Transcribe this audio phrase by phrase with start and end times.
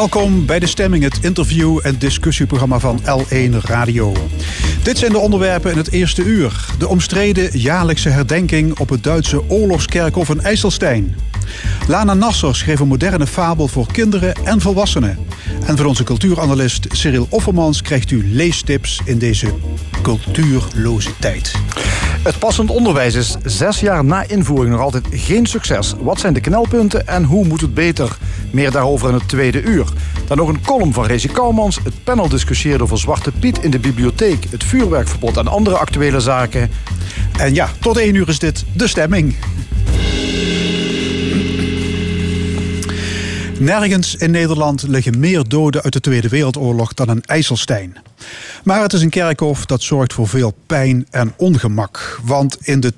[0.00, 4.12] Welkom bij De Stemming, het interview- en discussieprogramma van L1 Radio.
[4.82, 6.66] Dit zijn de onderwerpen in het eerste uur.
[6.78, 11.16] De omstreden jaarlijkse herdenking op het Duitse oorlogskerkhof in IJsselstein.
[11.88, 15.18] Lana Nasser schreef een moderne fabel voor kinderen en volwassenen.
[15.66, 19.54] En van onze cultuuranalist Cyril Offermans krijgt u leestips in deze
[20.02, 21.52] cultuurloze tijd.
[22.22, 25.94] Het passend onderwijs is zes jaar na invoering nog altijd geen succes.
[26.00, 28.16] Wat zijn de knelpunten en hoe moet het beter?
[28.50, 29.86] Meer daarover in het tweede uur.
[30.26, 31.78] Dan nog een column van Rezi Kouwmans.
[31.84, 36.70] Het panel discussieert over Zwarte Piet in de bibliotheek, het vuurwerkverbod en andere actuele zaken.
[37.38, 39.36] En ja, tot één uur is dit de stemming.
[43.58, 47.96] Nergens in Nederland liggen meer doden uit de Tweede Wereldoorlog dan in IJsselstein.
[48.64, 52.20] Maar het is een kerkhof dat zorgt voor veel pijn en ongemak.
[52.22, 52.92] Want in de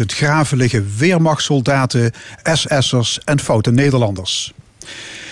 [0.00, 4.52] 32.000 graven liggen weermachtssoldaten, SS'ers en foute Nederlanders.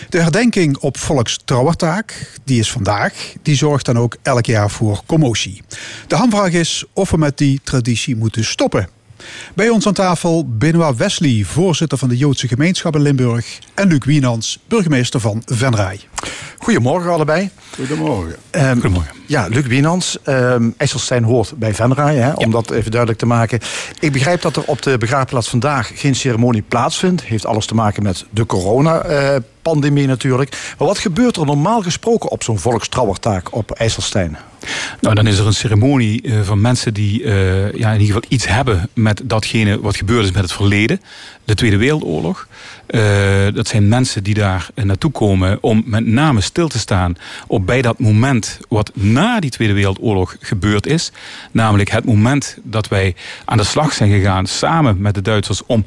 [0.09, 5.63] De herdenking op Volkstrouwertaak, die is vandaag, die zorgt dan ook elk jaar voor commotie.
[6.07, 8.89] De hamvraag is of we met die traditie moeten stoppen.
[9.55, 13.59] Bij ons aan tafel Benoit Wesley, voorzitter van de Joodse gemeenschap in Limburg.
[13.75, 16.01] En Luc Wienans, burgemeester van Venray.
[16.59, 17.51] Goedemorgen allebei.
[17.75, 18.37] Goedemorgen.
[18.51, 19.15] Um, Goedemorgen.
[19.27, 20.19] Ja, Luc Wienans.
[20.25, 23.61] Um, IJsselstein hoort bij Venray, hè, om dat even duidelijk te maken.
[23.99, 27.23] Ik begrijp dat er op de begraafplaats vandaag geen ceremonie plaatsvindt.
[27.23, 30.75] Heeft alles te maken met de corona-pandemie natuurlijk.
[30.79, 34.37] Maar wat gebeurt er normaal gesproken op zo'n volkstrouwertaak op IJsselstein?
[35.01, 38.23] Nou, dan is er een ceremonie uh, van mensen die uh, ja, in ieder geval
[38.29, 41.01] iets hebben met datgene wat gebeurd is met het verleden.
[41.45, 42.49] De Tweede Wereldoorlog.
[42.91, 43.03] Uh,
[43.55, 47.17] dat zijn mensen die daar naartoe komen om met name stil te staan
[47.47, 51.13] op bij dat moment wat na die Tweede Wereldoorlog gebeurd is.
[51.51, 53.15] Namelijk het moment dat wij
[53.45, 55.85] aan de slag zijn gegaan samen met de Duitsers om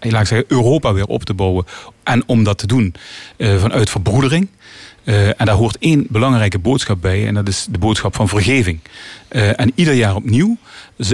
[0.00, 1.64] laat ik zeggen, Europa weer op te bouwen.
[2.02, 2.94] En om dat te doen
[3.36, 4.48] vanuit verbroedering.
[5.04, 7.26] Uh, en daar hoort één belangrijke boodschap bij.
[7.26, 8.78] En dat is de boodschap van vergeving.
[9.32, 10.56] Uh, en ieder jaar opnieuw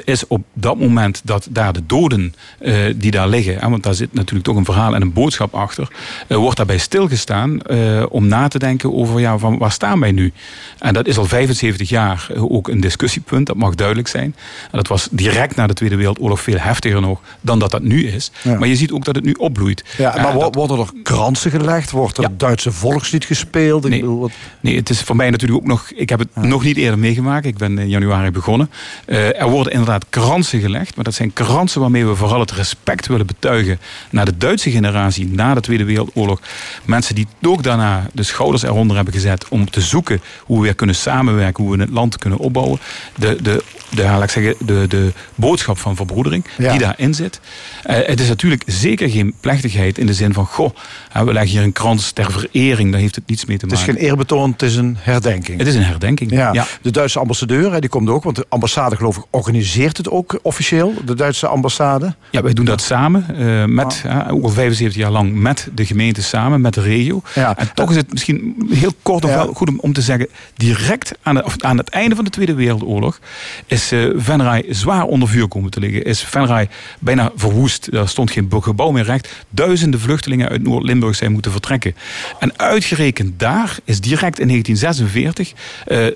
[0.04, 3.94] is op dat moment dat daar de doden uh, die daar liggen, hè, want daar
[3.94, 5.88] zit natuurlijk toch een verhaal en een boodschap achter,
[6.28, 7.60] uh, wordt daarbij stilgestaan
[8.08, 10.32] om na te denken over ja, van waar staan wij nu?
[10.78, 14.34] En dat is al 75 jaar ook een discussiepunt, dat mag duidelijk zijn.
[14.70, 18.06] En dat was direct na de Tweede Wereldoorlog veel heftiger nog dan dat dat nu
[18.06, 18.30] is.
[18.42, 18.58] Ja.
[18.58, 19.84] Maar je ziet ook dat het nu opbloeit.
[19.96, 20.54] Ja, maar dat...
[20.54, 21.90] worden er kransen gelegd?
[21.90, 22.30] Wordt er ja.
[22.36, 23.88] Duitse volkslied gespeeld?
[23.88, 24.30] Nee, bedoel, wat...
[24.60, 26.44] nee, het is voor mij natuurlijk ook nog, ik heb het ja.
[26.44, 27.46] nog niet eerder meegemaakt.
[27.46, 28.70] Ik ben in januari begonnen.
[29.06, 30.96] er worden inderdaad kransen gelegd.
[30.96, 33.80] Maar dat zijn kransen waarmee we vooral het respect willen betuigen
[34.10, 36.40] naar de Duitse generatie na de Tweede Wereldoorlog.
[36.84, 40.74] Mensen die ook daarna de schouders eronder hebben gezet om te zoeken hoe we weer
[40.74, 42.78] kunnen samenwerken, hoe we het land kunnen opbouwen.
[43.16, 46.70] De, de, de, laat ik zeggen, de, de boodschap van verbroedering ja.
[46.70, 47.40] die daarin zit.
[47.86, 50.70] Uh, het is natuurlijk zeker geen plechtigheid in de zin van, goh,
[51.12, 53.80] we leggen hier een krans ter verering, daar heeft het niets mee te maken.
[53.80, 55.58] Het is geen eerbetoon, het is een herdenking.
[55.58, 56.52] Het is een herdenking, ja.
[56.52, 56.66] ja.
[56.82, 60.94] De Duitse ambassadeur, die komt ook, want de ambassade geloof ik organiseert het ook officieel,
[61.04, 62.14] de Duitse ambassade?
[62.30, 64.26] Ja, wij doen dat samen, uh, met, ah.
[64.26, 67.22] uh, ook al 75 jaar lang, met de gemeente samen, met de regio.
[67.34, 67.56] Ja.
[67.56, 69.36] En toch is het misschien heel kort nog ja.
[69.36, 72.30] wel goed om, om te zeggen, direct aan, de, of aan het einde van de
[72.30, 73.20] Tweede Wereldoorlog
[73.66, 76.04] is uh, Venray zwaar onder vuur komen te liggen.
[76.04, 77.86] Is Venray bijna verwoest.
[77.92, 79.28] Er stond geen gebouw meer recht.
[79.50, 81.94] Duizenden vluchtelingen uit Noord-Limburg zijn moeten vertrekken.
[82.38, 85.52] En uitgerekend daar is direct in 1946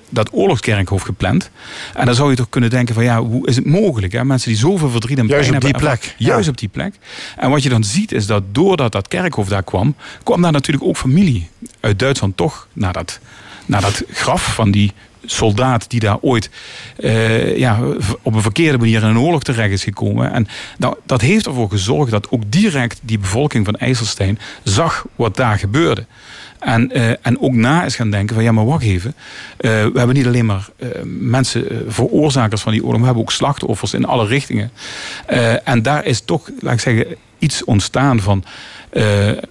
[0.09, 1.49] dat oorlogskerkhof gepland.
[1.93, 4.13] En dan zou je toch kunnen denken van ja, hoe is het mogelijk?
[4.13, 4.25] Hè?
[4.25, 5.89] Mensen die zoveel verdriet en juist pijn op die hebben.
[5.89, 6.15] plek.
[6.17, 6.51] Juist ja.
[6.51, 6.95] op die plek.
[7.37, 10.85] En wat je dan ziet is dat doordat dat kerkhof daar kwam, kwam daar natuurlijk
[10.85, 13.19] ook familie uit Duitsland toch naar dat,
[13.65, 14.91] naar dat graf van die
[15.25, 16.49] soldaat die daar ooit
[16.99, 17.79] uh, ja,
[18.21, 20.31] op een verkeerde manier in een oorlog terecht is gekomen.
[20.31, 20.47] En
[20.77, 25.57] nou, dat heeft ervoor gezorgd dat ook direct die bevolking van IJsselstein zag wat daar
[25.57, 26.05] gebeurde.
[26.63, 29.15] En, uh, en ook na is gaan denken van ja, maar wacht even.
[29.17, 33.31] Uh, we hebben niet alleen maar uh, mensen veroorzakers van die oorlog, we hebben ook
[33.31, 34.71] slachtoffers in alle richtingen.
[35.63, 37.05] en daar is toch, laat ik zeggen,
[37.39, 38.43] iets ontstaan van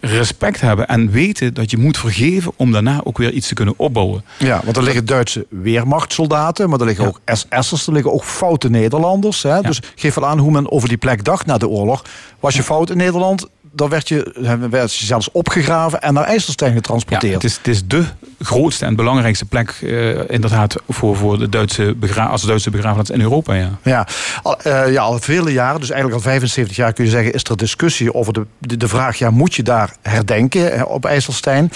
[0.00, 3.75] respect hebben en weten dat je moet vergeven om daarna ook weer iets te kunnen
[3.76, 4.25] opbouwen.
[4.38, 7.11] Ja, want er liggen Duitse weermachtsoldaten, maar er liggen ja.
[7.11, 9.43] ook SS'ers, er liggen ook foute Nederlanders.
[9.43, 9.55] Hè?
[9.55, 9.61] Ja.
[9.61, 12.05] Dus geef wel aan hoe men over die plek dacht na de oorlog.
[12.41, 14.33] Was je fout in Nederland, dan werd je,
[14.71, 17.33] werd je zelfs opgegraven en naar IJsselstein getransporteerd.
[17.33, 18.05] Ja, het, is, het is de
[18.41, 23.55] grootste en belangrijkste plek uh, inderdaad voor, voor de Duitse als Duitse begraafplaats in Europa.
[23.55, 23.71] Ja.
[23.83, 24.07] Ja,
[24.43, 27.45] al, uh, ja, al vele jaren, dus eigenlijk al 75 jaar kun je zeggen, is
[27.45, 31.73] er discussie over de, de, de vraag, ja, moet je daar herdenken hè, op IJsselstein?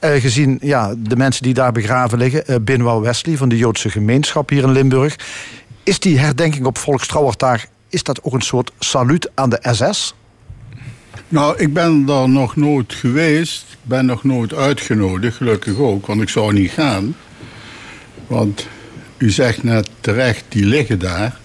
[0.00, 3.90] Uh, gezien ja, de mensen die daar begraven liggen, uh, Binwal Wesley van de Joodse
[3.90, 5.16] gemeenschap hier in Limburg.
[5.82, 10.14] Is die herdenking op Volkstrouwertaag, is dat ook een soort saluut aan de SS?
[11.28, 13.64] Nou, ik ben daar nog nooit geweest.
[13.70, 17.16] Ik ben nog nooit uitgenodigd, gelukkig ook, want ik zou niet gaan.
[18.26, 18.66] Want
[19.16, 21.38] u zegt net terecht, die liggen daar.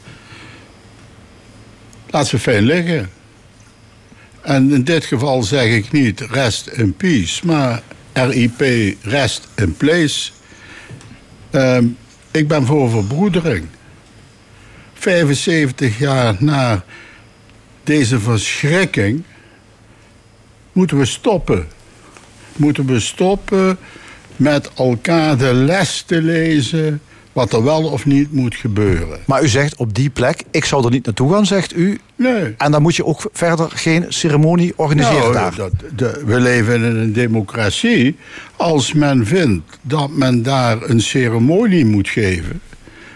[2.09, 3.09] Laat ze fijn liggen.
[4.41, 7.81] En in dit geval zeg ik niet rest in peace, maar
[8.13, 8.61] RIP,
[9.01, 10.31] rest in place.
[11.49, 11.85] Ehm,
[12.31, 13.65] ik ben voor verbroedering.
[14.93, 16.83] 75 jaar na
[17.83, 19.23] deze verschrikking
[20.71, 21.67] moeten we stoppen.
[22.55, 23.77] Moeten we stoppen
[24.35, 27.01] met elkaar de les te lezen
[27.33, 29.19] wat er wel of niet moet gebeuren.
[29.25, 31.99] Maar u zegt op die plek, ik zou er niet naartoe gaan, zegt u.
[32.15, 32.53] Nee.
[32.57, 35.55] En dan moet je ook verder geen ceremonie organiseren Nou, daar.
[35.55, 38.15] dat, de- we leven in een democratie.
[38.55, 42.61] Als men vindt dat men daar een ceremonie moet geven...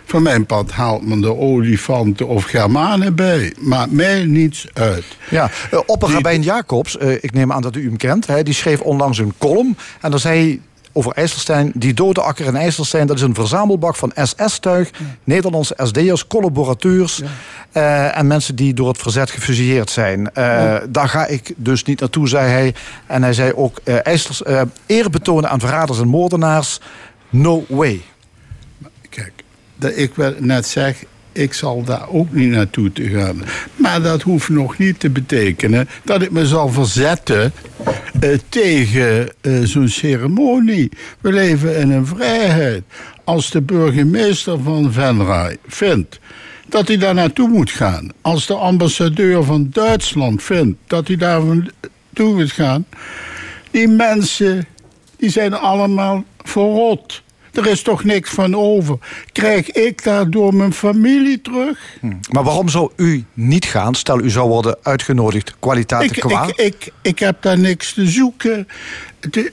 [0.06, 3.54] van mijn pad haalt men de olifanten of germanen bij.
[3.60, 5.06] Maakt mij niets uit.
[5.30, 8.82] Ja, uh, opperrabijn Jacobs, uh, ik neem aan dat u hem kent, hè, die schreef
[8.82, 9.78] onlangs een column.
[10.02, 10.60] En daar zei hij
[10.92, 13.08] over IJsselstein, die dode akker in IJsselstein...
[13.08, 14.90] dat is een verzamelbak van SS-tuig,
[15.24, 17.18] Nederlandse SD'ers, collaborateurs...
[17.18, 17.26] Ja.
[17.78, 20.20] Uh, en mensen die door het verzet gefusilleerd zijn.
[20.20, 20.82] Uh, ja.
[20.90, 22.76] Daar ga ik dus niet naartoe, zei hij.
[23.06, 24.44] En hij zei ook, uh, IJssels,
[24.86, 26.80] eer betonen aan verraders en moordenaars,
[27.30, 28.02] no way.
[29.10, 29.34] Kijk,
[29.76, 33.44] dat ik wel net zeg, ik zal daar ook niet naartoe te gaan.
[33.76, 37.54] Maar dat hoeft nog niet te betekenen dat ik me zal verzetten
[38.24, 40.90] uh, tegen uh, zo'n ceremonie.
[41.22, 42.84] We leven in een vrijheid.
[43.24, 46.20] Als de burgemeester van Venray vindt
[46.68, 51.42] dat hij daar naartoe moet gaan, als de ambassadeur van Duitsland vindt dat hij daar
[51.46, 52.86] naartoe moet gaan,
[53.72, 54.68] die mensen
[55.18, 57.24] die zijn allemaal verrot.
[57.56, 58.98] Er is toch niks van over.
[59.32, 61.80] Krijg ik daardoor mijn familie terug?
[62.00, 62.14] Hm.
[62.32, 63.96] Maar waarom zou u niet gaan?
[63.96, 66.48] Stel, u zou worden uitgenodigd, kwaliteiten ik, qua.
[66.48, 68.68] Ik, ik, ik heb daar niks te zoeken.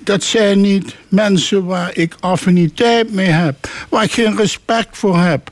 [0.01, 3.69] Dat zijn niet mensen waar ik affiniteit mee heb.
[3.89, 5.51] Waar ik geen respect voor heb.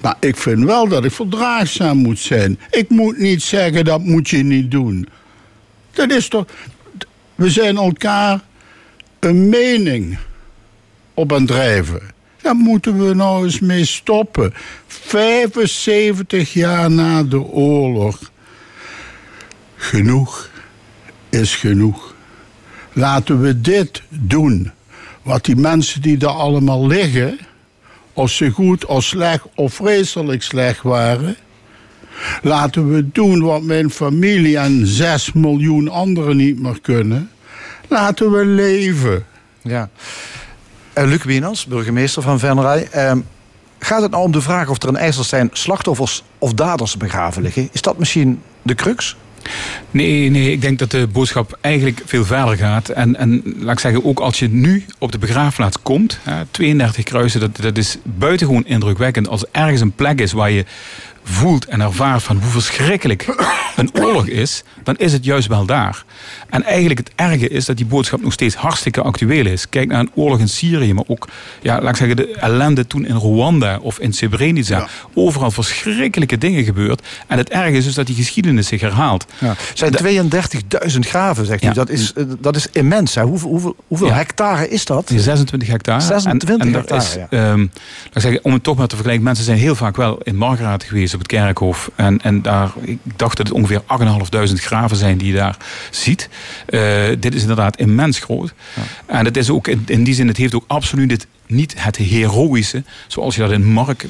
[0.00, 2.58] Maar ik vind wel dat ik verdraagzaam moet zijn.
[2.70, 5.08] Ik moet niet zeggen, dat moet je niet doen.
[5.92, 6.46] Dat is toch...
[7.34, 8.40] We zijn elkaar
[9.18, 10.18] een mening
[11.14, 12.00] op aan drijven.
[12.42, 14.54] Daar moeten we nou eens mee stoppen.
[14.86, 18.30] 75 jaar na de oorlog.
[19.76, 20.50] Genoeg
[21.30, 22.14] is genoeg.
[22.92, 24.70] Laten we dit doen.
[25.22, 27.38] Wat die mensen die daar allemaal liggen,
[28.12, 31.36] of ze goed of slecht of vreselijk slecht waren.
[32.42, 37.30] Laten we doen wat mijn familie en 6 miljoen anderen niet meer kunnen.
[37.88, 39.26] Laten we leven.
[39.62, 39.90] Ja.
[40.98, 42.88] Uh, Luc Wienans, burgemeester van Venray.
[42.96, 43.12] Uh,
[43.78, 47.68] gaat het nou om de vraag of er in IJsselstein slachtoffers of daders begraven liggen?
[47.72, 49.16] Is dat misschien de crux?
[49.90, 52.88] Nee, nee, ik denk dat de boodschap eigenlijk veel verder gaat.
[52.88, 57.04] En, en laat ik zeggen, ook als je nu op de begraafplaats komt, hè, 32
[57.04, 59.28] kruisen, dat, dat is buitengewoon indrukwekkend.
[59.28, 60.64] Als er ergens een plek is waar je
[61.24, 63.34] voelt en ervaart van hoe verschrikkelijk
[63.76, 66.04] een oorlog is, dan is het juist wel daar.
[66.48, 69.68] En eigenlijk het erge is dat die boodschap nog steeds hartstikke actueel is.
[69.68, 71.28] Kijk naar een oorlog in Syrië, maar ook,
[71.62, 74.78] ja, laat ik zeggen, de ellende toen in Rwanda of in Srebrenica.
[74.78, 74.88] Ja.
[75.14, 77.06] Overal verschrikkelijke dingen gebeurd.
[77.26, 79.26] En het erge is dus dat die geschiedenis zich herhaalt.
[79.38, 79.54] Ja.
[79.74, 79.96] zijn
[80.92, 81.66] 32.000 graven, zegt u.
[81.66, 81.72] Ja.
[81.72, 83.14] Dat, is, dat is immens.
[83.14, 83.22] Hè?
[83.22, 85.12] Hoeveel, hoeveel, hectare is dat?
[85.16, 86.00] 26 hectare.
[86.00, 87.70] 26 en, en hectare, is, um,
[88.02, 89.24] laat ik zeggen, om het toch maar te vergelijken.
[89.24, 91.90] Mensen zijn heel vaak wel in Margraat geweest op het kerkhof.
[91.96, 93.82] En, en daar, ik dacht dat het ongeveer
[94.48, 95.56] 8.500 graven zijn die je daar
[95.90, 96.28] ziet.
[96.68, 96.80] Uh,
[97.18, 98.54] dit is inderdaad immens groot.
[98.74, 98.82] Ja.
[99.06, 101.96] En het is ook in, in die zin, het heeft ook absoluut het niet het
[101.96, 104.06] heroïsche, zoals je dat in Mark,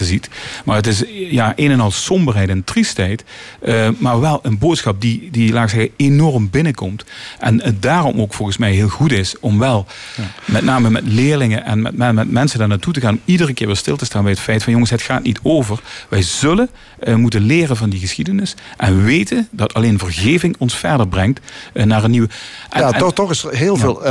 [0.00, 0.28] ziet.
[0.64, 3.24] Maar het is ja, een en al somberheid en triestheid.
[3.62, 7.04] Uh, maar wel een boodschap die, die laat ik zeggen, enorm binnenkomt.
[7.38, 10.22] En het daarom ook volgens mij heel goed is om wel, ja.
[10.44, 13.52] met name met leerlingen en met, met, met, mensen daar naartoe te gaan, om iedere
[13.52, 15.80] keer weer stil te staan bij het feit van jongens, het gaat niet over.
[16.08, 16.70] Wij zullen
[17.04, 21.40] uh, moeten leren van die geschiedenis en weten dat alleen vergeving ons verder brengt
[21.72, 22.28] uh, naar een nieuwe.
[22.70, 23.80] En, ja, en, toch, toch is er heel ja.
[23.80, 24.02] veel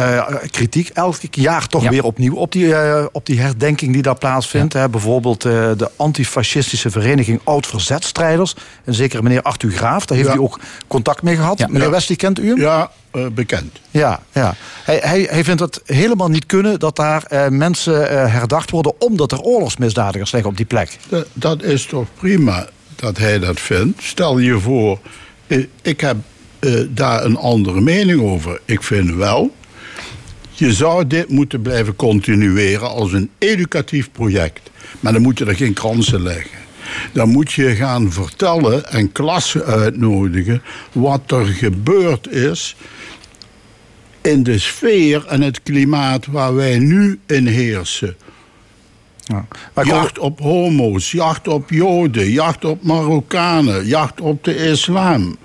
[0.52, 0.90] kritiek.
[0.90, 4.74] Elk jaar toch weer opnieuw op die uh, op die herdenking die daar plaatsvindt.
[4.74, 4.80] Ja.
[4.80, 8.56] Hè, bijvoorbeeld uh, de antifascistische vereniging Oud-Verzetstrijders.
[8.84, 10.36] En zeker meneer Arthur Graaf, daar heeft ja.
[10.36, 11.60] u ook contact mee gehad.
[11.60, 11.68] Ja.
[11.68, 12.60] Meneer Wesley, kent u hem?
[12.60, 13.80] Ja, uh, bekend.
[13.92, 14.56] Ja, ja.
[14.84, 18.94] Hij, hij, hij vindt het helemaal niet kunnen dat daar mensen herdacht worden...
[19.00, 20.98] omdat er oorlogsmisdadigers liggen op die plek.
[21.10, 24.04] Dat, dat is toch prima dat hij dat vindt.
[24.04, 25.00] Stel je voor,
[25.82, 26.18] ik heb
[26.90, 28.60] daar een andere mening over.
[28.66, 29.52] Ik vind wel
[30.60, 34.70] je zou dit moeten blijven continueren als een educatief project.
[35.00, 36.58] Maar dan moet je er geen kransen leggen.
[37.14, 40.62] Dan moet je gaan vertellen en klassen uitnodigen
[40.92, 42.76] wat er gebeurd is
[44.22, 48.16] in de sfeer en het klimaat waar wij nu in heersen.
[49.24, 49.46] Ja.
[49.84, 55.38] Jacht op homo's, jacht op joden, jacht op Marokkanen, jacht op de islam.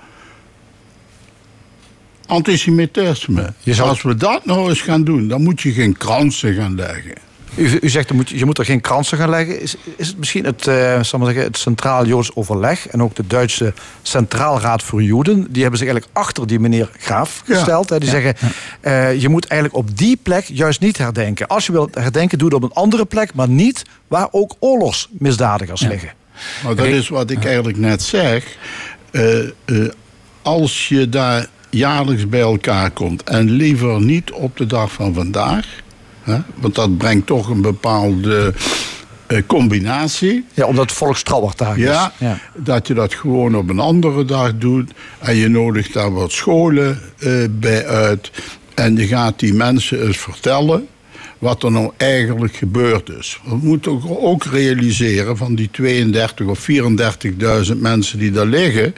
[2.33, 3.53] Antisemitisme.
[3.65, 7.13] Zou- Als we dat nou eens gaan doen, dan moet je geen kransen gaan leggen.
[7.57, 9.61] U, u zegt, moet, je moet er geen kransen gaan leggen.
[9.61, 12.89] Is, is het misschien het, eh, zal ik maar zeggen, het Centraal Joods Overleg...
[12.89, 13.73] en ook de Duitse
[14.03, 15.47] Centraalraad voor Joden...
[15.53, 17.55] die hebben zich eigenlijk achter die meneer Graaf Ja.
[17.55, 17.91] gesteld.
[17.91, 17.99] Hè.
[17.99, 18.35] Die zeggen,
[18.81, 21.47] eh, je moet eigenlijk op die plek juist niet herdenken.
[21.47, 23.35] Als je wilt herdenken, doe het op een andere plek...
[23.35, 26.13] maar niet waar ook oorlogsmisdadigers liggen.
[26.65, 28.57] Maar dat is wat ik eigenlijk net zeg.
[29.11, 29.49] Eh, eh,
[30.43, 35.67] als je daar jaarlijks bij elkaar komt en liever niet op de dag van vandaag,
[36.23, 38.55] hè, want dat brengt toch een bepaalde
[39.27, 40.45] eh, combinatie.
[40.55, 41.83] Ja, omdat het volkstrouwertaak is.
[41.85, 42.13] Ja,
[42.55, 44.91] dat je dat gewoon op een andere dag doet.
[45.19, 48.31] En je nodigt daar wat scholen eh, bij uit.
[48.75, 50.89] En je gaat die mensen eens vertellen
[51.43, 53.41] wat er nou eigenlijk gebeurd is.
[53.45, 56.59] We moeten ook- realiseren van die 32 of
[57.71, 58.95] 34.000 mensen die daar liggen...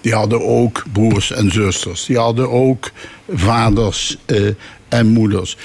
[0.00, 2.04] die hadden ook broers en zusters.
[2.06, 2.90] Die hadden ook
[3.34, 4.40] vaders eh,
[4.88, 5.56] en moeders.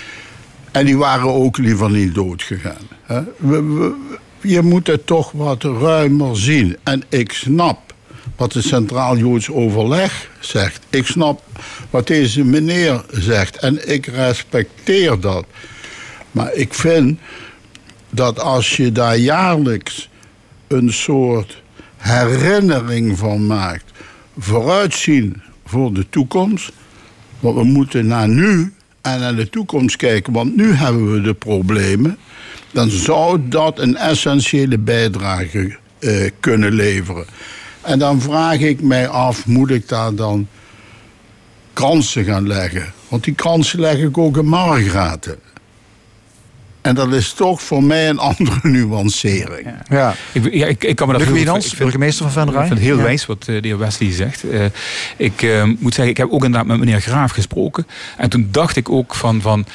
[0.71, 2.87] En die waren ook liever niet doodgegaan.
[3.03, 3.21] Hè?
[3.37, 3.93] We-
[4.41, 6.77] je moet het toch wat ruimer zien.
[6.83, 7.93] En ik snap
[8.35, 10.79] wat het Centraal Joods Overleg zegt.
[10.89, 11.41] Ik snap
[11.89, 13.57] wat deze meneer zegt.
[13.57, 15.45] En ik respecteer dat.
[16.37, 17.19] Maar ik vind
[18.09, 20.09] dat als je daar jaarlijks
[20.67, 21.61] een soort
[21.97, 23.91] herinnering van maakt,
[24.37, 26.71] vooruitzien voor de toekomst.
[27.39, 31.33] Want we moeten naar nu en naar de toekomst kijken, want nu hebben we de
[31.33, 32.17] problemen.
[32.71, 37.25] Dan zou dat een essentiële bijdrage eh, kunnen leveren.
[37.81, 40.47] En dan vraag ik mij af, moet ik daar dan
[41.73, 42.93] kransen gaan leggen?
[43.07, 45.46] Want die kransen leg ik ook in Margraten.
[46.87, 49.67] En dat is toch voor mij een andere nuancering.
[49.89, 50.15] Ja.
[50.31, 52.61] Ik, ja, ik, ik kan me dat Luc Wienans, ik burgemeester van Venray.
[52.61, 53.03] Ik vind het heel Ja.
[53.03, 54.49] wijs wat eh, de heer Wesley zegt.
[54.49, 54.65] Eh,
[55.17, 57.87] ik eh, moet zeggen, ik heb ook inderdaad met meneer Graaf gesproken.
[58.17, 59.41] En toen dacht ik ook van...
[59.41, 59.65] van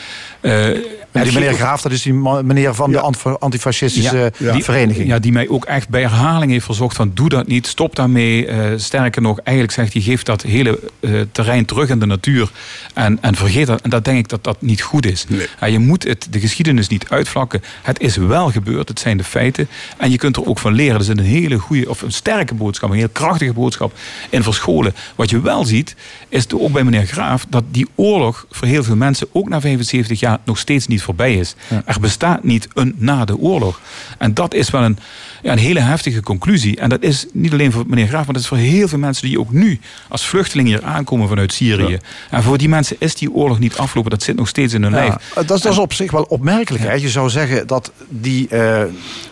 [0.40, 0.68] eh,
[1.12, 4.52] Ja, die meneer Graaf, dat is die meneer van de anti- antifascistische Ja.
[4.52, 5.06] die vereniging.
[5.08, 8.46] Ja, die mij ook echt bij herhaling heeft verzocht van doe dat niet, stop daarmee.
[8.46, 12.50] Eh, sterker nog, eigenlijk zegt hij, geef dat hele eh, terrein terug in de natuur
[12.94, 13.80] en, en vergeet dat.
[13.80, 15.24] En dat denk ik dat dat niet goed is.
[15.28, 15.46] Nee.
[15.60, 17.62] Ja, je moet het, de geschiedenis niet uitvlakken.
[17.82, 19.68] Het is wel gebeurd, het zijn de feiten.
[19.96, 20.98] En je kunt er ook van leren.
[20.98, 23.92] Er zit een hele goede, of een sterke boodschap, een heel krachtige boodschap
[24.30, 24.94] in verscholen.
[25.14, 25.94] Wat je wel ziet,
[26.28, 30.20] is ook bij meneer Graaf, dat die oorlog voor heel veel mensen ook na 75
[30.20, 31.54] jaar nog steeds niet voorbij is.
[31.84, 33.80] Er bestaat niet een na de oorlog.
[34.18, 34.98] En dat is wel een,
[35.42, 36.76] ja, een hele heftige conclusie.
[36.76, 39.28] En dat is niet alleen voor meneer Graaf, maar dat is voor heel veel mensen
[39.28, 41.98] die ook nu als vluchteling hier aankomen vanuit Syrië.
[42.30, 44.10] En voor die mensen is die oorlog niet afgelopen.
[44.10, 45.14] Dat zit nog steeds in hun lijf.
[45.34, 46.84] Dat, is, dat is op zich wel opmerkelijk.
[46.84, 46.92] Hè?
[46.92, 48.82] Je zou zeggen dat die, eh,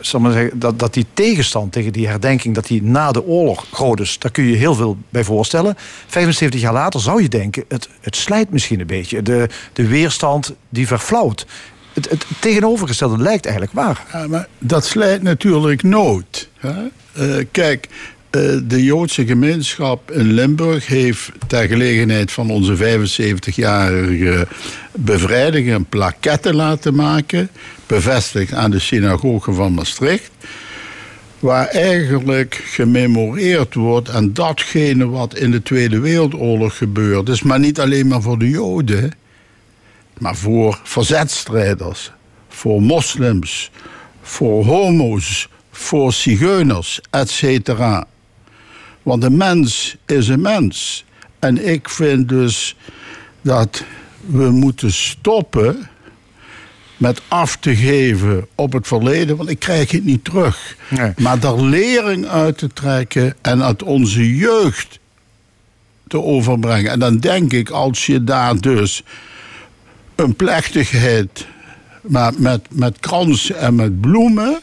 [0.00, 2.54] zal maar zeggen, dat, dat die tegenstand tegen die herdenking...
[2.54, 4.18] dat die na de oorlog groot is.
[4.18, 5.76] Daar kun je heel veel bij voorstellen.
[6.06, 7.64] 75 jaar later zou je denken...
[7.68, 9.22] het, het slijt misschien een beetje.
[9.22, 11.46] De, de weerstand die verflauwt.
[11.92, 14.06] Het, tegenovergestelde lijkt eigenlijk waar.
[14.12, 16.48] Ja, maar dat slijt natuurlijk nooit.
[16.58, 16.86] Hè?
[17.12, 17.88] Eh, kijk,
[18.30, 24.46] eh, de Joodse gemeenschap in Limburg heeft ter gelegenheid van onze 75-jarige
[24.92, 27.50] bevrijding een plaquette laten maken,
[27.86, 30.30] bevestigd aan de synagoge van Maastricht,
[31.38, 37.80] waar eigenlijk gememoreerd wordt aan datgene wat in de Tweede Wereldoorlog gebeurd is, maar niet
[37.80, 39.12] alleen maar voor de Joden,
[40.20, 42.12] maar voor verzetstrijders,
[42.48, 43.70] voor moslims,
[44.22, 48.06] voor homo's, voor zigeuners, et cetera.
[49.02, 51.04] Want een mens is een mens.
[51.38, 52.76] En ik vind dus
[53.42, 53.84] dat
[54.26, 55.88] we moeten stoppen
[56.96, 60.76] met af te geven op het verleden, want ik krijg het niet terug.
[60.88, 61.12] Nee.
[61.16, 64.98] Maar daar lering uit te trekken en uit onze jeugd
[66.06, 66.90] te overbrengen.
[66.90, 69.02] En dan denk ik, als je daar dus
[70.22, 71.46] een plechtigheid
[72.02, 74.60] maar met, met kransen en met bloemen,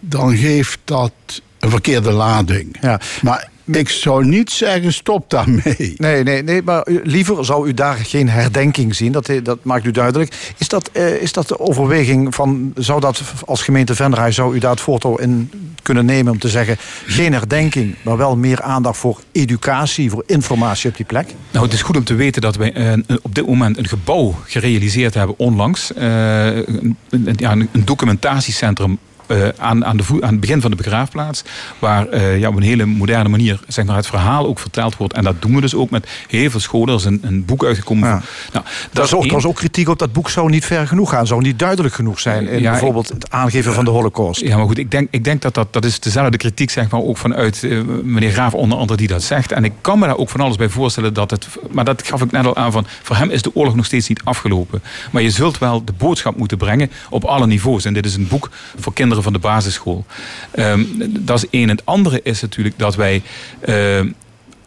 [0.00, 1.12] dan geeft dat
[1.58, 2.76] een verkeerde lading.
[2.80, 3.00] Ja.
[3.22, 5.94] Maar ik zou niet zeggen, stop daarmee.
[5.96, 9.12] Nee, nee, nee, maar liever zou u daar geen herdenking zien.
[9.12, 10.54] Dat, dat maakt u duidelijk.
[10.58, 14.58] Is dat, eh, is dat de overweging van, zou dat als gemeente Venray, zou u
[14.58, 15.50] daar het voortouw in
[15.82, 20.90] kunnen nemen om te zeggen, geen herdenking, maar wel meer aandacht voor educatie, voor informatie
[20.90, 21.26] op die plek?
[21.50, 22.92] Nou, het is goed om te weten dat wij eh,
[23.22, 25.92] op dit moment een gebouw gerealiseerd hebben onlangs.
[25.92, 30.76] Eh, een, een- ja, een documentatiecentrum uh, aan, aan, de aan het begin van de
[30.76, 31.42] begraafplaats.
[31.78, 35.14] Waar uh, ja, op een hele moderne manier zeg maar, het verhaal ook verteld wordt.
[35.14, 36.88] En dat doen we dus ook met heel veel scholen.
[36.88, 38.08] Er is een, een boek uitgekomen.
[38.08, 38.22] Ja.
[38.52, 41.10] Nou, dat is ook, er was ook kritiek op dat boek zou niet ver genoeg
[41.10, 41.26] gaan.
[41.26, 44.40] Zou niet duidelijk genoeg zijn in ja, bijvoorbeeld het aangeven van de holocaust.
[44.40, 47.00] Ja, maar goed, ik denk, ik denk dat, dat dat is dezelfde kritiek zeg maar,
[47.00, 49.52] ook vanuit uh, meneer Graaf onder andere die dat zegt.
[49.52, 51.46] En ik kan me daar ook van alles bij voorstellen dat het...
[51.70, 52.86] Maar dat gaf ik net al aan van...
[53.02, 54.82] Voor hem is de oorlog nog steeds niet afgelopen.
[55.10, 57.84] Maar je zult wel de boodschap moeten brengen op alle niveaus.
[57.84, 60.04] En dit is een boek voor kinderen van de basisschool.
[60.58, 60.88] Um,
[61.20, 61.62] dat is één.
[61.62, 63.22] En het andere is natuurlijk dat wij...
[63.68, 64.00] Uh,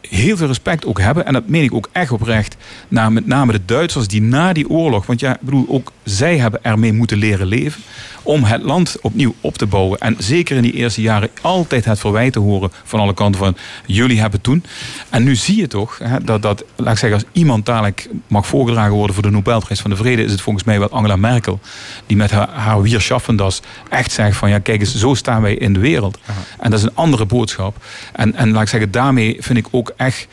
[0.00, 1.26] heel veel respect ook hebben.
[1.26, 2.56] En dat meen ik ook echt oprecht.
[2.88, 5.06] Naar met name de Duitsers die na die oorlog.
[5.06, 7.82] Want ja, bedoel, ook zij hebben ermee moeten leren leven
[8.28, 9.98] om het land opnieuw op te bouwen.
[9.98, 13.56] En zeker in die eerste jaren altijd het verwijt te horen van alle kanten van
[13.86, 14.64] jullie hebben toen.
[15.10, 18.46] En nu zie je toch hè, dat, dat, laat ik zeggen, als iemand dadelijk mag
[18.46, 21.60] voorgedragen worden voor de Nobelprijs van de Vrede, is het volgens mij wel Angela Merkel.
[22.06, 25.54] Die met haar, haar Wir das echt zegt van ja, kijk eens, zo staan wij
[25.54, 26.18] in de wereld.
[26.58, 27.76] En dat is een andere boodschap.
[28.12, 30.28] En, en laat ik zeggen, daarmee vind ik ook echt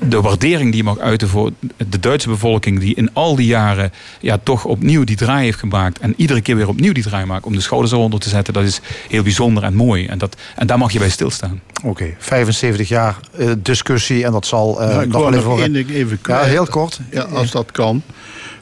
[0.00, 1.50] de waardering die je mag uiten voor
[1.88, 5.98] de Duitse bevolking, die in al die jaren ja, toch opnieuw die draai heeft gemaakt.
[5.98, 8.54] En iedere keer weer opnieuw die draai maakt om de schouders eronder te zetten.
[8.54, 10.06] Dat is heel bijzonder en mooi.
[10.06, 11.60] En, dat, en daar mag je bij stilstaan.
[11.84, 15.48] Oké, 75 jaar uh, discussie en dat zal uh, nog wel even...
[15.48, 17.00] Nog even, even ja, heel kort.
[17.10, 18.02] Ja, als dat kan.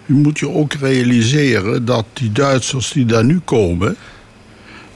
[0.07, 3.97] U moet je ook realiseren dat die Duitsers die daar nu komen...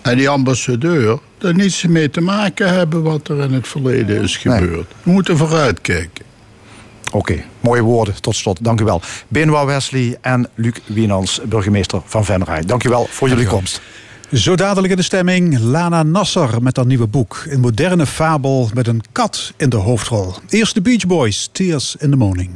[0.03, 4.37] en die ambassadeur er niets mee te maken hebben wat er in het verleden is
[4.37, 4.87] gebeurd.
[5.03, 6.25] We moeten vooruitkijken.
[7.13, 8.65] Oké, mooie woorden tot slot.
[8.65, 9.01] Dank u wel.
[9.29, 12.63] Benoit Wesley en Luc Wienans, burgemeester van Venray.
[12.63, 13.81] Dank u wel voor jullie komst.
[14.33, 17.45] Zo dadelijk in de stemming Lana Nasser met haar nieuwe boek.
[17.49, 20.35] Een moderne fabel met een kat in de hoofdrol.
[20.49, 22.51] Eerst de Beach Boys, Tears in the Morning.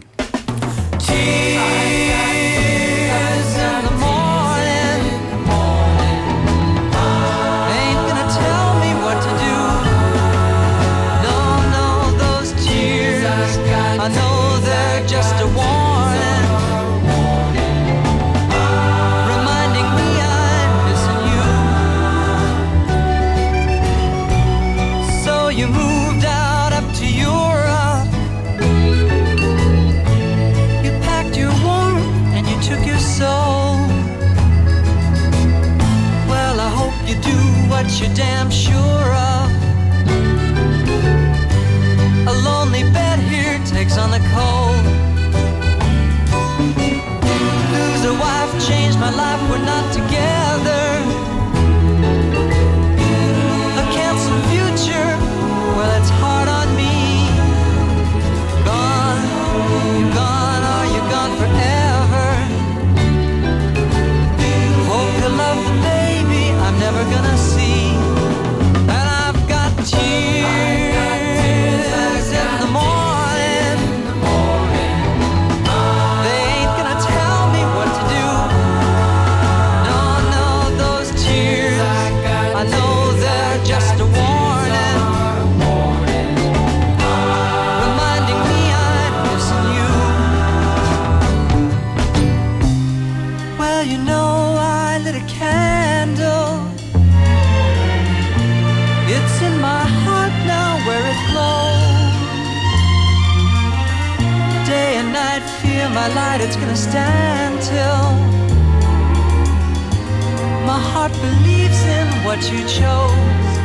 [112.30, 113.56] What you chose.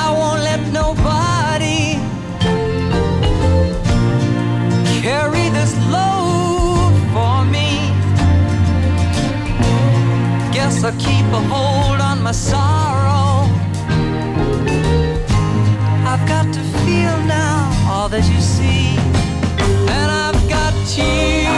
[0.00, 1.80] I won't let nobody
[5.02, 7.68] carry this load for me.
[10.54, 13.44] Guess I'll keep a hold on my sorrow.
[16.10, 17.56] I've got to feel now
[17.90, 18.96] all that you see.
[19.96, 21.51] And I've got tears.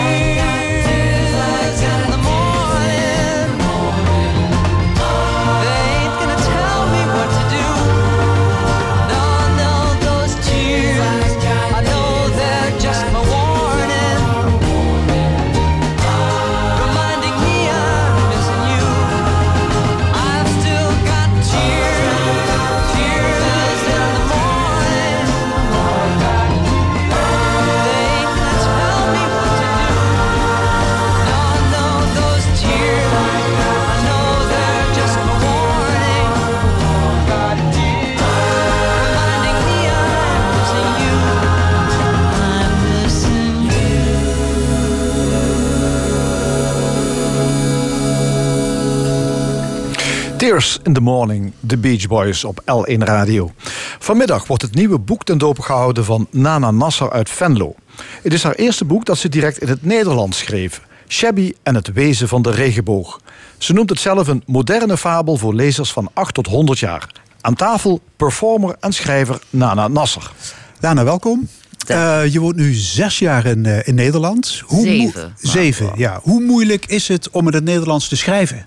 [50.55, 53.53] Tears in the Morning, The Beach Boys op L1 Radio.
[53.99, 57.75] Vanmiddag wordt het nieuwe boek ten doop gehouden van Nana Nasser uit Venlo.
[58.23, 60.81] Het is haar eerste boek dat ze direct in het Nederlands schreef.
[61.09, 63.21] Shabby en het wezen van de regenboog.
[63.59, 67.11] Ze noemt het zelf een moderne fabel voor lezers van 8 tot 100 jaar.
[67.41, 70.33] Aan tafel performer en schrijver Nana Nasser.
[70.81, 71.49] Nana, welkom.
[71.91, 74.63] Uh, je woont nu zes jaar in, uh, in Nederland.
[74.67, 75.35] Hoe zeven.
[75.41, 76.21] Zeven, ja.
[76.23, 78.67] Hoe moeilijk is het om in het Nederlands te schrijven?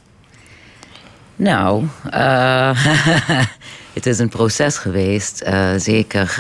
[1.39, 2.69] Nou, uh,
[3.93, 5.43] het is een proces geweest,
[5.77, 6.35] zeker.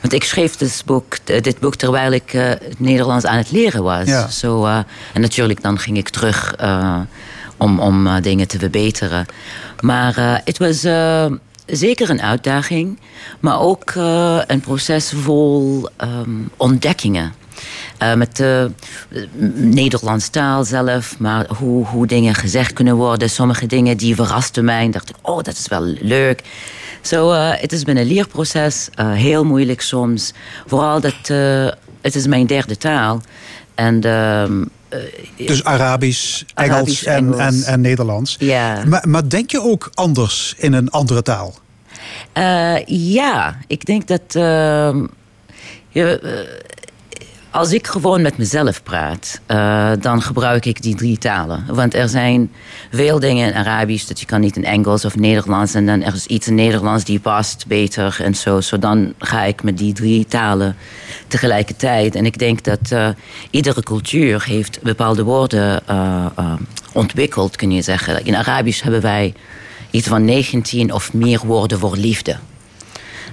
[0.00, 4.06] want ik schreef dit boek, dit boek terwijl ik het Nederlands aan het leren was.
[4.40, 4.84] Ja.
[5.12, 6.54] En natuurlijk dan ging ik terug
[7.56, 9.26] om, om dingen te verbeteren.
[9.80, 10.80] Maar het was
[11.66, 12.98] zeker een uitdaging,
[13.40, 13.92] maar ook
[14.46, 17.32] een proces vol um, ontdekkingen.
[18.02, 18.70] Uh, met de
[19.54, 23.30] Nederlands taal zelf, maar hoe, hoe dingen gezegd kunnen worden.
[23.30, 24.90] Sommige dingen die verrasten mij.
[24.90, 26.42] dacht ik, oh, dat is wel leuk.
[27.00, 28.88] Zo, so, uh, het is een leerproces.
[28.96, 30.32] heel moeilijk soms.
[30.66, 31.28] Vooral dat
[32.00, 33.20] het is mijn derde taal.
[33.74, 34.68] En um,
[35.36, 38.36] dus Arabisch, Engels, en, En, en, Nederlands.
[38.38, 38.84] Ja.
[38.84, 41.54] Maar, maar, denk je ook anders in een andere taal?
[42.34, 44.34] Uh, ja, ik denk dat.
[44.34, 44.96] Uh,
[45.88, 46.20] je,
[47.56, 51.64] als ik gewoon met mezelf praat, uh, dan gebruik ik die drie talen.
[51.68, 52.52] Want er zijn
[52.90, 55.74] veel dingen in Arabisch dat je kan niet in Engels of Nederlands.
[55.74, 58.60] En dan er is iets in Nederlands die past beter en zo.
[58.60, 60.76] Zo dan ga ik met die drie talen
[61.28, 62.14] tegelijkertijd.
[62.14, 63.08] En ik denk dat uh,
[63.50, 66.26] iedere cultuur heeft bepaalde woorden uh,
[66.92, 68.24] ontwikkeld, kun je zeggen.
[68.24, 69.34] In Arabisch hebben wij
[69.90, 72.36] iets van 19 of meer woorden voor liefde.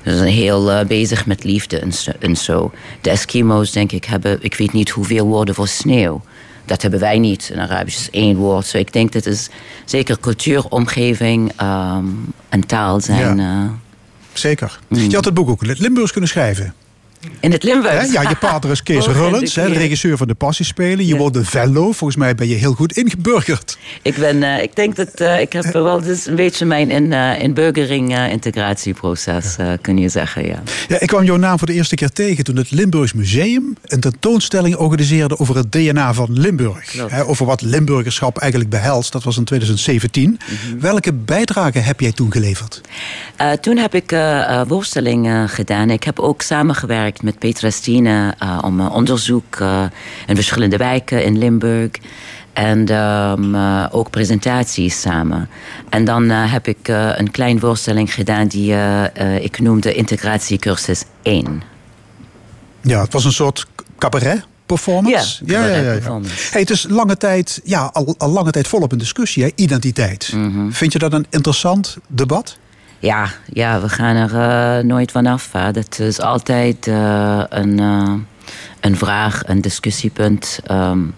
[0.05, 2.71] Ze zijn heel uh, bezig met liefde en, en zo.
[3.01, 6.21] De Eskimo's, denk ik, hebben, ik weet niet hoeveel woorden voor sneeuw.
[6.65, 7.49] Dat hebben wij niet.
[7.53, 8.65] In Arabisch is één woord.
[8.65, 9.49] So ik denk dat is
[9.85, 13.37] zeker cultuur, omgeving um, en taal zijn.
[13.37, 13.63] Ja.
[13.63, 13.69] Uh,
[14.33, 14.79] zeker.
[14.87, 14.99] Mm.
[14.99, 16.73] Je had het boek ook Limburgs kunnen schrijven.
[17.39, 18.11] In het Limburg?
[18.11, 21.05] Ja, je pater is Kees oh, Rullens, de regisseur van de Passiespelen.
[21.05, 21.19] Je ja.
[21.19, 21.91] woont in Venlo.
[21.91, 23.77] Volgens mij ben je heel goed ingeburgerd.
[24.01, 27.11] Ik, ben, uh, ik denk dat uh, ik heb wel dus een beetje mijn in,
[27.11, 30.45] uh, inburgering integratieproces, kun je zeggen.
[30.45, 30.63] Ja.
[30.87, 33.99] ja, ik kwam jouw naam voor de eerste keer tegen toen het Limburgs Museum een
[33.99, 36.93] tentoonstelling organiseerde over het DNA van Limburg.
[37.07, 39.11] Hè, over wat Limburgerschap eigenlijk behelst.
[39.11, 40.29] Dat was in 2017.
[40.29, 40.79] Mm -hmm.
[40.79, 42.81] Welke bijdrage heb jij toen geleverd?
[43.61, 44.15] toen heb ik
[44.67, 45.89] voorstellingen gedaan.
[45.89, 49.83] Ik heb ook samengewerkt met Petra Stine uh, om uh, onderzoek uh,
[50.27, 51.91] in verschillende wijken in Limburg.
[52.53, 53.55] En um,
[53.91, 55.49] ook presentaties samen.
[55.89, 58.75] En dan heb ik een kleine voorstelling gedaan die
[59.39, 61.63] ik noemde Integratiecursus 1.
[62.81, 65.43] Ja, het was een soort cabaret performance.
[65.45, 66.19] Ja, ja, ja, ja,
[66.51, 69.49] Hey, het is lange tijd, ja, al, al lange tijd volop in discussie, hè?
[69.55, 70.31] identiteit.
[70.33, 70.73] Mm -hmm.
[70.73, 72.57] Vind je dat een interessant debat?
[73.03, 75.51] Ja, ja, we gaan er uh, nooit vanaf.
[75.51, 75.71] Hè.
[75.71, 78.13] Dat is altijd uh, een, uh,
[78.79, 80.59] een vraag, een discussiepunt.
[80.71, 81.15] Um,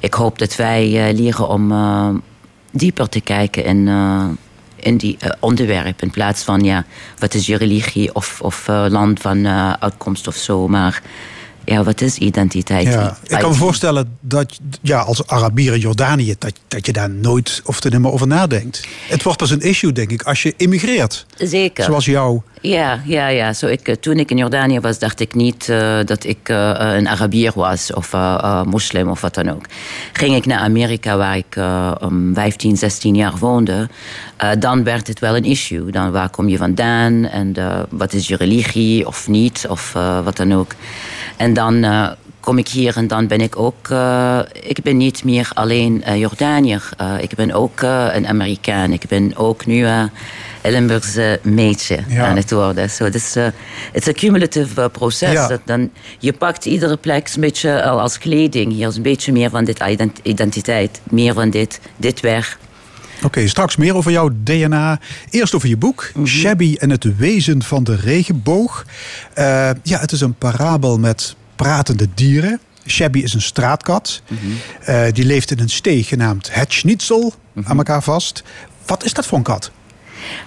[0.00, 2.22] ik hoop dat wij leren om
[2.70, 3.88] dieper te kijken in,
[4.76, 6.02] in die onderwerp.
[6.02, 6.84] In plaats van, ja,
[7.18, 9.48] wat is je religie of, of land van
[9.80, 10.68] uitkomst of zo.
[10.68, 11.02] Maar
[11.64, 12.86] ja, wat is identiteit?
[12.86, 16.34] Ja, ik kan me voorstellen dat ja, als Arabier in Jordanië...
[16.38, 18.86] Dat, dat je daar nooit of te nimmer over nadenkt.
[19.08, 21.26] Het wordt pas een issue, denk ik, als je immigreert.
[21.36, 21.84] Zeker.
[21.84, 22.40] Zoals jou.
[22.60, 23.52] Ja, ja, ja.
[23.52, 27.08] Zo ik, toen ik in Jordanië was, dacht ik niet uh, dat ik uh, een
[27.08, 27.92] Arabier was...
[27.92, 29.64] of uh, moslim of wat dan ook.
[30.12, 31.56] Ging ik naar Amerika, waar ik
[32.02, 33.88] um, 15, 16 jaar woonde...
[34.58, 35.90] dan werd het wel een issue.
[35.90, 37.54] Dan waar kom je vandaan en
[37.90, 39.92] wat is je religie of niet of
[40.24, 40.74] wat dan ook.
[41.36, 42.08] En dan uh,
[42.40, 43.88] kom ik hier en dan ben ik ook...
[43.88, 46.88] Uh, ik ben niet meer alleen uh, Jordaniër.
[47.20, 47.80] ik ben ook
[48.12, 48.92] een Amerikaan.
[48.92, 50.10] Ik ben ook nu een
[50.62, 52.26] Limburgse meisje ja.
[52.26, 52.90] aan het worden.
[52.90, 53.54] So, dus, het
[53.92, 55.32] is een cumulatief proces.
[55.32, 55.48] Ja.
[55.48, 58.72] Dat dan, je pakt iedere plek een beetje als kleding.
[58.72, 59.82] Hier is een beetje meer van dit
[60.22, 61.00] identiteit.
[61.10, 62.58] Meer van dit, dit weg.
[63.24, 65.00] Oké, okay, straks meer over jouw DNA.
[65.30, 66.26] Eerst over je boek, mm -hmm.
[66.26, 68.84] Shabby en het wezen van de regenboog.
[69.38, 72.60] Uh, ja, het is een parabel met pratende dieren.
[72.86, 74.22] Shabby is een straatkat.
[74.28, 74.94] Mm -hmm.
[74.94, 77.70] uh, die leeft in een steeg genaamd Het Schnitzel, mm -hmm.
[77.70, 78.42] aan elkaar vast.
[78.86, 79.70] Wat is dat voor een kat?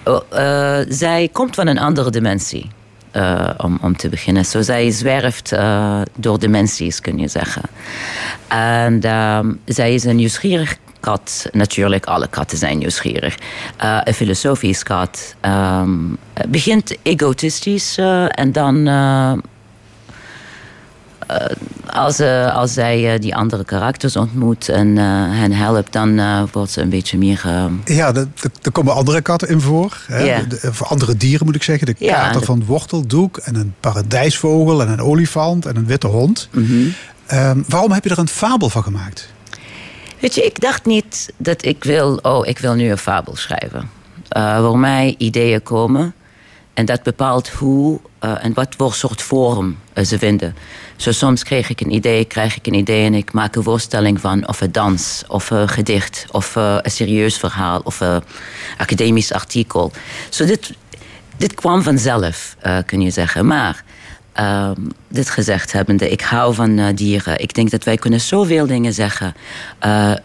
[0.04, 2.70] Oh, uh, zij komt van een andere dimensie.
[3.12, 4.44] Uh, om, om te beginnen.
[4.44, 7.62] Zo, zij zwerft uh, door dimensies, kun je zeggen.
[8.48, 11.46] En um, zij is een nieuwsgierig kat.
[11.52, 13.34] Natuurlijk, alle katten zijn nieuwsgierig.
[13.84, 16.16] Uh, een filosofisch kat um,
[16.48, 19.32] begint egotistisch en dan uh,
[21.86, 22.20] als,
[22.52, 26.20] als zij die andere karakters ontmoet en hen helpt, dan
[26.52, 27.42] wordt ze een beetje meer.
[27.84, 28.14] Ja,
[28.62, 30.04] er komen andere katten in voor.
[30.06, 30.46] Hè?
[30.46, 31.86] De, andere dieren moet ik zeggen.
[31.86, 36.06] De Ja, kater de- van worteldoek en een paradijsvogel en een olifant en een witte
[36.06, 36.48] hond.
[36.52, 36.88] Mhm.
[37.26, 39.34] Ehm, waarom heb je er een fabel van gemaakt?
[40.20, 43.90] Weet je, ik dacht niet dat ik wil, oh, ik wil nu een fabel schrijven.
[44.28, 46.14] Waar mij ideeën komen.
[46.74, 50.56] En dat bepaalt hoe eh, en wat voor soort vorm eh, ze vinden.
[50.96, 54.20] Zo soms kreeg ik een idee, krijg ik een idee en ik maak een voorstelling
[54.20, 58.22] van of een dans, of een gedicht, of een serieus verhaal, of een
[58.78, 59.92] academisch artikel.
[60.28, 60.72] Zo dit,
[61.36, 63.46] dit kwam vanzelf, kun je zeggen.
[63.46, 63.84] Maar
[64.36, 67.40] Ehm, dit gezegd hebbende, ik hou van eh, dieren.
[67.40, 69.34] Ik denk dat wij kunnen zoveel dingen zeggen.
[69.78, 70.16] eh, eh,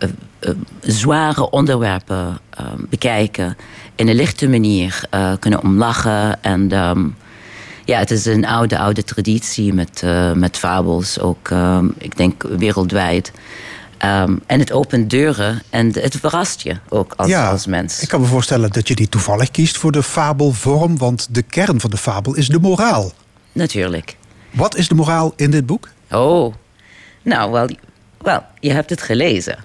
[0.82, 3.58] zware onderwerpen eh, bekijken.
[3.95, 5.04] In een lichte manier
[5.39, 6.43] kunnen omlachen.
[6.43, 7.08] En ehm,
[7.86, 10.04] ja, het is een oude, oude traditie met,
[10.36, 11.19] met fabels.
[11.19, 13.32] Ook, ehm, ik denk, wereldwijd.
[13.97, 18.02] Ehm, en het opent deuren en het verrast je ook als, als mens.
[18.02, 20.97] Ik kan me voorstellen dat je die toevallig kiest voor de fabelvorm.
[20.97, 23.12] Want de kern van de fabel is de moraal.
[23.52, 24.18] Natuurlijk.
[24.52, 25.90] Wat is de moraal in dit boek?
[26.12, 26.54] Oh,
[27.22, 27.70] nou, wel,
[28.18, 29.58] wel, je hebt het gelezen.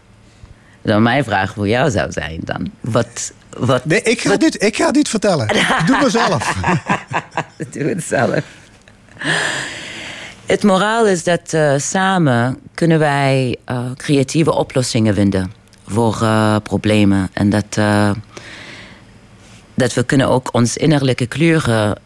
[0.82, 2.70] Dan mijn vraag voor jou zou zijn dan.
[2.80, 5.48] Wat, wat, Nee, ik ga, dit, ik ga dit vertellen.
[5.86, 6.56] Doe maar zelf.
[7.72, 8.42] Doe het zelf.
[10.46, 15.52] Het moraal is dat eh, samen kunnen wij eh, creatieve oplossingen vinden
[15.86, 17.30] voor eh, problemen.
[17.32, 17.78] En dat,
[19.74, 21.96] dat we kunnen ook ons innerlijke kleuren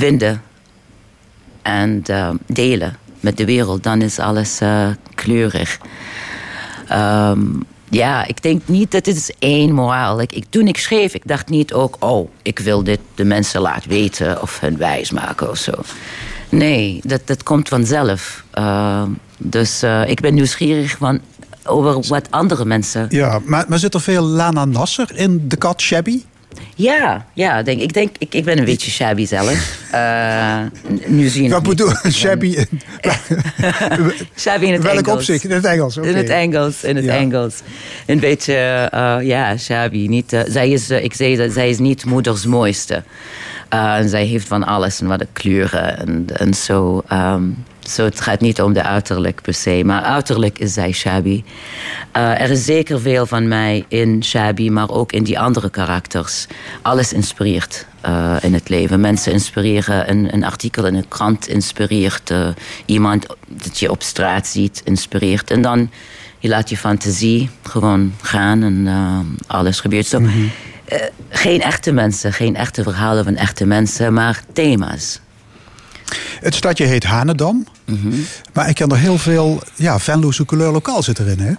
[0.00, 0.42] vinden
[1.62, 3.82] en eh, delen met de wereld.
[3.82, 5.78] Dan is alles eh, kleurig.
[6.88, 7.40] Ehm,
[7.88, 10.20] ja, ik denk niet dat het is één moraal.
[10.20, 11.96] Ik, toen ik schreef, ik dacht niet ook...
[11.98, 15.72] oh, ik wil dit de mensen laten weten of hun wijs maken of zo.
[16.48, 18.44] Nee, dat, dat komt vanzelf.
[18.50, 21.20] Ehm, dus eh, ik ben nieuwsgierig van,
[21.64, 23.06] over wat andere mensen...
[23.10, 26.22] Ja, maar, maar zit er veel Lana Nasser in de kat Shabby?
[26.74, 29.78] Ja, ja denk, ik denk, ik, ik ben een beetje shabby zelf.
[29.90, 30.56] Eh,
[31.06, 32.12] nu zie je Wat bedoel ben.
[32.12, 32.46] Shabby?
[32.46, 32.80] in-
[34.36, 35.16] Shabby in het Welk Engels.
[35.16, 35.44] opzicht?
[35.44, 35.96] In het Engels.
[35.96, 37.12] In het Engels, in het Ja.
[37.16, 37.60] Engels.
[38.06, 38.54] Een beetje,
[38.92, 40.06] eh, ja, shabby.
[40.08, 43.02] Niet, eh, zij is, ik zei dat zij is niet moeders mooiste.
[43.68, 47.02] En zij heeft van alles en wat de kleuren en, en zo.
[47.08, 47.42] ehm,
[47.90, 48.04] zo.
[48.04, 51.44] Het gaat niet om de uiterlijk per se, maar uiterlijk is zij shabby.
[52.12, 56.46] Eh, er is zeker veel van mij in shabby, maar ook in die andere karakters.
[56.82, 59.00] Alles inspireert eh, in het leven.
[59.00, 62.30] Mensen inspireren, een, een artikel in een krant inspireert.
[62.30, 62.48] eh,
[62.84, 65.50] iemand dat je op straat ziet inspireert.
[65.50, 65.90] En dan
[66.38, 68.88] je laat je fantasie gewoon gaan en
[69.46, 70.20] alles gebeurt zo.
[70.86, 75.20] Eh, geen echte mensen, geen echte verhalen van echte mensen, maar thema's.
[76.40, 77.66] Het stadje heet Hanedam.
[77.84, 78.14] Mhm.
[78.52, 79.62] Maar ik ken er heel veel...
[79.74, 81.52] Ja, Venloze Couleur Lokaal zit erin, hè?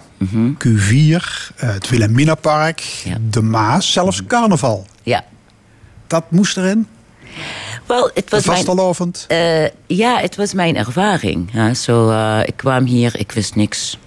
[0.54, 3.16] Q4, eh, het Wilhelminapark, Ja.
[3.30, 4.86] de Maas, zelfs carnaval.
[5.02, 5.24] Ja.
[6.06, 6.86] Dat moest erin.
[7.86, 8.56] Wel, het was mijn...
[8.56, 9.24] Vastelovend.
[9.28, 11.48] Eh, ja, het was mijn ervaring.
[11.52, 13.98] Ja, zo, eh, ik kwam hier, ik wist niks.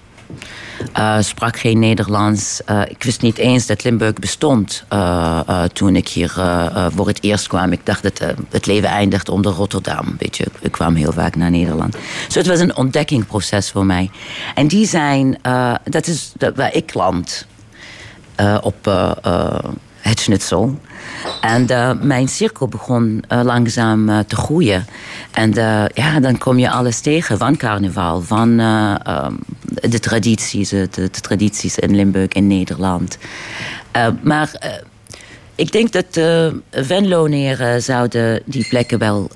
[0.92, 2.64] Eh, sprak geen Nederlands.
[2.64, 6.30] Eh, ik wist niet eens dat Limburg bestond eh, toen ik hier
[6.94, 7.72] voor het eerst kwam.
[7.72, 10.16] Ik dacht dat het leven eindigt onder Rotterdam.
[10.18, 11.96] Weet je, ik kwam heel vaak naar Nederland.
[12.26, 14.10] Dus het was een ontdekkingproces voor mij.
[14.54, 15.38] En die zijn,
[15.84, 17.46] dat is dat, waar ik land
[18.62, 18.90] op
[20.02, 20.78] het schnitzel.
[21.40, 24.86] En eh, mijn cirkel begon eh, langzaam eh, te groeien.
[25.30, 25.52] En
[25.94, 29.34] ja, dan kom je alles tegen van carnaval, van eh, ehm,
[29.64, 33.18] de tradities, de, de tradities in Limburg, in Nederland.
[34.22, 34.76] Maar
[35.54, 36.60] ik denk dat de
[37.78, 39.30] zouden die plekken wel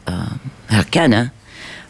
[0.66, 1.32] herkennen.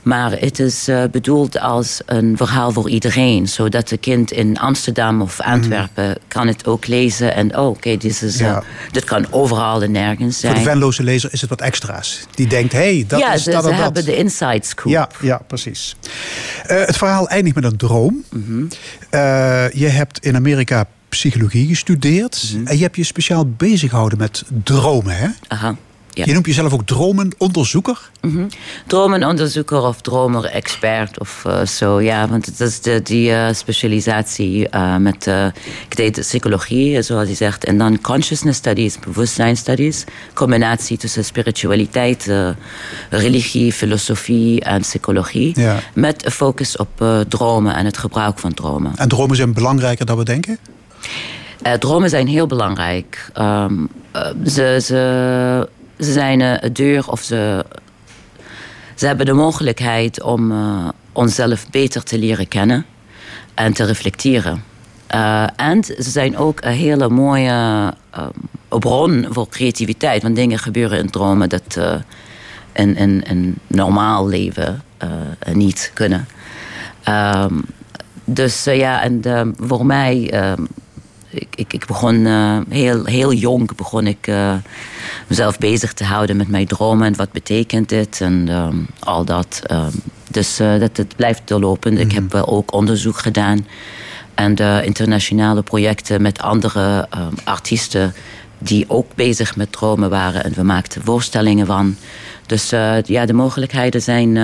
[0.06, 3.48] Maar het is eh, bedoeld als een verhaal voor iedereen.
[3.48, 7.34] Zodat de kind in Amsterdam of Antwerpen kan het ook lezen.
[7.34, 8.62] En oh, oké, dit, is, eh, Ja.
[8.90, 10.54] dit kan overal en nergens Voor zijn.
[10.64, 12.26] de Venloze lezer is het wat extra's.
[12.34, 13.84] Die denkt, hé, hey, dat ja, is ze, dat ze en dat.
[13.84, 14.92] hebben de inside scoop.
[14.92, 15.96] Ja, ja, precies.
[16.66, 18.24] Eh, het verhaal eindigt met een droom.
[18.30, 18.64] Mhm.
[19.72, 22.50] Je hebt in Amerika psychologie gestudeerd.
[22.54, 22.66] Mhm.
[22.66, 25.28] En je hebt je speciaal bezig gehouden met dromen, hè?
[25.48, 25.76] Aha.
[26.16, 26.24] Ja.
[26.24, 28.11] Je noemt jezelf ook dromenonderzoeker.
[28.20, 28.44] Mhm.
[28.87, 32.00] Dromenonderzoeker of dromer-expert of eh, zo.
[32.00, 35.26] Ja, want het is de, die eh, specialisatie eh, met...
[35.88, 37.64] ik deed psychologie, zoals je zegt.
[37.64, 40.05] En dan consciousness studies, bewustzijnstudies.
[40.35, 42.31] Combinatie tussen spiritualiteit,
[43.11, 45.61] religie, filosofie en psychologie.
[45.61, 45.76] Ja.
[45.94, 48.92] Met een focus op dromen en het gebruik van dromen.
[48.96, 50.59] En dromen zijn belangrijker dan we denken.
[51.79, 53.31] Dromen zijn heel belangrijk.
[53.33, 53.74] Ehm,
[54.16, 57.64] eh, ze, ze, ze zijn eh, een deur of ze,
[58.94, 62.87] ze hebben de mogelijkheid om, eh, onszelf beter te leren kennen
[63.54, 64.62] en te reflecteren.
[65.14, 68.26] Uh, en ze zijn ook een hele mooie uh,
[68.68, 70.22] bron voor creativiteit.
[70.22, 71.94] Want dingen gebeuren in dromen dat uh,
[72.72, 74.82] in, in, in normaal leven
[75.52, 76.28] niet kunnen.
[77.09, 77.64] Um,
[78.24, 80.32] dus ja, en voor mij
[81.37, 84.55] ik, ik, ik begon uh, heel, heel jong begon ik uh,
[85.27, 89.62] mezelf bezig te houden met mijn dromen en wat betekent dit en um, al dat.
[89.70, 89.90] Um,
[90.31, 91.92] dus uh, dat het blijft doorlopen.
[91.92, 92.07] Mm -hmm.
[92.07, 93.66] Ik heb ook onderzoek gedaan
[94.35, 98.14] en internationale projecten met andere um, artiesten
[98.59, 101.96] die ook bezig met dromen waren en we maakten voorstellingen van.
[102.46, 102.70] Dus
[103.05, 104.37] ja, de mogelijkheden zijn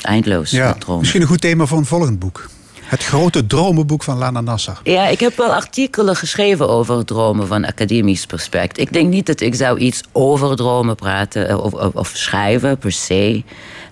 [0.00, 0.50] eindeloos.
[0.50, 1.00] Ja, met dromen.
[1.00, 2.48] misschien een goed thema voor een volgend boek.
[2.90, 4.80] Het grote dromenboek van Lana Nasser.
[4.82, 8.78] Ja, ik heb wel artikelen geschreven over dromen van academisch perspect.
[8.78, 12.92] Ik denk niet dat ik zou iets over dromen praten of, of, of schrijven per
[12.92, 13.42] se.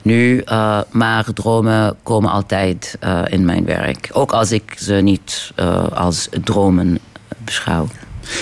[0.03, 4.11] Nu, uh, maar dromen komen altijd uh, in mijn werk.
[4.13, 6.99] Ook als ik ze niet uh, als dromen
[7.45, 7.89] beschouw.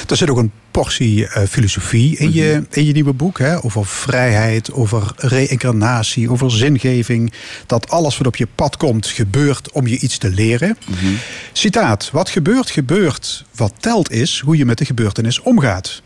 [0.09, 3.39] Er zit ook een portie uh, filosofie in je, in je nieuwe boek.
[3.39, 3.65] Hè?
[3.65, 7.33] Over vrijheid, over reïncarnatie, over zingeving.
[7.67, 10.77] Dat alles wat op je pad komt, gebeurt om je iets te leren.
[10.87, 11.19] Mm -hmm.
[11.53, 13.45] Citaat: Wat gebeurt, gebeurt.
[13.55, 16.03] Wat telt is hoe je met de gebeurtenis omgaat.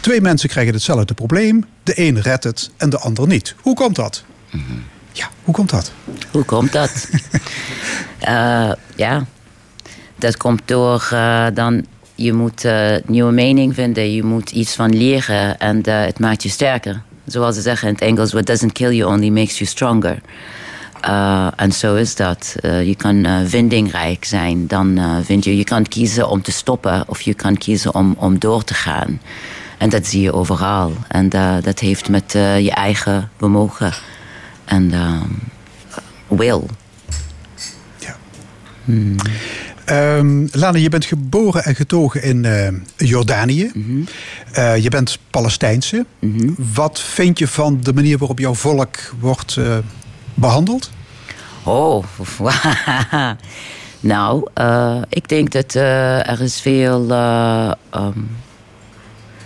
[0.00, 1.64] Twee mensen krijgen hetzelfde probleem.
[1.82, 3.54] De een redt het en de ander niet.
[3.60, 4.24] Hoe komt dat?
[4.50, 4.82] Mm -hmm.
[5.12, 5.92] Ja, hoe komt dat?
[6.30, 7.08] Hoe komt dat?
[8.28, 8.72] uh,
[9.06, 9.26] ja,
[10.18, 14.96] dat komt door uh, dan je moet uh, nieuwe mening vinden, je moet iets van
[14.96, 17.02] leren en uh, het maakt je sterker.
[17.26, 20.18] Zoals ze zeggen in het Engels, what doesn't kill you only makes you stronger.
[21.08, 22.54] Uh, en zo is dat.
[22.62, 24.66] je kan vindingrijk zijn.
[24.66, 28.38] Dan vind je, je kan kiezen om te stoppen of je kan kiezen om, om
[28.38, 29.20] door te gaan.
[29.78, 30.92] En dat zie je overal.
[31.08, 31.28] En
[31.62, 33.92] dat heeft met je eigen vermogen
[34.64, 34.92] en
[36.28, 36.66] wil.
[37.98, 38.16] Ja.
[38.84, 39.16] Hmm.
[39.90, 43.70] Um, Lana, je bent geboren en getogen in uh, Jordanië.
[43.74, 44.04] Mm -hmm.
[44.58, 46.06] uh, je bent Palestijnse.
[46.18, 46.54] Mm -hmm.
[46.74, 49.76] Wat vind je van de manier waarop jouw volk wordt uh,
[50.34, 50.90] behandeld?
[51.62, 52.04] Oh,
[54.00, 54.46] nou,
[55.08, 57.06] ik denk dat er is veel.
[57.06, 58.28] Ja, um,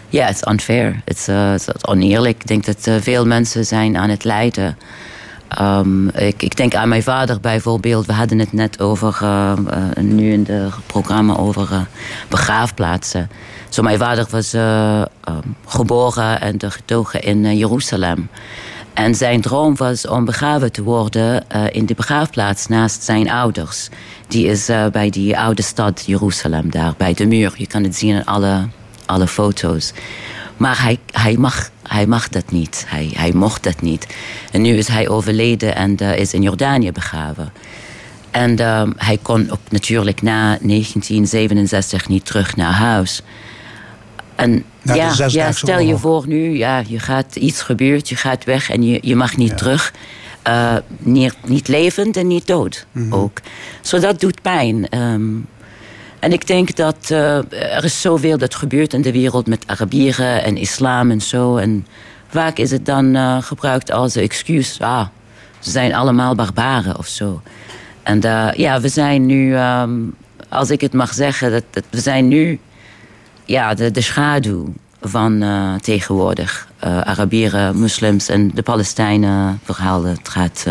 [0.09, 1.03] yeah, it's unfair.
[1.05, 2.41] It's, it's oneerlijk.
[2.41, 4.77] Ik denk dat veel mensen zijn aan het lijden.
[5.59, 8.07] Um, ik, ik, denk aan mijn vader bijvoorbeeld.
[8.07, 11.81] We hadden het net over, uh, uh, nu in het programma over uh,
[12.29, 13.31] begraafplaatsen.
[13.69, 18.29] Zo, mijn vader was um, geboren en getogen in Jeruzalem.
[18.95, 23.89] En zijn droom was om begraven te worden in de begraafplaats naast zijn ouders.
[24.29, 27.53] Die is bij die oude stad Jeruzalem, daar bij de muur.
[27.57, 28.69] Je kan het zien in alle,
[29.07, 29.93] alle foto's.
[30.61, 32.85] Maar hij, hij, mag, hij mag dat niet.
[32.89, 34.07] Hij, hij mocht dat niet.
[34.53, 37.53] En nu is hij overleden en uh, is in Jordanië begraven.
[38.31, 43.23] En uh, hij kon ook natuurlijk na 1967 niet terug naar huis.
[44.35, 48.71] En ja, ja, stel je voor nu, ja, je gaat iets gebeurt, je gaat weg
[48.71, 49.57] en je, je mag niet ja.
[49.57, 49.93] terug.
[50.49, 53.15] Uh, niet, niet levend en niet dood mm -hmm.
[53.15, 53.41] ook.
[53.81, 54.99] Zo so dat doet pijn.
[54.99, 55.47] Um,
[56.21, 60.45] en ik denk dat uh, er is zoveel dat gebeurt in de wereld met Arabieren
[60.45, 61.57] en islam en zo.
[61.57, 61.87] En
[62.29, 64.81] vaak is het dan uh, gebruikt als excuus.
[64.81, 65.07] Ah,
[65.59, 67.43] ze zijn allemaal barbaren of zo.
[68.03, 70.15] En uh, ja, we zijn nu, um,
[70.49, 72.61] als ik het mag zeggen, dat, dat we zijn nu
[73.45, 75.45] ja, de, de schaduw van
[75.81, 76.69] tegenwoordig.
[76.81, 80.05] Arabieren, moslims en de Palestijnen verhaal.
[80.05, 80.67] Het gaat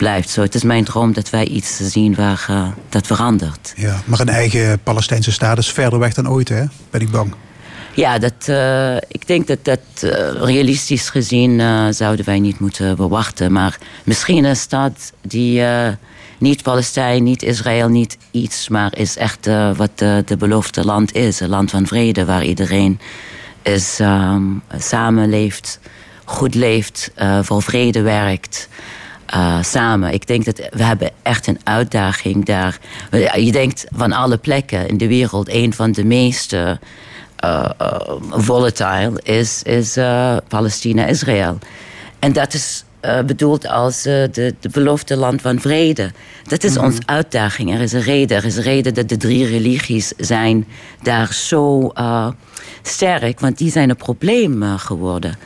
[0.00, 0.42] blijft zo.
[0.42, 3.72] Het is mijn droom dat wij iets zien waar uh, dat verandert.
[3.76, 6.64] Ja, maar een eigen Palestijnse staat is verder weg dan ooit, hè?
[6.90, 7.34] Ben ik bang.
[7.94, 11.60] Ja, dat, uh, ik denk dat dat uh, realistisch gezien
[11.94, 13.52] zouden wij niet moeten verwachten.
[13.52, 15.62] Maar misschien een stad die
[16.38, 18.68] niet Palestijn, niet Israël, niet iets...
[18.68, 19.46] maar is echt
[19.76, 21.40] wat de beloofde land is.
[21.40, 23.00] Een land van vrede waar iedereen
[23.62, 25.80] is, um, samenleeft,
[26.24, 27.10] goed leeft,
[27.42, 28.68] voor vrede werkt...
[29.34, 30.12] Uh, samen.
[30.12, 32.78] Ik denk dat we hebben echt een uitdaging daar.
[33.36, 36.78] Je denkt van alle plekken in de wereld, een van de meeste
[37.44, 38.00] uh, uh,
[38.30, 39.98] volatile is, is
[40.48, 41.58] Palestina-Israël.
[42.18, 42.84] En dat is
[43.26, 46.10] bedoeld als de, de beloofde land van vrede.
[46.44, 46.86] Dat is mm -hmm.
[46.86, 47.74] onze uitdaging.
[47.74, 48.36] Er is een reden.
[48.36, 50.66] Er is een reden dat de drie religies zijn
[51.02, 51.92] daar zo
[52.82, 55.38] sterk, want die zijn een probleem geworden.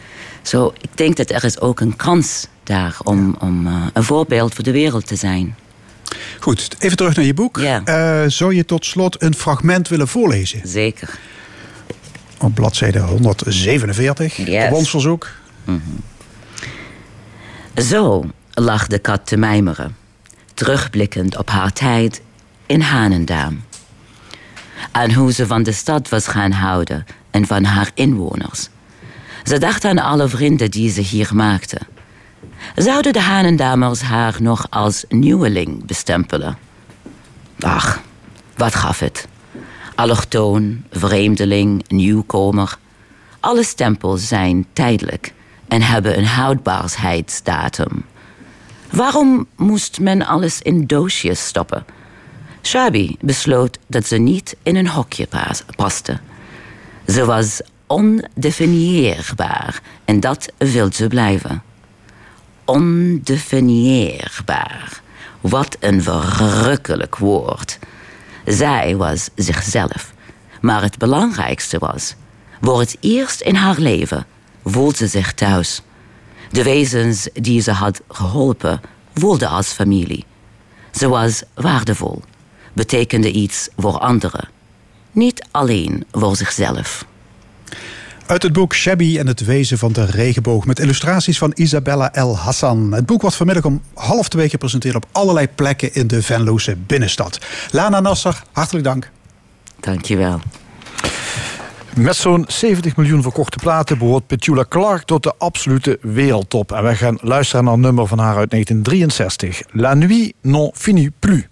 [0.45, 4.55] Zo, ik denk dat er is ook een kans daar om, om uh, een voorbeeld
[4.55, 5.57] voor de wereld te zijn.
[6.41, 7.59] Goed, even terug naar je boek.
[7.59, 10.61] Uh, zou je tot slot een fragment willen voorlezen?
[10.65, 11.19] Zeker.
[12.39, 14.91] Op bladzijde 147, yes.
[14.91, 15.29] verzoek.
[15.65, 16.03] Mm -hmm.
[17.85, 19.97] Zo lag de kat te mijmeren.
[20.55, 22.23] terugblikkend op haar tijd
[22.67, 23.65] in Hanendaam.
[24.91, 28.69] Aan hoe ze van de stad was gaan houden en van haar inwoners.
[29.45, 31.79] Ze dacht aan alle vrienden die ze hier maakte.
[32.75, 36.59] Zouden de Hanendamers haar nog als nieuweling bestempelen?
[37.61, 38.01] Ach,
[38.57, 39.29] wat gaf het?
[39.95, 42.79] Allochtoon, vreemdeling, nieuwkomer.
[43.41, 45.33] Alle stempels zijn tijdelijk
[45.69, 48.05] en hebben een houdbaarheidsdatum.
[48.91, 51.85] Waarom moest men alles in doosjes stoppen?
[52.63, 55.29] Shabi besloot dat ze niet in een hokje
[55.77, 56.21] paste.
[57.07, 61.63] Ze was ondefinieerbaar en dat wil ze blijven.
[62.65, 65.03] Ondefinieerbaar.
[65.41, 67.79] Wat een verrukkelijk woord.
[68.45, 70.13] Zij was zichzelf.
[70.61, 72.15] Maar het belangrijkste was,
[72.61, 74.27] voor het eerst in haar leven
[74.65, 75.83] voelde ze zich thuis.
[76.51, 78.81] De wezens die ze had geholpen
[79.15, 80.25] voelden als familie.
[80.91, 82.23] Ze was waardevol,
[82.73, 84.49] betekende iets voor anderen,
[85.13, 87.07] niet alleen voor zichzelf.
[88.27, 92.37] Uit het boek Shabby en het wezen van de regenboog met illustraties van Isabella El
[92.37, 92.93] Hassan.
[92.93, 97.39] Het boek wordt vanmiddag om half twee gepresenteerd op allerlei plekken in de Venloze binnenstad.
[97.71, 99.11] Lana Nasser, hartelijk dank.
[99.81, 100.41] Dankjewel.
[101.95, 106.73] Met zo'n 70 miljoen verkochte platen behoort Petula Clark tot de absolute wereldtop.
[106.73, 109.63] En wij gaan luisteren naar een nummer van haar uit 1963.
[109.71, 111.43] La nuit n'en finit plus.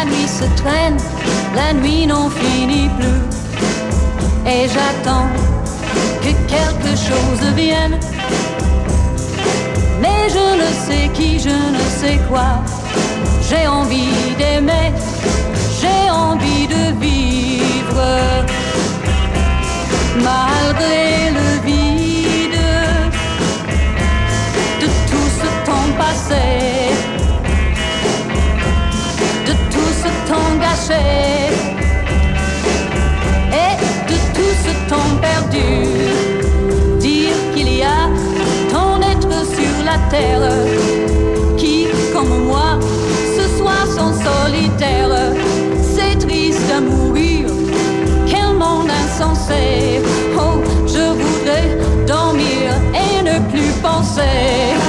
[0.00, 0.96] La nuit se traîne,
[1.54, 3.22] la nuit n'en finit plus.
[4.50, 5.28] Et j'attends
[6.22, 7.98] que quelque chose vienne.
[10.00, 12.50] Mais je ne sais qui, je ne sais quoi.
[13.48, 14.92] J'ai envie d'aimer,
[15.80, 18.02] j'ai envie de vivre.
[20.28, 22.60] Malgré le vide
[24.80, 26.79] de tout ce temps passé,
[30.60, 31.50] gâché
[33.52, 33.74] et
[34.08, 35.68] de tout ce temps perdu.
[36.98, 38.08] Dire qu'il y a
[38.70, 40.50] tant d'êtres sur la terre
[41.56, 42.78] qui, comme moi,
[43.36, 45.32] ce soir sont solitaires.
[45.94, 47.46] C'est triste à mourir,
[48.26, 50.00] quel monde insensé.
[50.36, 54.79] Oh, je voudrais dormir et ne plus penser.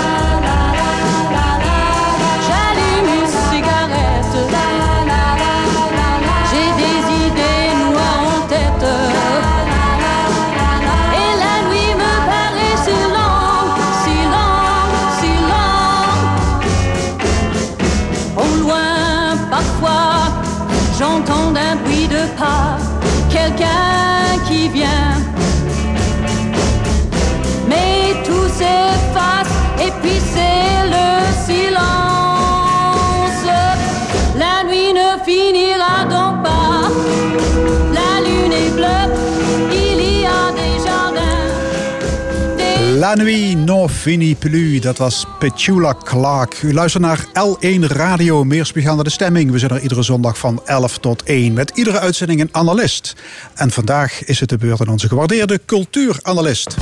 [43.02, 46.62] La nuit non finit plus, dat was Petula Clark.
[46.62, 49.52] U luistert naar L1 Radio, meer naar de stemming.
[49.52, 53.16] We zijn er iedere zondag van 11 tot 1 met iedere uitzending een analist.
[53.56, 56.76] En vandaag is het de beurt aan onze gewaardeerde cultuuranalist.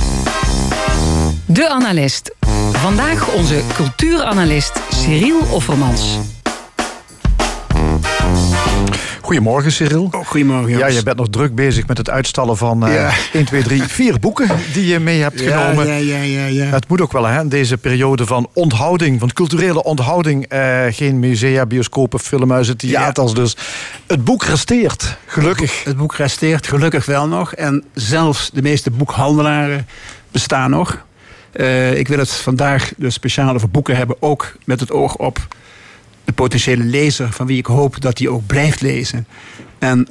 [1.46, 2.34] De analist.
[2.72, 6.18] Vandaag onze cultuuranalist Cyril Offermans.
[9.30, 10.08] Goedemorgen, Cyril.
[10.10, 13.10] Oh, goedemorgen, Ja, je bent nog druk bezig met het uitstallen van eh Ja.
[13.32, 15.86] 1, 2, 3, 4 boeken die je mee hebt genomen.
[15.86, 16.64] Ja, ja, ja, ja.
[16.64, 20.46] Het moet ook wel, hè, in deze periode van onthouding, van culturele onthouding.
[20.46, 23.32] eh, geen musea, bioscopen, filmhuizen, theaters.
[23.34, 23.56] Dus
[24.06, 25.84] het boek resteert, gelukkig.
[25.84, 27.54] Het boek resteert gelukkig wel nog.
[27.54, 29.86] En zelfs de meeste boekhandelaren
[30.30, 31.04] bestaan nog.
[31.52, 34.16] Eh, ik wil het vandaag dus speciaal over boeken hebben.
[34.20, 35.38] Ook met het oog op
[36.30, 37.32] de potentiële lezer.
[37.32, 39.26] Van wie ik hoop dat hij ook blijft lezen.
[39.78, 40.08] En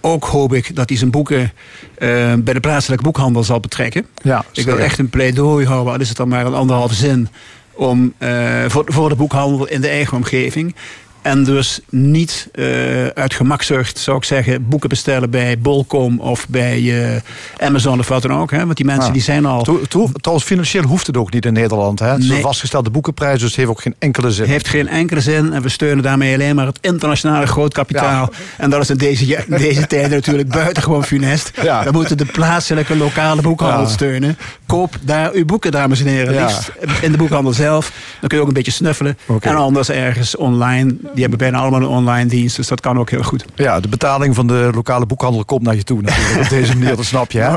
[0.00, 1.52] ook hoop ik dat hij zijn boeken
[1.94, 4.06] eh, bij de plaatselijke boekhandel zal betrekken.
[4.22, 7.28] Ja, Ik wil echt een pleidooi houden, al is het dan maar een anderhalve zin.
[7.72, 10.74] Om, eh, voor, voor de boekhandel in de eigen omgeving.
[11.22, 17.12] En dus niet eh, uit gemakzucht, zou ik zeggen, boeken bestellen bij Bolcom of bij
[17.14, 18.50] eh, Amazon of wat dan ook.
[18.50, 18.64] Hè?
[18.64, 19.12] Want die mensen Ja.
[19.12, 19.62] die zijn al.
[20.20, 21.98] Trouwens, financieel hoeft het ook niet in Nederland.
[21.98, 22.06] Hè?
[22.06, 22.42] Het is een Nee.
[22.42, 24.46] vastgestelde boekenprijs, dus het heeft ook geen enkele zin.
[24.46, 28.30] heeft geen enkele zin en we steunen daarmee alleen maar het internationale grootkapitaal.
[28.56, 31.50] En dat is in deze, in deze tijden natuurlijk buitengewoon funest.
[31.62, 31.84] Ja.
[31.84, 34.38] We moeten de plaatselijke lokale boekhandel steunen.
[34.66, 36.42] Koop daar uw boeken, dames en heren.
[36.42, 36.70] Liefst
[37.00, 37.92] in de boekhandel zelf.
[38.20, 39.18] Dan kun je ook een beetje snuffelen.
[39.40, 43.10] En anders ergens online die hebben bijna allemaal een online dienst, dus dat kan ook
[43.10, 43.44] heel goed.
[43.54, 46.40] Ja, de betaling van de lokale boekhandel komt naar je toe natuurlijk.
[46.40, 47.38] Op deze manier, dat snap je.
[47.38, 47.56] Hè?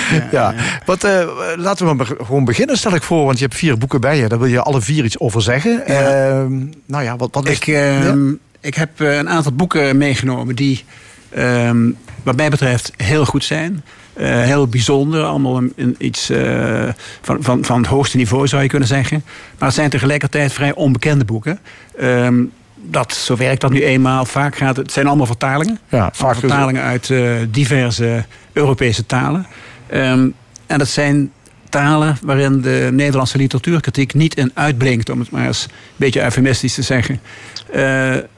[0.36, 0.54] Ja,
[0.84, 3.24] Wat, eh, laten we maar gewoon beginnen, stel ik voor.
[3.24, 4.28] Want je hebt vier boeken bij je.
[4.28, 5.86] Daar wil je alle vier iets over zeggen.
[5.86, 7.56] Ehm, nou ja, wat, wat is...
[7.56, 10.84] Ik, ehm, ik heb eh, een aantal boeken meegenomen die,
[11.30, 11.90] ehm,
[12.22, 13.82] wat mij betreft, heel goed zijn.
[14.16, 16.88] Eh, heel bijzonder, allemaal een, een iets eh,
[17.20, 19.24] van, van, van het hoogste niveau zou je kunnen zeggen.
[19.58, 21.58] Maar het zijn tegelijkertijd vrij onbekende boeken.
[21.98, 22.44] Ehm,
[22.90, 24.24] dat, zo werkt dat nu eenmaal.
[24.24, 25.78] Vaak gaat het, het zijn allemaal vertalingen.
[25.88, 29.46] Ja, vaak vertalingen uit eh, diverse Europese talen.
[29.86, 30.28] Ehm,
[30.66, 31.32] en dat zijn
[31.68, 36.74] talen waarin de Nederlandse literatuurkritiek niet in uitblinkt, om het maar eens een beetje eufemistisch
[36.74, 37.20] te zeggen.
[37.66, 37.80] Eh,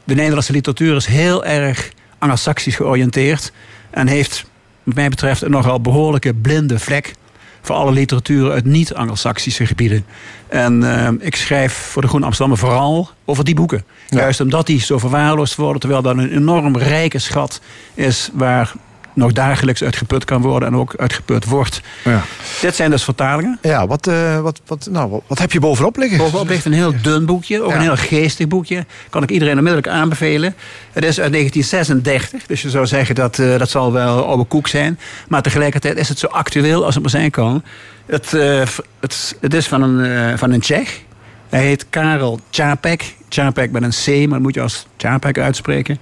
[0.04, 3.52] de Nederlandse literatuur is heel erg anglo-saxisch georiënteerd
[3.90, 4.44] en heeft,
[4.82, 7.12] wat mij betreft, een nogal behoorlijke blinde vlek
[7.60, 10.04] voor alle literatuur uit niet-Anglo-Saxische gebieden.
[10.48, 13.84] En eh, ik schrijf voor de Groene Amsterdammer vooral over die boeken.
[14.08, 14.18] Ja.
[14.18, 17.60] Juist omdat die zo verwaarloosd worden, terwijl dat een enorm rijke schat
[17.94, 18.72] is waar
[19.18, 21.80] nog dagelijks uitgeput kan worden en ook uitgeput wordt.
[22.04, 22.22] Ja,
[22.60, 23.58] Dit zijn dus vertalingen.
[23.62, 26.18] ja wat, eh, wat, wat, nou, wat, heb je bovenop liggen?
[26.18, 27.76] Bovenop ligt een heel dun boekje, ook Ja.
[27.76, 28.86] een heel geestig boekje.
[29.10, 30.54] Kan ik iedereen onmiddellijk aanbevelen.
[30.92, 34.68] Het is uit 1936, dus je zou zeggen dat eh, dat zal wel oude koek
[34.68, 34.98] zijn.
[35.28, 37.62] Maar tegelijkertijd is het zo actueel als het maar zijn kan.
[38.06, 38.62] Het, eh,
[39.00, 41.00] het, het is van een, van een Tsjech.
[41.48, 43.14] Hij heet Karel Čapek.
[43.28, 45.98] Čapek met een C, maar dat moet je als Čapek uitspreken.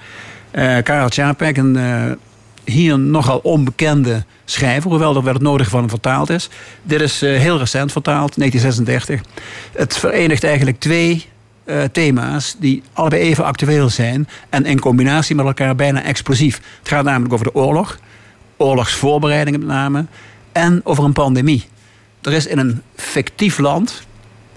[0.83, 1.77] Karel Čapek, een
[2.67, 6.49] hier nogal onbekende schrijver, hoewel er wel het nodige van hem vertaald is.
[6.83, 9.21] Dit is eh, heel recent vertaald, 1936.
[9.73, 11.27] Het verenigt eigenlijk twee
[11.65, 16.61] eh, thema's die allebei even actueel zijn en in combinatie met elkaar bijna explosief.
[16.79, 17.99] Het gaat namelijk over de oorlog,
[18.57, 20.07] oorlogsvoorbereidingen met name,
[20.53, 21.65] en over een pandemie.
[22.23, 24.03] Er is in een fictief land,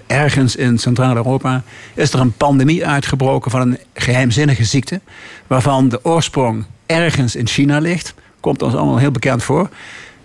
[0.07, 5.01] ergens in Centraal-Europa, is er een pandemie uitgebroken van een geheimzinnige ziekte,
[5.47, 8.13] waarvan de oorsprong ergens in China ligt.
[8.39, 9.69] Komt ons allemaal heel bekend voor.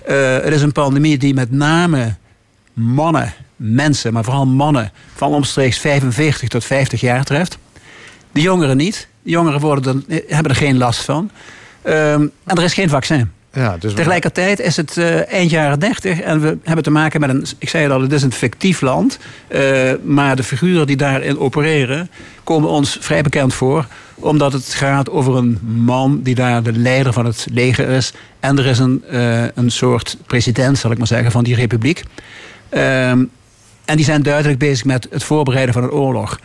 [0.04, 2.14] Eh, het is een pandemie die met name
[2.72, 7.58] mannen, mensen, maar vooral mannen van omstreeks 45 tot 50 jaar treft.
[8.32, 9.08] De jongeren niet.
[9.22, 11.30] De jongeren worden hebben er geen last van.
[11.82, 13.32] Ehm, en er is geen vaccin.
[13.54, 17.46] Ja, Tegelijkertijd is het eh, eind jaren 30 en we hebben te maken met een,
[17.58, 19.18] ik zei het al, het is een fictief land.
[19.48, 22.10] eh, maar de figuren die daarin opereren
[22.44, 23.86] komen ons vrij bekend voor.
[24.14, 28.12] Omdat het gaat over een man die daar de leider van het leger is.
[28.40, 32.02] En er is een, eh, een soort president, zal ik maar zeggen, van die republiek.
[32.68, 33.24] Ehm,
[33.84, 36.38] en die zijn duidelijk bezig met het voorbereiden van een oorlog.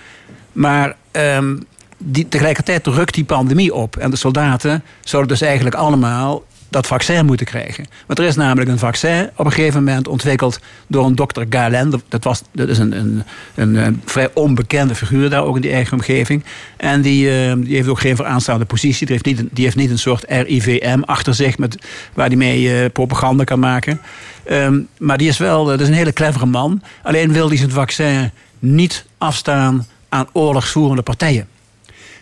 [0.51, 1.55] Maar ehm,
[1.97, 3.97] die, tegelijkertijd rukt die pandemie op.
[3.97, 7.85] En de soldaten zouden dus eigenlijk allemaal dat vaccin moeten krijgen.
[8.05, 12.01] Want er is namelijk een vaccin op een gegeven moment ontwikkeld door een dokter Galen.
[12.07, 13.23] Dat, was, dat is een,
[13.55, 16.43] een, een, vrij onbekende figuur daar ook in die eigen omgeving.
[16.77, 19.05] En die, eh, die heeft ook geen vooraanstaande positie.
[19.05, 21.77] Die heeft niet, die heeft niet een soort RIVM achter zich met,
[22.13, 24.01] waar hij mee eh, propaganda kan maken.
[24.43, 26.81] Ehm, maar die is wel, dat is een hele clevere man.
[27.03, 31.47] Alleen wil hij zijn vaccin niet afstaan aan oorlogsvoerende partijen.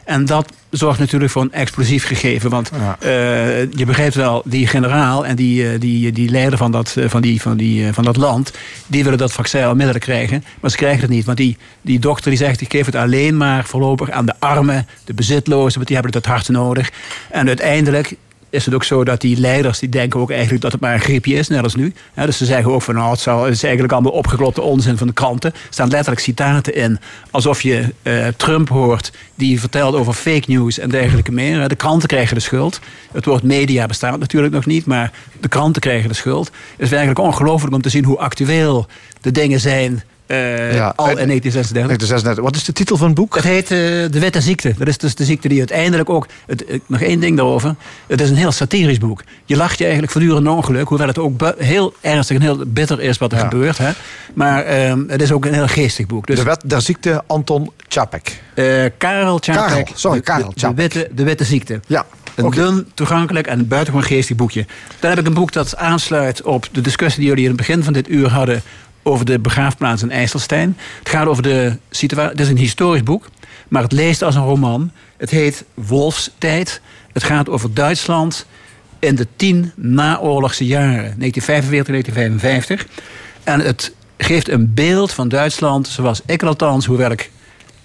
[0.08, 2.50] En dat zorgt natuurlijk voor een explosief gegeven.
[2.50, 2.96] Want Ja.
[3.00, 7.10] eh, je begrijpt wel, die generaal en die, eh, die, die leider van dat, eh,
[7.10, 8.52] van, die, van, die, van dat land...
[8.88, 10.44] die willen dat vaccin onmiddellijk krijgen.
[10.60, 11.26] Maar ze krijgen het niet.
[11.26, 14.88] Want die, die dokter die zegt, ik geef het alleen maar voorlopig aan de armen...
[15.06, 16.92] de bezitlozen, want die hebben het het hart nodig.
[17.32, 18.16] En uiteindelijk
[18.50, 21.00] is het ook zo dat die leiders die denken ook eigenlijk dat het maar een
[21.00, 21.94] griepje is, net als nu.
[22.16, 25.14] Dus ze zeggen ook van nou, het, zal, is eigenlijk allemaal opgeklopte onzin van de
[25.14, 25.54] kranten.
[25.54, 27.00] Er staan letterlijk citaten in,
[27.32, 31.68] alsof je eh, Trump hoort die vertelt over fake news en dergelijke meer.
[31.68, 32.80] De kranten krijgen de schuld.
[33.12, 36.46] Het woord media bestaat natuurlijk nog niet, maar de kranten krijgen de schuld.
[36.46, 38.88] Het is eigenlijk ongelooflijk om te zien hoe actueel
[39.22, 41.74] de dingen zijn eh, Ja, al in 1936.
[41.74, 42.44] 1936.
[42.44, 43.36] Wat is de titel van het boek?
[43.36, 43.78] Het heet eh,
[44.12, 44.74] De Witte Ziekte.
[44.78, 46.28] Dat is dus de ziekte die uiteindelijk ook...
[46.46, 47.76] Het, nog één ding daarover.
[48.08, 49.24] Het is een heel satirisch boek.
[49.46, 50.88] Je lacht je eigenlijk voortdurend ongeluk.
[50.88, 53.44] Hoewel het ook heel ernstig en heel bitter is wat er Ja.
[53.44, 53.78] gebeurt.
[53.78, 53.90] Hè.
[54.34, 56.28] Maar ehm, het is ook een heel geestig boek.
[56.28, 58.42] Dus De wet der ziekte Anton Čapek.
[58.54, 58.66] eh,
[58.98, 59.62] Karel Čapek.
[59.68, 60.78] Karel, sorry, de- Karel de, de, Čapek.
[60.78, 61.80] witte, de Witte Ziekte.
[61.88, 62.06] Ja,
[62.36, 64.66] Een dun, toegankelijk en buitengewoon geestig boekje.
[65.00, 67.84] Dan heb ik een boek dat aansluit op de discussie die jullie in het begin
[67.84, 68.62] van dit uur hadden
[69.08, 70.78] over de begraafplaats in IJsselstein.
[71.00, 72.32] Het gaat over de situatie.
[72.32, 73.30] Het is een historisch boek,
[73.68, 74.92] maar het leest als een roman.
[75.18, 76.82] Het heet Wolfstijd.
[77.12, 78.46] Het gaat over Duitsland
[79.00, 82.88] in de tien naoorlogse jaren, 1945, 1955.
[83.44, 87.32] En het geeft een beeld van Duitsland zoals ik althans, hoewel ik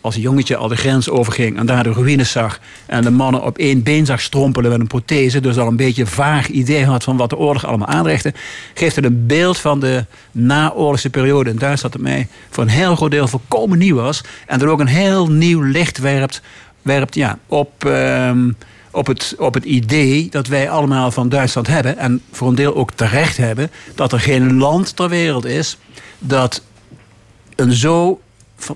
[0.02, 3.58] als jongetje al de grens overging en daar de ruïnes zag en de mannen op
[3.58, 7.16] één been zag strompelen met een prothese, dus al een beetje vaag idee had van
[7.16, 8.34] wat de oorlog allemaal aanrichtte,
[8.74, 11.50] geeft het een beeld van de naoorlogse periode.
[11.50, 14.80] In Duitsland dat mij voor een heel groot deel volkomen nieuw was en dat ook
[14.80, 16.42] een heel nieuw licht werpt
[16.82, 18.50] werpt ja, op, ehm,
[18.90, 22.74] op, het, op het idee dat wij allemaal van Duitsland hebben, en voor een deel
[22.74, 25.78] ook terecht hebben, dat er geen land ter wereld is
[26.18, 26.62] dat
[27.56, 28.20] een zo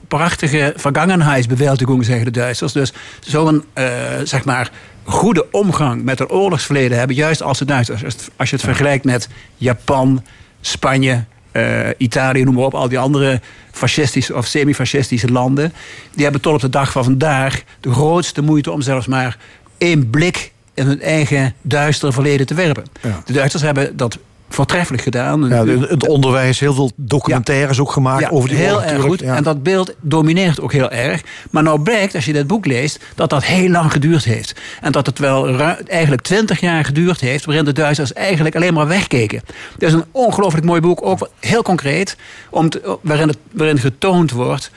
[0.08, 2.72] prachtige vergangenheidsbewältigung, zeggen de Duitsers.
[2.72, 3.86] Dus zo'n, eh,
[4.24, 4.70] zeg maar,
[5.04, 8.02] goede omgang met het oorlogsverleden hebben, juist als de Duitsers.
[8.36, 10.24] Als je het vergelijkt met Japan,
[10.60, 13.40] Spanje, eh, Italië, noem maar op, al die andere
[13.72, 15.72] fascistische of semi-fascistische landen,
[16.14, 19.38] die hebben tot op de dag van vandaag de grootste moeite om zelfs maar
[19.78, 22.84] één blik in hun eigen duistere verleden te werpen.
[23.02, 23.22] Ja.
[23.24, 24.18] De Duitsers hebben dat
[24.48, 25.48] voortreffelijk gedaan.
[25.48, 29.22] Ja, het onderwijs, heel veel documentaires ook gemaakt Ja, over die heel oorlog erg goed.
[29.22, 31.22] En dat beeld domineert ook heel erg.
[31.50, 34.54] Maar nou blijkt, als je dit boek leest, dat dat heel lang geduurd heeft.
[34.80, 37.44] En dat het wel eigenlijk twintig jaar geduurd heeft...
[37.44, 39.40] waarin de Duitsers eigenlijk alleen maar wegkeken.
[39.72, 42.16] Het is een ongelooflijk mooi boek, ook heel concreet...
[42.50, 44.70] Om te- waarin, het, waarin getoond wordt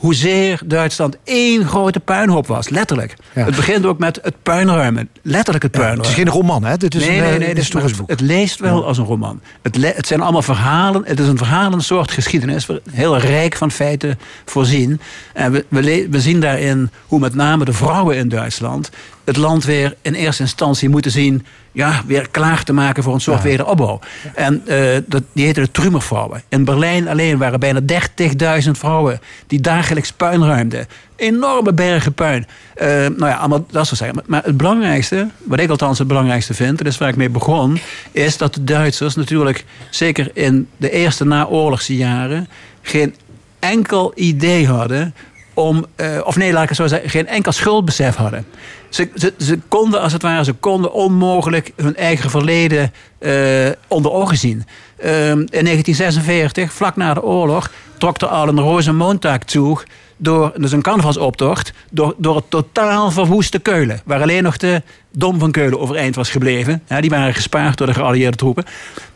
[0.00, 2.68] hoezeer Duitsland één grote puinhoop was.
[2.68, 3.16] Letterlijk.
[3.34, 3.44] Ja.
[3.44, 5.08] Het begint ook met het puinruimen.
[5.22, 6.00] Letterlijk het Ja, puinruimen.
[6.10, 6.76] het is geen roman, hè?
[6.76, 8.10] Dit is nee, een, nee, eh, nee, historisch boek.
[8.10, 9.40] Het, het leest wel als een roman.
[9.62, 11.02] Het, le- het zijn allemaal verhalen.
[11.04, 12.66] Het is een verhalensoort geschiedenis.
[12.90, 15.00] Heel rijk van feiten voorzien.
[15.34, 18.90] En we, we, le- we zien daarin hoe met name de vrouwen in Duitsland...
[19.30, 21.46] het land weer in eerste instantie moeten zien...
[21.72, 24.00] Ja, weer klaar te maken voor een soort wederopbouw.
[24.34, 26.42] En eh, dat, die heten de Trümmervrouwen.
[26.48, 29.20] In Berlijn alleen waren bijna 30.000 vrouwen...
[29.46, 30.86] die dagelijks puin ruimden.
[31.16, 32.46] Enorme bergen puin.
[32.74, 34.14] Eh, nou ja, allemaal dat soort zaken.
[34.14, 36.70] Maar, maar het belangrijkste, wat ik althans het belangrijkste vind...
[36.70, 37.78] en dat is waar ik mee begon...
[38.12, 42.48] is dat de Duitsers natuurlijk, zeker in de eerste naoorlogse jaren...
[42.82, 43.14] geen
[43.58, 45.14] enkel idee hadden
[45.60, 45.86] om...
[45.96, 48.46] eh, of nee, laat ik het zo zeggen, geen enkel schuldbesef hadden.
[48.88, 54.12] Ze, ze, ze konden, als het ware, ze konden onmogelijk hun eigen verleden eh, onder
[54.12, 54.66] ogen zien.
[54.96, 59.78] Ehm, in 1946, vlak na de oorlog, trok er al een Rosenmontag toe
[60.16, 64.00] door, dus een carnavalsoptocht, door, door het totaal verwoeste Keulen.
[64.04, 64.82] Waar alleen nog de
[65.12, 66.82] Dom van Keulen overeind was gebleven.
[67.00, 68.64] Die waren gespaard door de geallieerde troepen.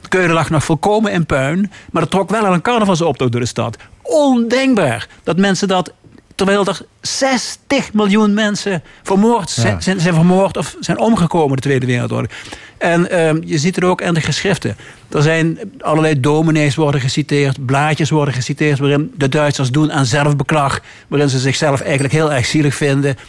[0.09, 3.77] Keulen lag nog volkomen in puin, maar er trok wel een carnavalsoptocht door de stad.
[4.03, 5.93] Ondenkbaar dat mensen dat
[6.35, 11.61] Terwijl er 60 miljoen mensen vermoord zijn, zijn, zijn vermoord of zijn omgekomen in de
[11.61, 12.31] Tweede Wereldoorlog.
[12.79, 14.77] En ehm, je ziet het ook in de geschriften.
[15.09, 18.79] Er zijn allerlei dominees worden geciteerd, blaadjes worden geciteerd...
[18.79, 20.81] waarin de Duitsers doen aan zelfbeklag...
[21.09, 23.17] waarin ze zichzelf eigenlijk heel erg zielig vinden.
[23.17, 23.23] 400.000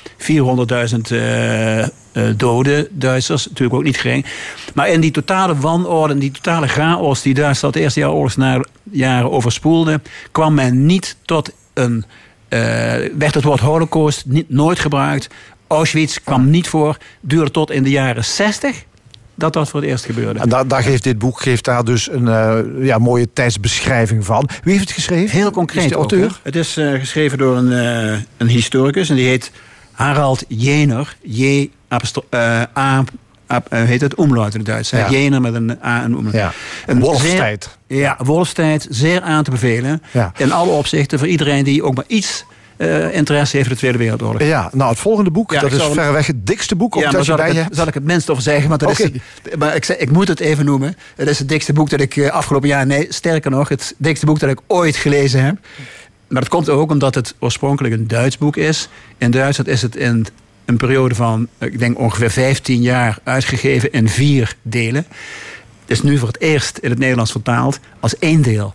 [1.09, 1.89] eh, eh,
[2.35, 4.25] doden, Duitsers, natuurlijk ook niet gering.
[4.73, 7.21] Maar in die totale wanorde, in die totale chaos...
[7.21, 10.01] die Duitsland de eerste jaar oorlogsjaren overspoelde...
[10.31, 12.05] kwam men niet tot een...
[12.55, 15.27] eh, werd het woord holocaust niet, nooit gebruikt.
[15.67, 16.97] Auschwitz kwam niet voor.
[17.21, 18.83] Duurde tot in de jaren 60
[19.35, 20.39] dat dat voor het eerst gebeurde.
[20.39, 24.49] En daar, daar geeft dit boek geeft daar dus een eh, ja, mooie tijdsbeschrijving van.
[24.63, 25.37] Wie heeft het geschreven?
[25.37, 26.39] Heel Is concreet de ook, auteur?
[26.43, 27.71] Het is eh, geschreven door een,
[28.37, 29.51] een historicus en die heet
[29.91, 31.15] Harald Jener.
[31.21, 31.69] J
[32.77, 33.03] A
[33.69, 34.89] heet het omlaut in het Duits.
[34.89, 35.09] Ja.
[35.09, 36.33] Jener met een A en omlaut.
[36.35, 36.51] Ja.
[36.85, 37.69] Een Wolfstijd.
[37.87, 38.87] zeer- Ja, Wolfstijd.
[38.89, 40.01] Zeer aan te bevelen.
[40.11, 40.31] Ja.
[40.37, 42.45] In alle opzichten voor iedereen die ook maar iets
[42.77, 44.41] eh, interesse heeft in de Tweede Wereldoorlog.
[44.43, 46.95] Ja, nou het volgende boek, Ja, dat is verreweg het dikste boek.
[46.95, 47.75] Ook Ja, dat maar je bij je hebt.
[47.75, 48.69] zal ik het minst over zeggen?
[48.69, 49.09] Want dat is,
[49.57, 50.95] maar ik, zeg- ik moet het even noemen.
[51.15, 52.85] Het is het dikste boek dat ik eh, afgelopen jaar...
[52.85, 55.57] Nee, sterker nog, het dikste boek dat ik ooit gelezen heb.
[56.27, 58.89] Maar dat komt ook omdat het oorspronkelijk een Duits boek is.
[59.17, 60.25] In Duitsland is het in
[60.65, 63.17] een periode van, eh, ik denk ongeveer 15 jaar...
[63.23, 65.05] uitgegeven in vier delen.
[65.85, 68.73] Is nu voor het eerst in het Nederlands vertaald als één deel.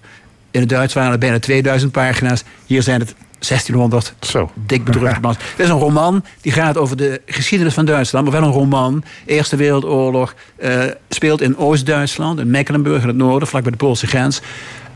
[0.50, 2.44] In het Duits waren het bijna 2000 pagina's.
[2.66, 3.14] Hier zijn het
[3.48, 4.50] 1600 Zo.
[4.66, 5.36] dik bedrukte blad.
[5.56, 9.04] Het is een roman die gaat over de geschiedenis van Duitsland, maar wel een roman.
[9.26, 14.06] Eerste Wereldoorlog eh, speelt in Oost-Duitsland, in Mecklenburg in het noorden, vlak bij de Poolse
[14.06, 14.40] grens.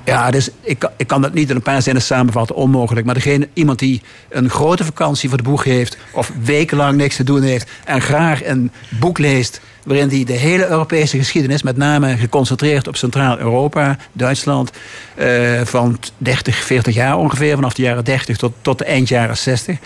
[0.04, 3.06] Ja, dus ik, ik kan dat niet in een paar zinnen samenvatten, onmogelijk.
[3.06, 5.96] Maar degene, iemand die een grote vakantie voor het boeg heeft...
[6.12, 7.70] of wekenlang niks te doen heeft...
[7.84, 11.62] en graag een boek leest waarin hij de hele Europese geschiedenis...
[11.62, 14.70] met name geconcentreerd op Centraal-Europa, Duitsland...
[15.14, 19.36] eh, van 30, 40 jaar ongeveer, vanaf de jaren 30 tot, tot de eind jaren
[19.36, 19.78] 60...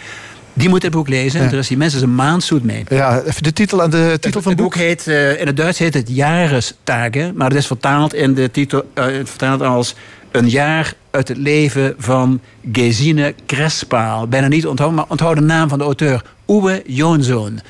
[0.59, 1.41] Die moet het boek lezen.
[1.41, 2.85] Er is die mensen een maand zoet mee.
[2.89, 4.75] Ja, even de titel en de titel van het boek.
[4.75, 8.91] heet, eh, in het Duits heet het Jahrestage, maar het is vertaald in de titel
[8.95, 9.95] eh, vertaald als
[10.33, 12.41] een jaar uit het leven van
[12.73, 14.27] Gesine Crespaal.
[14.29, 16.23] Bijna niet onthouden, maar onthoud de naam van de auteur.
[16.47, 17.61] Uwe Johnson.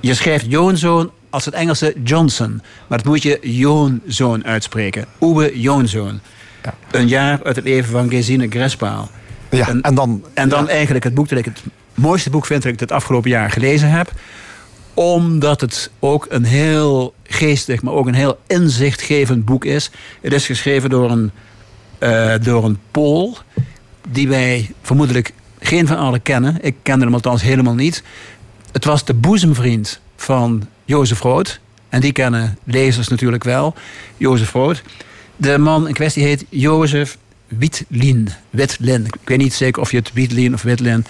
[0.00, 5.04] Je schrijft Johnson als het Engelse Johnson, maar dat moet je Johnson uitspreken.
[5.20, 6.20] Uwe Johnson.
[6.90, 9.10] Een jaar uit het leven van Gesine Crespaal.
[9.50, 10.24] Ja, En- en dan...
[10.34, 11.62] En dan eigenlijk het boek dat ik het
[11.98, 14.12] mooiste boek vind dat ik het afgelopen jaar gelezen heb.
[14.94, 19.90] Omdat het ook een heel geestig, maar ook een heel inzichtgevend boek is.
[20.20, 21.30] Het is geschreven door een,
[21.98, 23.38] eh, door een Pool.
[24.08, 26.58] Die wij vermoedelijk geen van allen kennen.
[26.60, 28.02] Ik kende hem althans helemaal niet.
[28.72, 31.60] het was de boezemvriend van Jozef Rood.
[31.88, 33.74] En die kennen lezers natuurlijk wel.
[34.16, 34.82] Jozef Rood.
[35.36, 37.18] De man in kwestie heet Jozef
[37.48, 38.28] Wietlin.
[38.50, 39.04] Witlin.
[39.04, 41.04] Ik weet niet zeker of je het Wietlin of Witlin...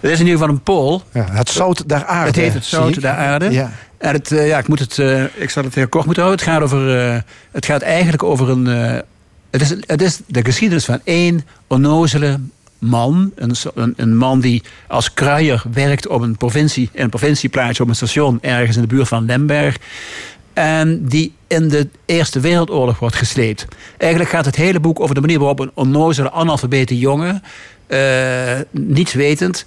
[0.00, 1.02] Het is in ieder geval een Pool.
[1.12, 2.26] Ja, het zout der aarde.
[2.26, 3.50] Het heet het zout der aarde.
[3.50, 3.72] Ja.
[3.98, 6.44] En het, eh, ja, ik, moet het, eh, ik zal het heel kort moeten houden.
[6.44, 7.20] Het gaat, over, eh,
[7.52, 8.66] het gaat eigenlijk over een...
[9.50, 12.40] het, is, het is de geschiedenis van één onnozele
[12.78, 13.32] man.
[13.34, 17.88] Een, een, een man die als kruier werkt op een provincie, in een provincieplaatsje op
[17.88, 19.76] een station ergens in de buurt van Lemberg.
[20.52, 23.66] En die in de Eerste Wereldoorlog wordt gesleept.
[23.96, 27.42] Eigenlijk gaat het hele boek over de manier waarop een onnozele analfabete jongen,
[28.70, 29.64] niets wetend,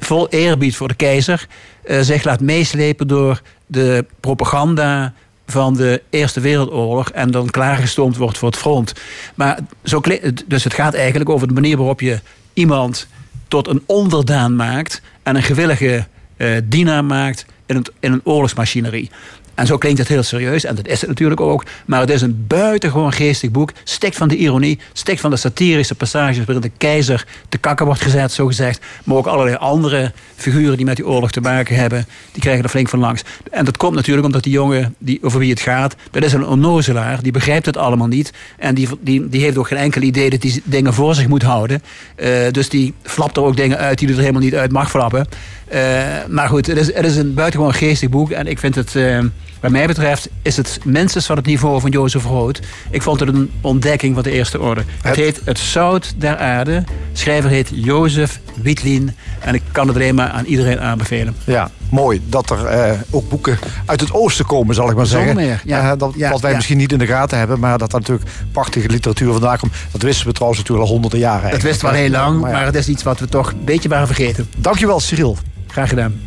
[0.00, 1.46] vol eerbied voor de keizer,
[1.84, 5.12] eh, zich laat meeslepen door de propaganda
[5.46, 8.92] van de Eerste Wereldoorlog en dan klaargestoomd wordt voor het front.
[9.34, 10.00] Maar zo,
[10.46, 12.20] dus het gaat eigenlijk over de manier waarop je
[12.52, 13.06] iemand
[13.48, 16.06] tot een onderdaan maakt en een gewillige
[16.36, 19.10] eh, dienaar maakt in, het, in een oorlogsmachinerie.
[19.54, 21.64] En zo klinkt het heel serieus, en dat is het natuurlijk ook.
[21.84, 23.72] Maar het is een buitengewoon geestig boek.
[23.84, 26.44] Stikt van de ironie, stikt van de satirische passages...
[26.44, 28.84] waarin de keizer te kakken wordt gezet, zo gezegd.
[29.04, 32.06] Maar ook allerlei andere figuren die met die oorlog te maken hebben...
[32.32, 33.22] die krijgen er flink van langs.
[33.50, 35.96] En dat komt natuurlijk omdat die jongen die, over wie het gaat...
[36.10, 38.32] dat is een onnozelaar, die begrijpt het allemaal niet.
[38.58, 41.42] En die, die, die heeft ook geen enkel idee dat hij dingen voor zich moet
[41.42, 41.82] houden.
[42.14, 45.26] Eh, dus die flapt er ook dingen uit die er helemaal niet uit mag flappen.
[45.68, 45.80] Eh,
[46.28, 48.30] maar goed, het is, het is een buitengewoon geestig boek.
[48.30, 49.18] En ik vind het, eh,
[49.62, 52.60] wat mij betreft, is het minstens van het niveau van Jozef Rood.
[52.90, 54.84] Ik vond het een ontdekking van de eerste orde.
[55.02, 56.84] Het, heet Het Zout der Aarde.
[57.12, 59.16] Schrijver heet Jozef Wietlin.
[59.40, 61.36] En ik kan het alleen maar aan iedereen aanbevelen.
[61.44, 65.34] Ja, mooi dat er eh, ook boeken uit het oosten komen, zal ik maar zeggen.
[65.34, 65.90] meer, ja.
[65.90, 66.56] Eh, dat, Ja, wat wij ja.
[66.56, 69.72] misschien niet in de gaten hebben, maar dat er natuurlijk prachtige literatuur vandaan komt.
[69.92, 71.42] Dat wisten we trouwens natuurlijk al honderden jaren.
[71.42, 71.80] Het eigenlijk.
[71.80, 74.48] wist wel heel lang, maar het is iets wat we toch een beetje waren vergeten.
[74.56, 75.36] Dankjewel, Cyril.
[75.72, 76.20] Graag gedaan.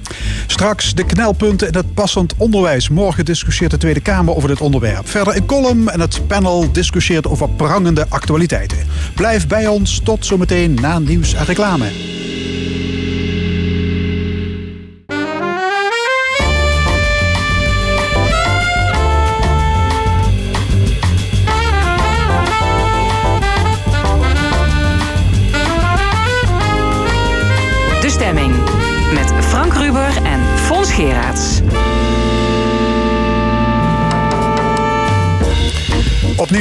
[0.48, 2.90] Straks de knelpunten in het passend onderwijs.
[2.90, 5.10] Morgen discussieert de Tweede Kamer over dit onderwerp.
[5.10, 8.78] Verder een column en het panel discussieert over prangende actualiteiten.
[9.16, 10.00] Blijf bij ons.
[10.04, 11.92] Tot zometeen na nieuws en reclame.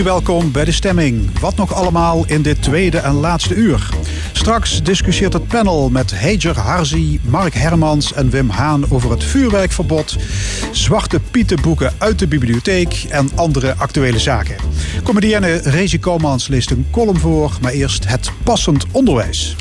[0.04, 1.38] Welkom bij de stemming.
[1.40, 3.88] Wat nog allemaal in dit tweede en laatste uur.
[4.32, 10.16] Straks discussieert het panel met Heijer Harzi, Mark Hermans en Wim Haan over het vuurwerkverbod,
[10.70, 14.56] zwarte pietenboeken uit de bibliotheek en andere actuele zaken.
[15.02, 19.56] Comedienne Rezi Komans leest een column voor, maar eerst het passend onderwijs.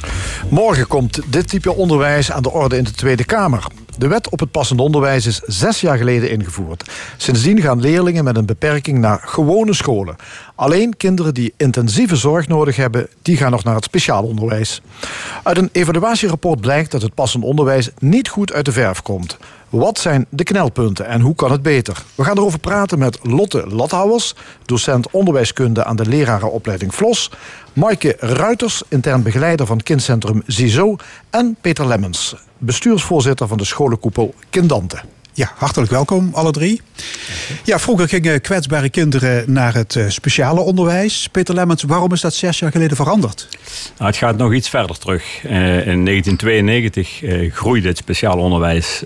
[0.49, 3.67] Morgen komt dit type onderwijs aan de orde in de Tweede Kamer.
[3.97, 6.91] De wet op het passend onderwijs is zes jaar geleden ingevoerd.
[7.17, 10.15] Sindsdien gaan leerlingen met een beperking naar gewone scholen.
[10.55, 14.81] Alleen kinderen die intensieve zorg nodig hebben, die gaan nog naar het speciaal onderwijs.
[15.43, 19.37] Uit een evaluatierapport blijkt dat het passend onderwijs niet goed uit de verf komt.
[19.73, 22.03] Wat zijn de knelpunten en hoe kan het beter?
[22.15, 27.31] We gaan erover praten met Lotte Lathouwers, docent onderwijskunde aan de lerarenopleiding Vlos,
[27.73, 30.95] Maaike Ruiters, intern begeleider van kindcentrum ZISO
[31.29, 35.01] en Peter Lemmens, bestuursvoorzitter van de scholenkoepel Kindante.
[35.35, 36.81] Ja, hartelijk welkom alle drie.
[37.63, 41.29] Ja, vroeger gingen kwetsbare kinderen naar het eh, speciale onderwijs.
[41.31, 43.47] Peter Lemmens, waarom is dat zes jaar geleden veranderd?
[43.97, 45.23] Nou, het gaat nog iets verder terug.
[45.43, 49.03] Eh, in 1992 eh, groeide het speciaal onderwijs.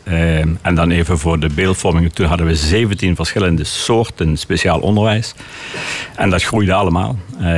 [0.61, 2.13] en dan even voor de beeldvorming.
[2.13, 5.33] Toen hadden we 17 verschillende soorten speciaal onderwijs.
[6.15, 7.17] En dat groeide allemaal.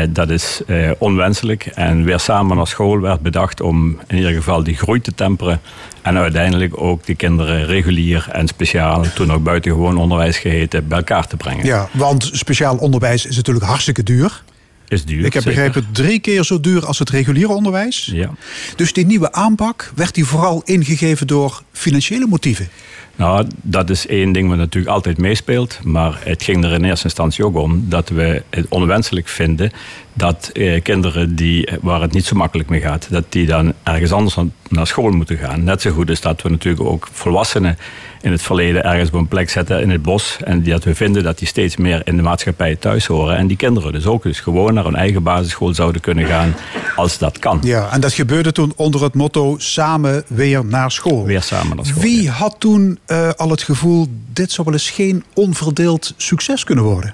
[0.09, 0.61] Dat is
[0.97, 1.65] onwenselijk.
[1.65, 5.61] En weer samen als school werd bedacht om in ieder geval die groei te temperen.
[6.01, 11.27] En uiteindelijk ook de kinderen regulier en speciaal, toen ook buitengewoon onderwijs geheten, bij elkaar
[11.27, 11.65] te brengen.
[11.65, 14.43] Ja, want speciaal onderwijs is natuurlijk hartstikke duur.
[14.87, 15.25] Is duur.
[15.25, 15.63] Ik heb zeker.
[15.63, 18.09] begrepen drie keer zo duur als het reguliere onderwijs.
[18.13, 18.29] Ja.
[18.75, 22.69] Dus die nieuwe aanpak werd die vooral ingegeven door financiële motieven.
[23.15, 25.79] Nou, dat is één ding wat natuurlijk altijd meespeelt.
[25.83, 29.71] Maar het ging er in eerste instantie ook om dat we het onwenselijk vinden
[30.19, 34.11] dat eh, kinderen die, waar het niet zo makkelijk mee gaat, dat die dan ergens
[34.11, 34.35] anders
[34.69, 35.63] naar school moeten gaan.
[35.63, 37.77] Net zo goed is dat we natuurlijk ook volwassenen
[38.21, 40.37] in het verleden ergens op een plek zetten in het bos.
[40.43, 43.37] En dat we vinden dat die steeds meer in de maatschappij thuis horen.
[43.37, 46.55] En die kinderen dus ook dus gewoon naar hun eigen basisschool zouden kunnen gaan
[46.95, 47.59] als dat kan.
[47.63, 51.25] Ja, en dat gebeurde toen onder het motto samen weer naar school.
[51.25, 52.01] Weer samen naar school.
[52.01, 56.83] Wie had toen eh, al het gevoel, dit zou wel eens geen onverdeeld succes kunnen
[56.83, 57.13] worden?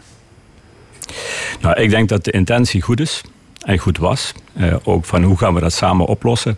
[1.61, 3.22] Nou, ik denk dat de intentie goed is
[3.61, 4.34] en goed was.
[4.53, 6.57] Eh, ook van hoe gaan we dat samen oplossen.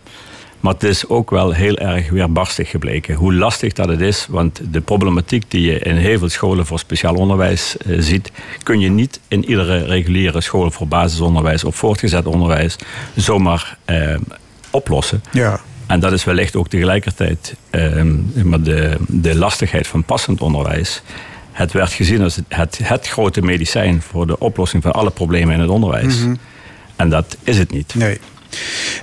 [0.59, 3.15] Maar het is ook wel heel erg weerbarstig gebleken.
[3.15, 4.27] Hoe lastig dat het is.
[4.29, 8.31] Want de problematiek die je in heel veel scholen voor speciaal onderwijs eh, ziet.
[8.63, 12.75] kun je niet in iedere reguliere school voor basisonderwijs of voortgezet onderwijs.
[13.15, 14.15] zomaar eh,
[14.71, 15.23] oplossen.
[15.31, 15.59] Ja.
[15.87, 21.01] En dat is wellicht ook tegelijkertijd ehm, maar de, de lastigheid van passend onderwijs.
[21.57, 25.53] Het werd gezien als het, het, het grote medicijn voor de oplossing van alle problemen
[25.53, 26.15] in het onderwijs.
[26.95, 27.95] En dat is het niet.
[27.95, 28.19] Nee.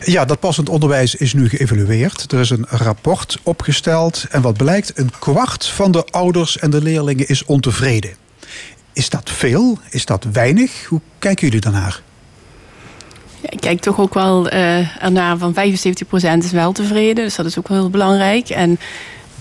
[0.05, 2.33] Ja, dat passend onderwijs is nu geëvalueerd.
[2.33, 4.27] Er is een rapport opgesteld.
[4.31, 8.11] En wat blijkt, een kwart van de ouders en de leerlingen is ontevreden.
[8.93, 9.79] Is dat veel?
[9.91, 10.85] Is dat weinig?
[10.85, 12.03] Hoe kijken jullie daarnaar?
[13.41, 15.59] Ja, ik kijk toch ook wel eh ernaar van 75%
[16.39, 17.25] is wel tevreden.
[17.25, 18.49] Dus dat is ook wel heel belangrijk.
[18.49, 18.79] En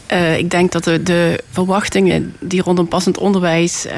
[0.05, 3.95] eh, ik denk dat de, de verwachtingen die rondom passend onderwijs eh,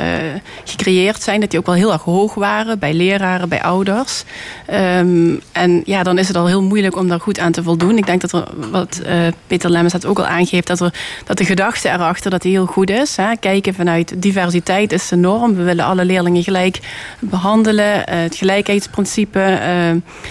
[0.64, 4.24] gecreëerd zijn, dat die ook wel heel erg hoog waren bij leraren, bij ouders.
[4.66, 7.97] Ehm, en ja, dan is het al heel moeilijk om daar goed aan te voldoen.
[7.97, 10.93] Ik denk dat er, wat eh, Peter Lemmens dat ook al aangeeft, dat, er,
[11.26, 13.16] dat de gedachte erachter dat die heel goed is.
[13.16, 13.36] Hè.
[13.39, 15.56] Kijken vanuit diversiteit is de norm.
[15.56, 16.80] We willen alle leerlingen gelijk
[17.20, 18.08] behandelen.
[18.08, 19.60] eh, het gelijkheidsprincipe.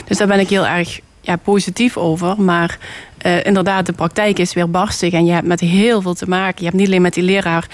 [0.05, 2.41] dus daar ben ik heel erg ja, positief over.
[2.43, 2.79] Maar
[3.18, 5.12] eh, inderdaad, de praktijk is weer barstig.
[5.12, 6.55] En je hebt met heel veel te maken.
[6.59, 7.66] Je hebt niet alleen met die leraar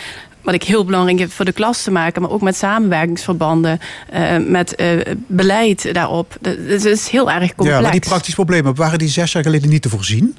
[0.42, 3.80] wat ik heel belangrijk vind voor de klas te maken, maar ook met samenwerkingsverbanden,
[4.11, 4.88] eh, met eh,
[5.26, 6.36] beleid daarop.
[6.40, 7.70] Dat- Het is heel erg complex.
[7.76, 10.36] Ja, maar die praktische problemen, waren die zes jaar geleden niet te voorzien?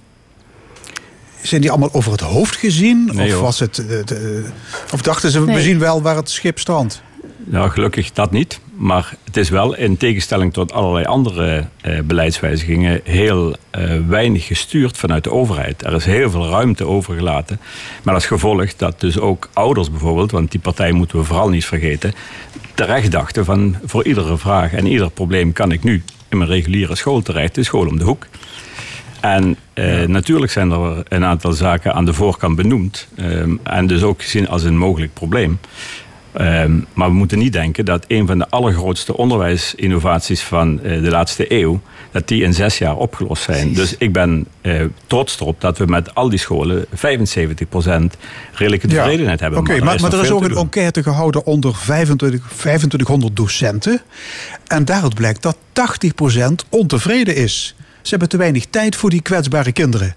[1.41, 3.09] Zijn die allemaal over het hoofd gezien?
[3.13, 4.45] Nee, of, was het, eh, de-
[4.93, 5.55] of dachten ze, Nee.
[5.55, 7.01] we zien wel waar het schip strandt?
[7.37, 8.59] Nou, gelukkig dat niet.
[8.81, 14.97] Maar het is wel in tegenstelling tot allerlei andere eh, beleidswijzigingen heel eh, weinig gestuurd
[14.97, 15.83] vanuit de overheid.
[15.85, 17.59] Er is heel veel ruimte overgelaten.
[18.03, 21.65] Maar als gevolg dat dus ook ouders bijvoorbeeld, want die partij moeten we vooral niet
[21.65, 22.13] vergeten,
[22.73, 26.95] terecht dachten van voor iedere vraag en ieder probleem kan ik nu in mijn reguliere
[26.95, 28.27] school terecht, de school om de hoek.
[29.19, 33.07] En eh, natuurlijk zijn er een aantal zaken aan de voorkant benoemd.
[33.15, 35.59] ehm, en dus ook gezien als een mogelijk probleem.
[36.33, 41.09] Ehm, maar we moeten niet denken dat een van de allergrootste onderwijsinnovaties van eh, de
[41.09, 43.73] laatste eeuw, dat die in zes jaar opgelost zijn.
[43.73, 48.17] Dus ik ben eh, trots erop dat we met al die scholen 75%
[48.53, 48.93] redelijke Ja.
[48.95, 49.59] tevredenheid hebben.
[49.59, 54.01] Oké, maar, maar, er is ook een enquête gehouden onder 25, 2500 docenten.
[54.67, 57.75] En daaruit blijkt dat 80% ontevreden is.
[58.01, 60.15] Ze hebben te weinig tijd voor die kwetsbare kinderen.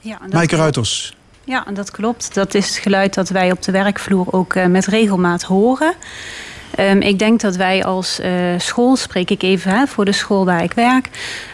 [0.00, 1.15] Ja, Maaike Ruiters.
[1.46, 2.34] Ja, dat klopt.
[2.34, 5.94] Dat is het geluid dat wij op de werkvloer ook eh, met regelmaat horen.
[6.74, 10.44] Ehm, ik denk dat wij als eh, school, spreek ik even hè, voor de school
[10.44, 11.08] waar ik werk,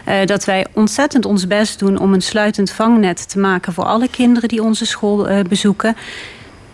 [0.05, 4.09] eh, dat wij ontzettend ons best doen om een sluitend vangnet te maken voor alle
[4.09, 5.97] kinderen die onze school bezoeken.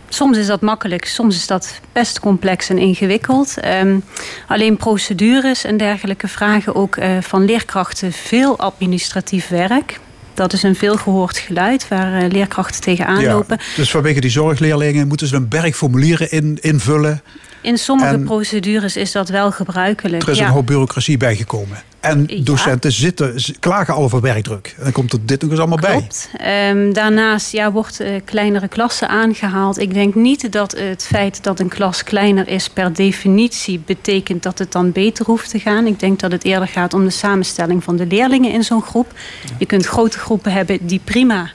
[0.09, 3.59] Soms is dat makkelijk, soms is dat best complex en ingewikkeld.
[3.59, 3.99] Ehm,
[4.47, 10.01] alleen procedures en dergelijke vragen ook van leerkrachten veel administratief werk.
[10.39, 13.59] Dat is een veelgehoord geluid waar eh, leerkrachten tegenaan lopen.
[13.76, 17.22] dus vanwege die zorgleerlingen moeten ze een berg formulieren in, invullen.
[17.63, 20.23] In sommige En- procedures is dat wel gebruikelijk.
[20.23, 20.47] Er is ja.
[20.47, 21.79] een hoop bureaucratie bijgekomen.
[22.01, 22.43] En Ja.
[22.43, 24.75] docenten zitten, klagen al over werkdruk.
[24.77, 26.31] En dan komt er dit nog eens allemaal Klopt.
[26.37, 29.79] Ehm, daarnaast ja, wordt eh, kleinere klassen aangehaald.
[29.79, 34.59] Ik denk niet dat het feit dat een klas kleiner is per definitie betekent dat
[34.59, 35.87] het dan beter hoeft te gaan.
[35.87, 39.13] Ik denk dat het eerder gaat om de samenstelling van de leerlingen in zo'n groep.
[39.59, 41.51] Je kunt grote groepen hebben die prima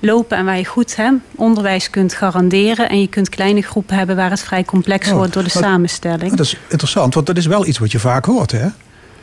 [0.00, 2.88] lopen en waar je goed hè, onderwijs kunt garanderen.
[2.88, 5.62] En je kunt kleine groepen hebben waar het vrij complex Oh, wordt door de maar-
[5.62, 6.30] samenstelling.
[6.30, 8.50] Dat is interessant, want dat is wel iets wat je vaak hoort.
[8.50, 8.66] Hè?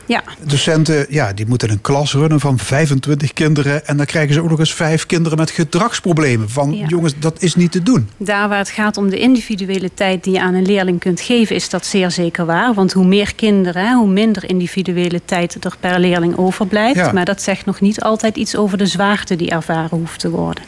[0.06, 3.86] Ja, Docenten ja, die moeten een klas runnen van 25 kinderen.
[3.86, 6.50] En dan krijgen ze ook nog eens vijf kinderen met gedragsproblemen.
[6.50, 6.86] Van Ja.
[6.86, 8.08] jongens, dat is niet te doen.
[8.16, 11.56] Daar waar het gaat om de individuele tijd die je aan een leerling kunt geven,
[11.56, 12.74] is dat zeer zeker waar.
[12.74, 16.96] Want hoe meer kinderen, hoe minder individuele tijd er per leerling overblijft.
[16.96, 17.12] Ja.
[17.12, 20.64] Maar dat zegt nog niet altijd iets over de zwaarte die ervaren hoeft te worden.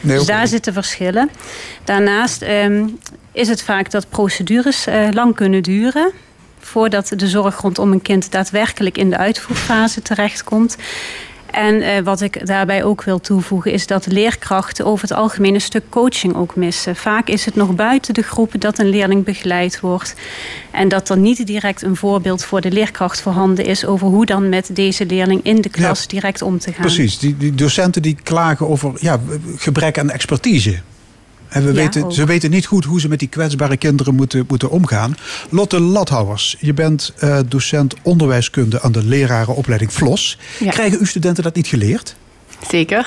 [0.00, 1.30] Nee, Dus daar zitten verschillen.
[1.84, 2.86] Daarnaast ehm,
[3.32, 6.12] is het vaak dat procedures eh, lang kunnen duren.
[6.60, 10.76] Voordat de zorg rondom een kind daadwerkelijk in de uitvoerfase terechtkomt.
[11.50, 15.60] En eh, wat ik daarbij ook wil toevoegen is dat leerkrachten over het algemeen een
[15.60, 16.96] stuk coaching ook missen.
[16.96, 20.14] Vaak is het nog buiten de groepen dat een leerling begeleid wordt.
[20.70, 24.48] En dat er niet direct een voorbeeld voor de leerkracht voorhanden is over hoe dan
[24.48, 26.80] met deze leerling in de klas Ja, direct om te gaan.
[26.80, 29.20] Precies, die, die docenten die klagen over ja,
[29.56, 30.80] gebrek aan expertise.
[31.50, 32.12] En we weten, ook.
[32.12, 35.16] ze weten niet goed hoe ze met die kwetsbare kinderen moeten, moeten omgaan.
[35.50, 40.38] Lotte Lathouwers, je bent eh, docent onderwijskunde aan de lerarenopleiding VLOS.
[40.68, 42.16] Krijgen uw studenten dat niet geleerd?
[42.68, 43.06] Zeker.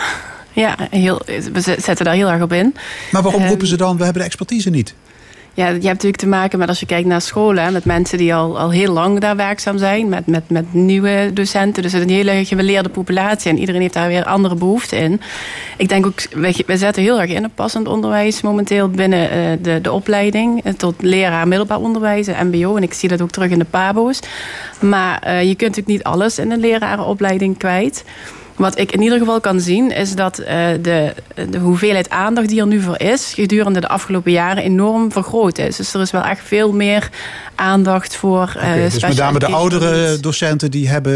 [0.53, 2.75] Ja, heel, we zetten daar heel erg op in.
[3.11, 4.93] Maar waarom Ehm, roepen ze dan, we hebben de expertise niet?
[5.55, 8.35] Ja, je hebt natuurlijk te maken met als je kijkt naar scholen, met mensen die
[8.35, 11.83] al, al heel lang daar werkzaam zijn, met, met, met nieuwe docenten.
[11.83, 15.21] Dus het is een hele geleerde populatie en iedereen heeft daar weer andere behoeften in.
[15.77, 16.21] Ik denk ook,
[16.65, 20.73] we zetten heel erg in op passend onderwijs momenteel binnen eh, de, de opleiding eh,
[20.73, 22.75] tot leraar middelbaar onderwijs, en MBO.
[22.75, 24.19] En ik zie dat ook terug in de PABO's.
[24.79, 28.03] Maar eh, je kunt natuurlijk niet alles in een lerarenopleiding kwijt.
[28.55, 30.45] Wat ik in ieder geval kan zien is dat uh,
[30.81, 31.13] de,
[31.49, 35.75] de hoeveelheid aandacht die er nu voor is, gedurende de afgelopen jaren enorm vergroot is.
[35.75, 37.09] Dus er is wel echt veel meer
[37.55, 38.53] aandacht voor.
[38.55, 41.13] Uh, okay, dus met name de oudere docenten die hebben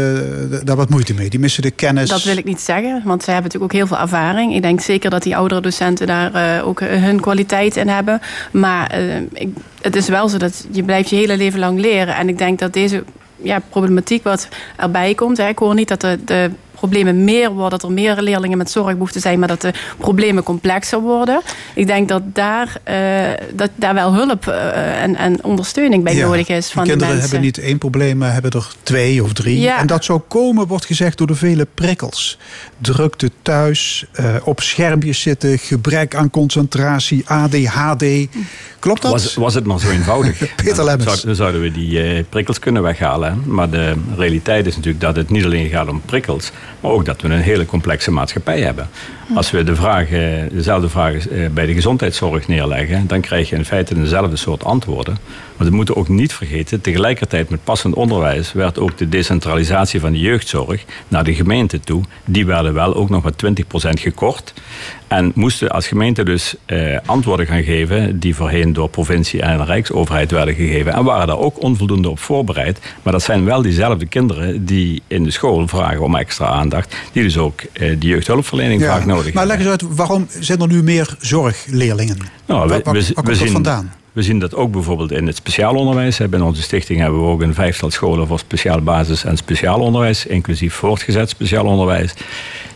[0.52, 1.30] uh, daar wat moeite mee.
[1.30, 2.08] Die missen de kennis.
[2.08, 4.54] Dat wil ik niet zeggen, want zij hebben natuurlijk ook heel veel ervaring.
[4.54, 8.20] Ik denk zeker dat die oudere docenten daar ook hun kwaliteit in hebben.
[8.52, 8.98] Maar
[9.32, 9.48] ik,
[9.80, 12.16] het is wel zo dat je blijft je hele leven lang leren.
[12.16, 13.04] En ik denk dat deze
[13.42, 15.36] ja, problematiek wat erbij komt.
[15.36, 15.48] Hè.
[15.48, 19.20] Ik hoor niet dat de, de problemen meer worden, dat er meer leerlingen met zorgbehoeften
[19.20, 21.40] zijn, maar dat de problemen complexer worden.
[21.74, 26.26] Ik denk dat daar, uh, dat daar wel hulp uh, en, en, ondersteuning bij ja,
[26.26, 26.70] nodig is.
[26.70, 29.60] Van kinderen de hebben niet één probleem, maar hebben er twee of drie.
[29.60, 29.78] Ja.
[29.78, 32.38] En dat zou komen, wordt gezegd, door de vele prikkels.
[32.78, 38.04] Drukte thuis, uh, op schermpjes zitten, gebrek aan concentratie, ADHD.
[38.78, 39.10] Klopt dat?
[39.10, 40.38] Was, was het maar zo eenvoudig.
[40.64, 41.04] Peter Lemmens.
[41.04, 43.42] Dan zou, zouden we die prikkels kunnen weghalen.
[43.46, 46.50] Maar de realiteit is natuurlijk dat het niet alleen gaat om prikkels,
[46.80, 48.88] maar ook dat we een hele complexe maatschappij hebben.
[49.34, 53.94] Als we de vragen, dezelfde vragen bij de gezondheidszorg neerleggen, dan krijg je in feite
[53.94, 55.18] dezelfde soort antwoorden.
[55.56, 60.12] Maar we moeten ook niet vergeten, tegelijkertijd met passend onderwijs werd ook de decentralisatie van
[60.12, 64.54] de jeugdzorg naar de gemeente toe, die werden wel ook nog met 20% gekort.
[65.08, 70.30] En moesten als gemeente dus eh, antwoorden gaan geven die voorheen door provincie en rijksoverheid
[70.30, 70.92] werden gegeven.
[70.92, 72.80] En waren daar ook onvoldoende op voorbereid.
[73.02, 76.96] Maar dat zijn wel diezelfde kinderen die in de school vragen om extra aandacht.
[77.12, 79.48] Die dus ook eh, de jeugdhulpverlening ja, vaak nodig hebben.
[79.48, 82.18] Maar leg eens uit, waarom zijn er nu meer zorgleerlingen?
[82.46, 83.92] Nou, waar, waar, waar komt dat zien, vandaan?
[84.12, 86.18] We zien dat ook bijvoorbeeld in het speciaal onderwijs.
[86.18, 90.26] Binnen onze stichting hebben we ook een vijftal scholen voor speciaal basis- en speciaal onderwijs,
[90.26, 92.14] inclusief voortgezet speciaal onderwijs.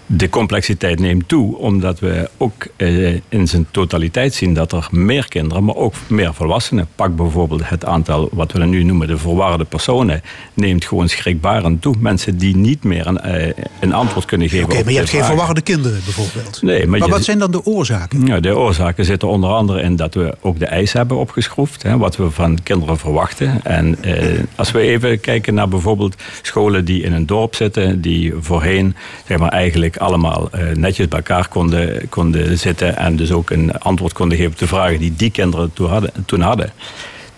[0.07, 5.29] De complexiteit neemt toe, omdat we ook eh, in zijn totaliteit zien dat er meer
[5.29, 6.89] kinderen, maar ook meer volwassenen.
[6.95, 10.23] Pak bijvoorbeeld het aantal, wat we nu noemen de verwarde personen,
[10.55, 11.95] neemt gewoon schrikbarend toe.
[11.99, 14.65] Mensen die niet meer een, eh, een antwoord kunnen geven.
[14.65, 16.63] Oké, maar je hebt geen verwarde kinderen bijvoorbeeld.
[16.63, 18.27] Nee, maar, Maar je- wat zijn dan de oorzaken?
[18.27, 21.83] ja, de oorzaken zitten onder andere in dat we ook de eisen hebben opgeschroefd.
[21.83, 23.65] Hè, wat we van kinderen verwachten.
[23.65, 28.01] En eh, als we even kijken naar bijvoorbeeld scholen die in een dorp zitten.
[28.01, 28.95] Die voorheen
[29.27, 32.97] zeg maar, eigenlijk allemaal eh, netjes bij elkaar konden, konden zitten.
[32.97, 36.11] En dus ook een antwoord konden geven op de vragen die die kinderen toen hadden.
[36.27, 36.73] Toen hadden.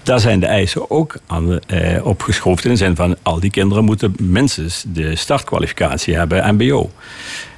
[0.02, 2.64] Daar zijn de eisen ook aan eh, opgeschroefd.
[2.64, 6.90] In de zin van al die kinderen moeten minstens de startkwalificatie hebben, MBO.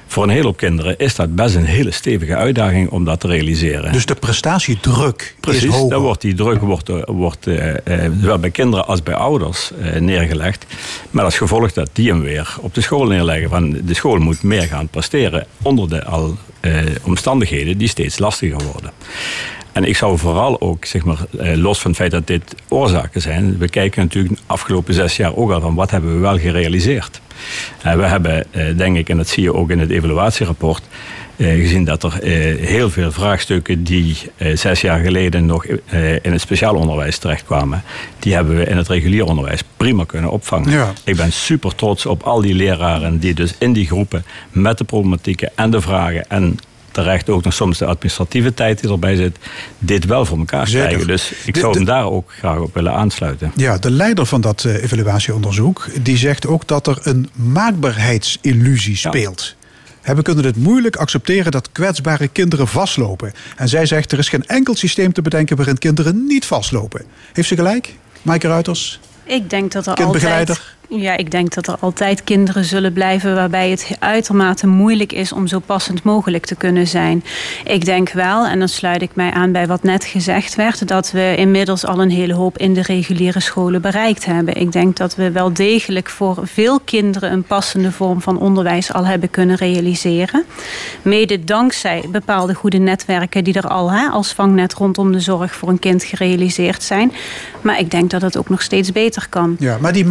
[0.07, 3.27] Voor een hele hoop kinderen is dat best een hele stevige uitdaging om dat te
[3.27, 3.91] realiseren.
[3.91, 5.89] Dus de prestatiedruk Precies, is hoger.
[5.89, 9.71] dan wordt die druk wordt, eh, wordt, eh, eh, zowel bij kinderen als bij ouders
[9.99, 10.65] neergelegd.
[11.09, 13.49] Met als gevolg dat die hem weer op de school neerleggen.
[13.49, 16.37] Van de school moet meer gaan presteren onder de al
[17.03, 18.91] omstandigheden die steeds lastiger worden.
[19.77, 23.21] En ik zou vooral ook, zeg maar, eh, los van het feit dat dit oorzaken
[23.21, 26.37] zijn, we kijken natuurlijk de afgelopen zes jaar ook al van wat hebben we wel
[26.37, 27.21] gerealiseerd.
[27.81, 30.83] En we hebben, eh, denk ik, en dat zie je ook in het evaluatierapport,
[31.37, 36.13] eh, gezien dat er eh, heel veel vraagstukken die eh, zes jaar geleden nog eh,
[36.13, 37.83] in het speciaal onderwijs terechtkwamen,
[38.19, 40.71] die hebben we in het regulier onderwijs prima kunnen opvangen.
[40.71, 40.93] Ja.
[41.03, 44.83] Ik ben super trots op al die leraren die dus in die groepen met de
[44.83, 46.57] problematieken en de vragen en
[47.03, 49.37] terecht ook nog soms de administratieve tijd die erbij zit,
[49.79, 50.87] dit wel voor elkaar Zeker.
[50.87, 51.07] krijgen.
[51.07, 53.51] Dus ik zou de- hem daar ook graag op willen aansluiten.
[53.55, 59.55] Ja, de leider van dat eh, evaluatieonderzoek die zegt ook dat er een maakbaarheidsillusie speelt.
[60.01, 63.33] Hè, We kunnen het moeilijk accepteren dat kwetsbare kinderen vastlopen.
[63.55, 67.05] En zij zegt er is geen enkel systeem te bedenken waarin kinderen niet vastlopen.
[67.33, 68.99] Heeft ze gelijk, Maaike Ruiters?
[69.23, 70.55] Ik denk dat er Kindbegeleider?
[70.55, 70.75] altijd.
[70.89, 75.47] Ja, ik denk dat er altijd kinderen zullen blijven waarbij het uitermate moeilijk is om
[75.47, 77.23] zo passend mogelijk te kunnen zijn.
[77.63, 81.11] Ik denk wel, en dan sluit ik mij aan bij wat net gezegd werd, dat
[81.11, 84.55] we inmiddels al een hele hoop in de reguliere scholen bereikt hebben.
[84.55, 89.05] Ik denk dat we wel degelijk voor veel kinderen een passende vorm van onderwijs al
[89.05, 90.43] hebben kunnen realiseren.
[91.01, 95.69] Mede dankzij bepaalde goede netwerken die er al hè, als vangnet rondom de zorg voor
[95.69, 97.11] een kind gerealiseerd zijn.
[97.61, 99.55] Maar ik denk dat het ook nog steeds beter kan.
[99.59, 100.05] Ja, maar die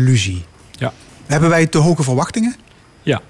[0.00, 0.44] maakbaarheidsillusie.
[0.78, 0.92] Ja.
[1.26, 2.54] Hebben wij te hoge verwachtingen?
[3.02, 3.20] Ja.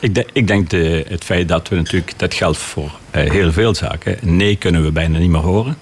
[0.00, 3.52] Ik, de- ik denk de, het feit dat we natuurlijk, dat geldt voor eh, heel
[3.52, 4.16] veel zaken.
[4.20, 5.76] Nee kunnen we bijna niet meer horen.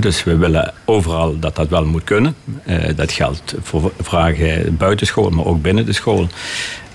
[0.00, 2.34] Dus we willen overal dat dat wel moet kunnen.
[2.64, 6.26] Eh, dat geldt voor vragen buiten school, maar ook binnen de school.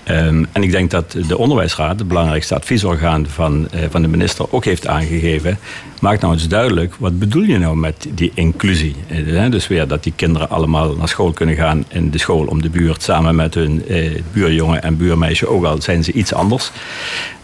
[0.06, 4.52] Ehm, en ik denk dat de onderwijsraad, het belangrijkste adviesorgaan van, eh, van de minister,
[4.52, 5.58] ook heeft aangegeven.
[6.00, 8.96] Maak nou eens duidelijk, wat bedoel je nou met die inclusie?
[9.08, 12.62] Eh, dus weer dat die kinderen allemaal naar school kunnen gaan in de school om
[12.62, 16.70] de buurt samen met hun eh, buurjongen en buurmeisje, ook al zijn ze iets anders.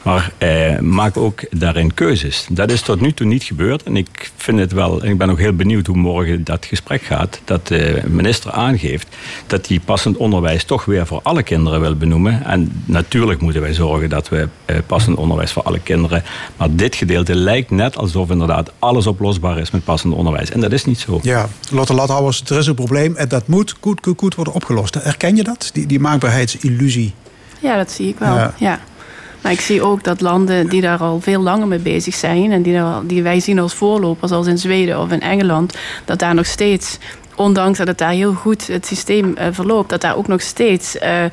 [0.02, 2.46] Maar eh, maak ook daarin keuzes.
[2.50, 3.82] Dat is tot nu toe niet gebeurd.
[3.82, 7.02] En ik vind het wel, en ik ben ook heel benieuwd hoe morgen dat gesprek
[7.02, 7.40] gaat.
[7.44, 12.44] Dat de minister aangeeft dat die passend onderwijs toch weer voor alle kinderen wil benoemen.
[12.52, 16.22] En natuurlijk moeten wij zorgen dat we eh, passend onderwijs voor alle kinderen.
[16.56, 20.50] Maar dit gedeelte lijkt net alsof inderdaad alles oplosbaar is met passend onderwijs.
[20.50, 21.18] En dat is niet zo.
[21.22, 24.96] Ja, Lotte Lathouwers, er is een probleem en dat moet goed, goed, goed worden opgelost.
[24.96, 25.70] Erken je dat?
[25.72, 27.14] Die, die maakbaarheidsillusie?
[27.60, 28.34] Ja, dat zie ik wel.
[28.34, 28.54] Ja.
[28.58, 28.80] Ja.
[29.42, 32.52] Maar ik zie ook dat landen die daar al veel langer mee bezig zijn...
[32.52, 35.74] en die, daar- die wij zien als voorlopers, als in Zweden of in Engeland...
[36.04, 36.98] dat daar nog steeds,
[37.36, 39.90] ondanks dat het daar heel goed het systeem eh, verloopt...
[39.90, 40.98] dat daar ook nog steeds...
[40.98, 41.24] eh,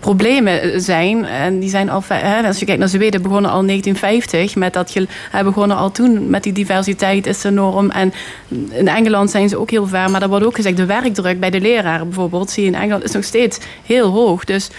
[0.00, 1.24] problemen zijn.
[1.24, 4.92] En die zijn al, hè, als je kijkt naar Zweden, begonnen al 1950 met dat
[4.92, 5.06] je
[5.44, 7.90] begonnen al toen met die diversiteit is enorm.
[7.90, 8.12] En
[8.70, 11.50] in Engeland zijn ze ook heel ver, maar daar wordt ook gezegd de werkdruk bij
[11.50, 14.44] de leraren bijvoorbeeld, zie je in Engeland, is nog steeds heel hoog.
[14.44, 14.70] Dus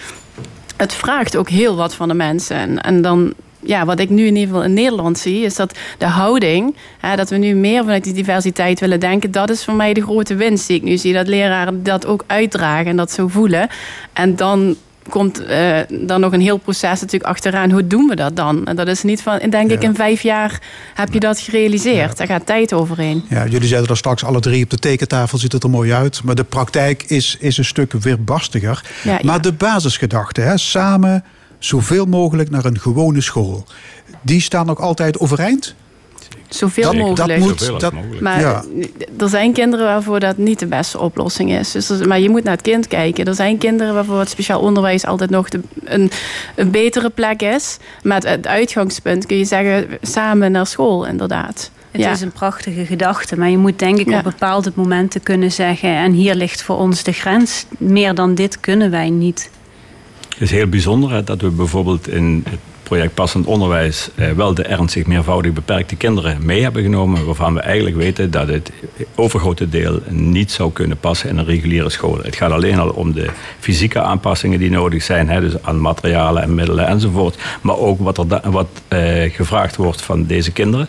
[0.76, 2.56] het vraagt ook heel wat van de mensen.
[2.56, 5.78] En, en dan, ja, wat ik nu in ieder geval in Nederland zie, is dat
[5.98, 9.74] de houding, hè, dat we nu meer vanuit die diversiteit willen denken, dat is voor
[9.74, 11.12] mij de grote winst die ik nu zie.
[11.12, 13.68] Dat leraren dat ook uitdragen en dat zo voelen.
[14.12, 14.76] En dan
[15.08, 17.70] komt eh, dan nog een heel proces natuurlijk achteraan.
[17.70, 18.66] Hoe doen we dat dan?
[18.66, 20.60] En dat is niet van, denk ik, in vijf jaar
[20.94, 22.16] heb je dat gerealiseerd.
[22.16, 23.24] Daar gaat tijd overheen.
[23.28, 26.22] Ja, jullie zeiden er straks alle drie op de tekentafel ziet het er mooi uit.
[26.24, 28.84] Maar de praktijk is, is een stuk weerbarstiger.
[29.02, 29.38] Ja, maar ja.
[29.38, 31.24] de basisgedachte, hè, samen
[31.58, 33.66] zoveel mogelijk naar een gewone school.
[34.22, 35.74] Die staan nog altijd overeind?
[36.48, 37.38] Zoveel Dat- dat mogelijk.
[37.38, 38.20] moet- Zoveel als dat- mogelijk.
[38.20, 38.64] maar Ja.
[39.18, 41.70] er zijn kinderen waarvoor dat niet de beste oplossing is.
[41.72, 43.24] Dus er- maar je moet naar het kind kijken.
[43.24, 46.10] Er zijn kinderen waarvoor het speciaal onderwijs altijd nog de, een,
[46.54, 47.76] een betere plek is.
[48.02, 51.70] Maar het, het uitgangspunt kun je zeggen samen naar school, inderdaad.
[51.90, 52.10] Het Ja.
[52.10, 54.18] is een prachtige gedachte, maar je moet denk ik Ja.
[54.18, 55.96] op bepaalde momenten kunnen zeggen...
[55.96, 57.66] en hier ligt voor ons de grens.
[57.78, 59.50] Meer dan dit kunnen wij niet.
[60.28, 64.54] Het is heel bijzonder hè, dat we bijvoorbeeld in het project Passend Onderwijs eh, wel
[64.54, 68.70] de ernstig meervoudig beperkte kinderen mee hebben genomen, waarvan we eigenlijk weten dat het
[69.14, 72.18] overgrote deel niet zou kunnen passen in een reguliere school.
[72.22, 76.42] Het gaat alleen al om de fysieke aanpassingen die nodig zijn, hè, dus aan materialen
[76.42, 80.88] en middelen enzovoort, maar ook wat, er wat eh, gevraagd wordt van deze kinderen.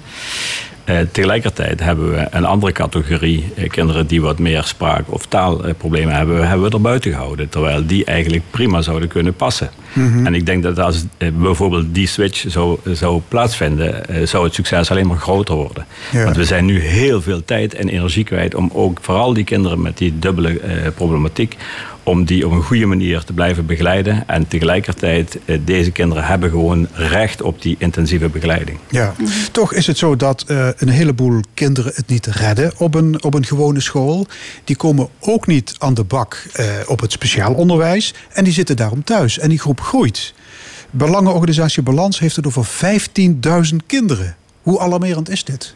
[0.85, 6.15] Eh, tegelijkertijd hebben we een andere categorie eh, kinderen die wat meer spraak- of taalproblemen
[6.15, 7.49] hebben, hebben we er buiten gehouden.
[7.49, 9.69] Terwijl die eigenlijk prima zouden kunnen passen.
[9.93, 10.25] Mhm.
[10.25, 14.91] En ik denk dat als eh, bijvoorbeeld die switch zou, zou plaatsvinden, zou het succes
[14.91, 15.85] alleen maar groter worden.
[16.11, 16.23] Ja.
[16.23, 19.81] Want we zijn nu heel veel tijd en energie kwijt om ook vooral die kinderen
[19.81, 21.55] met die dubbele eh, problematiek,
[22.05, 24.27] om die op een goede manier te blijven begeleiden.
[24.27, 28.77] En tegelijkertijd, eh, deze kinderen hebben gewoon recht op die intensieve begeleiding.
[28.89, 29.13] Ja,
[29.51, 33.33] toch is het zo dat eh, een heleboel kinderen het niet redden op een, op
[33.33, 34.27] een gewone school.
[34.63, 38.13] Die komen ook niet aan de bak eh, op het speciaal onderwijs.
[38.33, 39.39] En die zitten daarom thuis.
[39.39, 40.33] En die groep groeit.
[40.91, 42.65] Belangenorganisatie Balans heeft het over
[43.71, 44.35] 15.000 kinderen.
[44.61, 45.75] Hoe alarmerend is dit?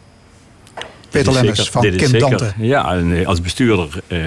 [1.10, 2.52] Peter Dit is Lemmers zeker- van Kind zeker- Dante.
[2.58, 4.18] Ja, en eh, als bestuurder eh,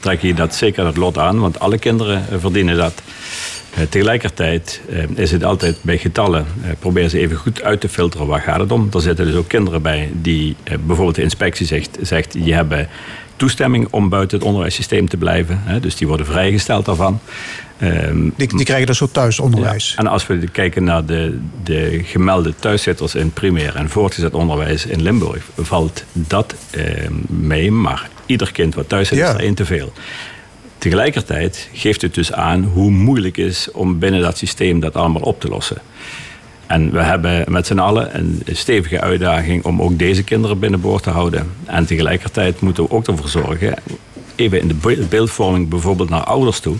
[0.00, 3.02] trek je dat zeker het lot aan, want alle kinderen eh, verdienen dat.
[3.88, 4.80] Tegelijkertijd
[5.14, 6.46] is het altijd bij getallen,
[6.78, 8.88] probeer ze even goed uit te filteren waar gaat het om.
[8.92, 10.56] Er zitten dus ook kinderen bij die
[10.86, 12.88] bijvoorbeeld de inspectie zegt, zegt die hebben
[13.36, 15.60] toestemming om buiten het onderwijssysteem te blijven.
[15.64, 17.20] Hè, dus die worden vrijgesteld daarvan.
[17.78, 19.90] Ehm, Die, die krijgen dus zo thuisonderwijs.
[19.90, 24.86] ja, En als we kijken naar de, de gemelde thuiszitters in primair en voortgezet onderwijs
[24.86, 26.84] in Limburg, valt dat eh,
[27.26, 27.70] mee.
[27.70, 29.28] Maar ieder kind wat thuis zit, Ja.
[29.28, 29.92] is er één te veel.
[30.78, 35.22] Tegelijkertijd geeft het dus aan hoe moeilijk het is om binnen dat systeem dat allemaal
[35.22, 35.76] op te lossen.
[36.66, 41.10] En we hebben met z'n allen een stevige uitdaging om ook deze kinderen binnenboord te
[41.10, 41.46] houden.
[41.64, 43.74] En tegelijkertijd moeten we ook ervoor zorgen,
[44.34, 46.76] even in de be- beeldvorming bijvoorbeeld naar ouders toe.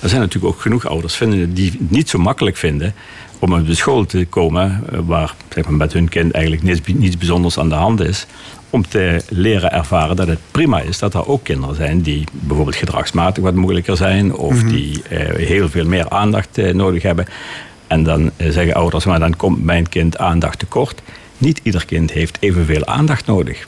[0.00, 2.94] Er zijn natuurlijk ook genoeg ouders vinden die het niet zo makkelijk vinden
[3.40, 6.80] om op de school te komen eh, waar zeg maar, met hun kind eigenlijk niets,
[6.94, 8.26] niets bijzonders aan de hand is.
[8.70, 12.76] Om te leren ervaren dat het prima is dat er ook kinderen zijn die bijvoorbeeld
[12.76, 14.34] gedragsmatig wat moeilijker zijn.
[14.34, 17.26] Of die eh, heel veel meer aandacht eh, nodig hebben.
[17.90, 21.02] En dan eh, zeggen ouders, maar dan komt mijn kind aandacht tekort.
[21.38, 23.66] Niet ieder kind heeft evenveel aandacht nodig.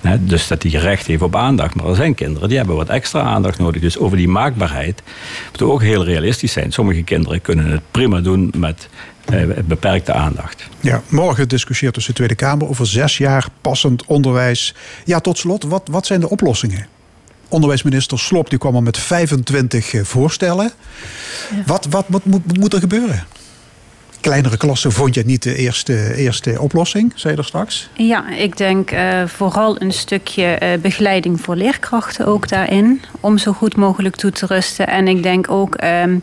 [0.00, 1.74] Hè, dus dat die recht heeft op aandacht.
[1.74, 3.80] Maar er zijn kinderen die hebben wat extra aandacht nodig.
[3.80, 5.02] Dus over die maakbaarheid
[5.48, 6.72] moeten we ook heel realistisch zijn.
[6.72, 8.88] Sommige kinderen kunnen het prima doen met
[9.24, 10.68] eh, beperkte aandacht.
[10.80, 14.74] Ja, morgen discussieert dus de Tweede Kamer over zes jaar passend onderwijs.
[15.04, 16.86] Ja, tot slot, wat, wat zijn de oplossingen?
[17.48, 20.72] onderwijsminister Slop die kwam al met 25 eh, voorstellen.
[21.66, 23.26] Wat, wat, wat moet, wat moet er gebeuren?
[24.24, 27.88] Kleinere klassen vond je niet de eerste, eerste oplossing, zei je er straks?
[27.92, 33.02] Ja, ik denk eh, vooral een stukje eh, begeleiding voor leerkrachten ook daarin.
[33.20, 34.86] Om zo goed mogelijk toe te rusten.
[34.86, 36.18] En ik denk ook ehm,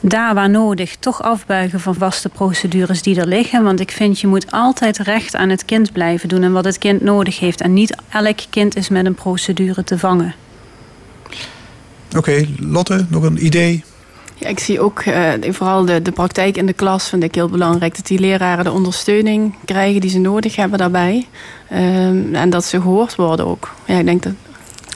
[0.00, 3.62] daar waar nodig toch afbuigen van vaste procedures die er liggen.
[3.62, 6.78] Want ik vind je moet altijd recht aan het kind blijven doen en wat het
[6.78, 7.60] kind nodig heeft.
[7.60, 10.34] En niet elk kind is met een procedure te vangen.
[12.16, 13.84] Oké, Lotte, nog een idee?
[14.40, 17.48] Ja, ik zie ook eh, vooral de, de praktijk in de klas vind ik heel
[17.48, 17.96] belangrijk.
[17.96, 21.26] Dat die leraren de ondersteuning krijgen die ze nodig hebben daarbij.
[21.68, 23.74] Ehm, en dat ze gehoord worden ook.
[23.86, 24.32] Ja, ik denk dat,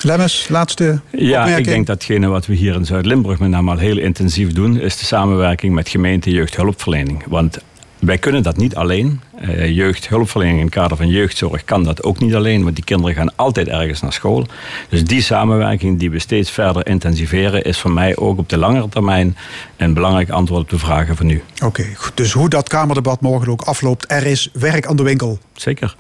[0.02, 1.58] Lemmens, laatste Ja, opmerking.
[1.58, 4.98] ik denk datgene wat we hier in Zuid-Limburg met name al heel intensief doen, is
[4.98, 7.24] de samenwerking met gemeente jeugdhulpverlening.
[7.28, 7.58] Want
[8.05, 9.20] wij kunnen dat niet alleen.
[9.36, 13.14] Eh, jeugdhulpverlening in het kader van jeugdzorg kan dat ook niet alleen, want die kinderen
[13.14, 14.47] gaan altijd ergens naar school.
[14.89, 18.89] Dus die samenwerking die we steeds verder intensiveren, is voor mij ook op de langere
[18.89, 19.36] termijn
[19.76, 21.43] een belangrijk antwoord op de vragen van u.
[21.64, 22.16] Oké, goed.
[22.16, 25.39] dus hoe dat Kamerdebat morgen ook afloopt, er is werk aan de winkel.
[25.52, 25.97] Zeker.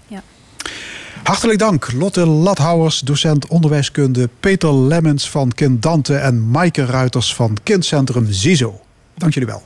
[1.22, 7.56] Hartelijk dank, Lotte Lathouwers, docent onderwijskunde, Peter Lemmens van Kind Dante en Maaike Ruiters van
[7.62, 8.80] Kindcentrum ZISO.
[9.14, 9.62] Dank jullie wel.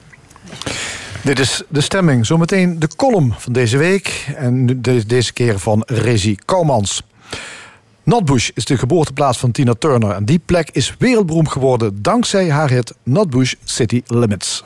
[1.23, 2.27] Dit is de stemming.
[2.27, 4.27] Zometeen de column van deze week.
[4.37, 7.03] En deze keer van Rezi Koumans.
[8.03, 10.11] Notbush is de geboorteplaats van Tina Turner.
[10.11, 14.65] En die plek is wereldberoemd geworden dankzij haar hit Notbush City Limits.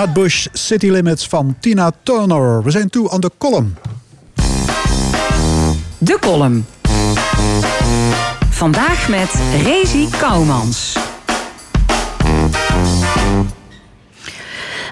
[0.00, 2.62] Nutbush City Limits van Tina Turner.
[2.62, 3.76] We zijn toe aan de column.
[5.98, 6.66] De column.
[8.50, 10.96] Vandaag met Rezi Koumans.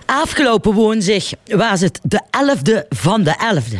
[0.07, 3.79] Afgelopen woensdag was het de 11e van de 11e.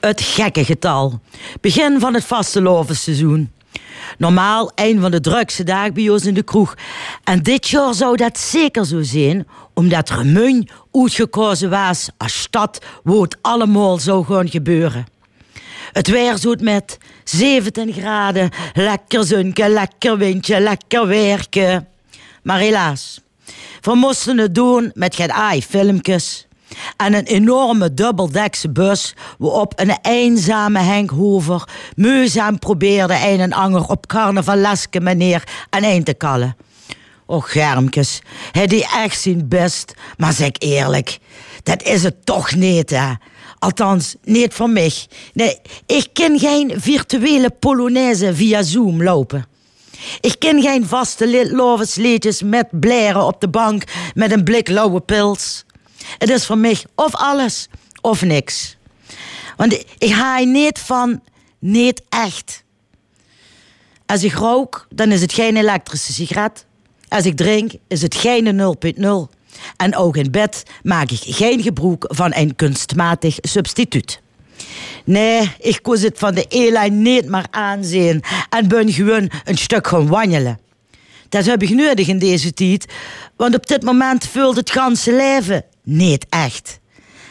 [0.00, 1.20] Het gekke getal.
[1.60, 3.50] Begin van het vastelovenseizoen.
[4.18, 6.74] Normaal een van de drukste dagen bij ons in de kroeg.
[7.28, 13.20] En dit jaar zou dat zeker zo zijn, omdat Remun uitgekozen was als stad waar
[13.20, 15.06] het allemaal zou gaan gebeuren.
[15.92, 18.50] Het weer zoet met 17 graden.
[18.74, 21.88] Lekker zunken, lekker windje, lekker werken.
[22.42, 23.20] Maar helaas,
[23.80, 26.46] we moesten het doen met geen ai filmpjes.
[26.96, 33.88] En een enorme dubbeldekse bus waarop een eenzame Henk Hover moeizaam probeerde een en ander
[33.88, 36.56] op carnavaleske manier aan een te kallen.
[37.30, 38.20] Och, Germkes,
[38.52, 41.18] hij die echt zijn best, maar zeg eerlijk,
[41.62, 43.12] dat is het toch niet, hè?
[43.58, 44.92] Althans, niet voor mij.
[45.32, 49.46] Nee, ik ken geen virtuele Polonaise via Zoom lopen.
[50.20, 53.82] Ik ken geen vaste li- lovensliedjes met blaren op de bank
[54.14, 55.64] met een blik lauwe pils.
[56.18, 57.68] Het is voor mij of alles
[58.00, 58.76] of niks.
[59.56, 61.20] Want ik- ga niet van
[61.58, 62.64] niet echt.
[64.06, 66.66] Als ik rook, dan is het geen elektrische sigaret.
[67.08, 69.36] Als ik drink, is het geen 0.0.
[69.76, 74.20] En ook in bed maak ik geen gebruik van een kunstmatig substituut.
[75.04, 79.86] Nee, ik koos het van de e-lijn niet maar aanzien en ben gewoon een stuk
[79.86, 80.58] gaan wandelen.
[81.28, 82.86] Dat heb ik nodig in deze tijd,
[83.36, 86.78] want op dit moment vult het ganse leven niet echt.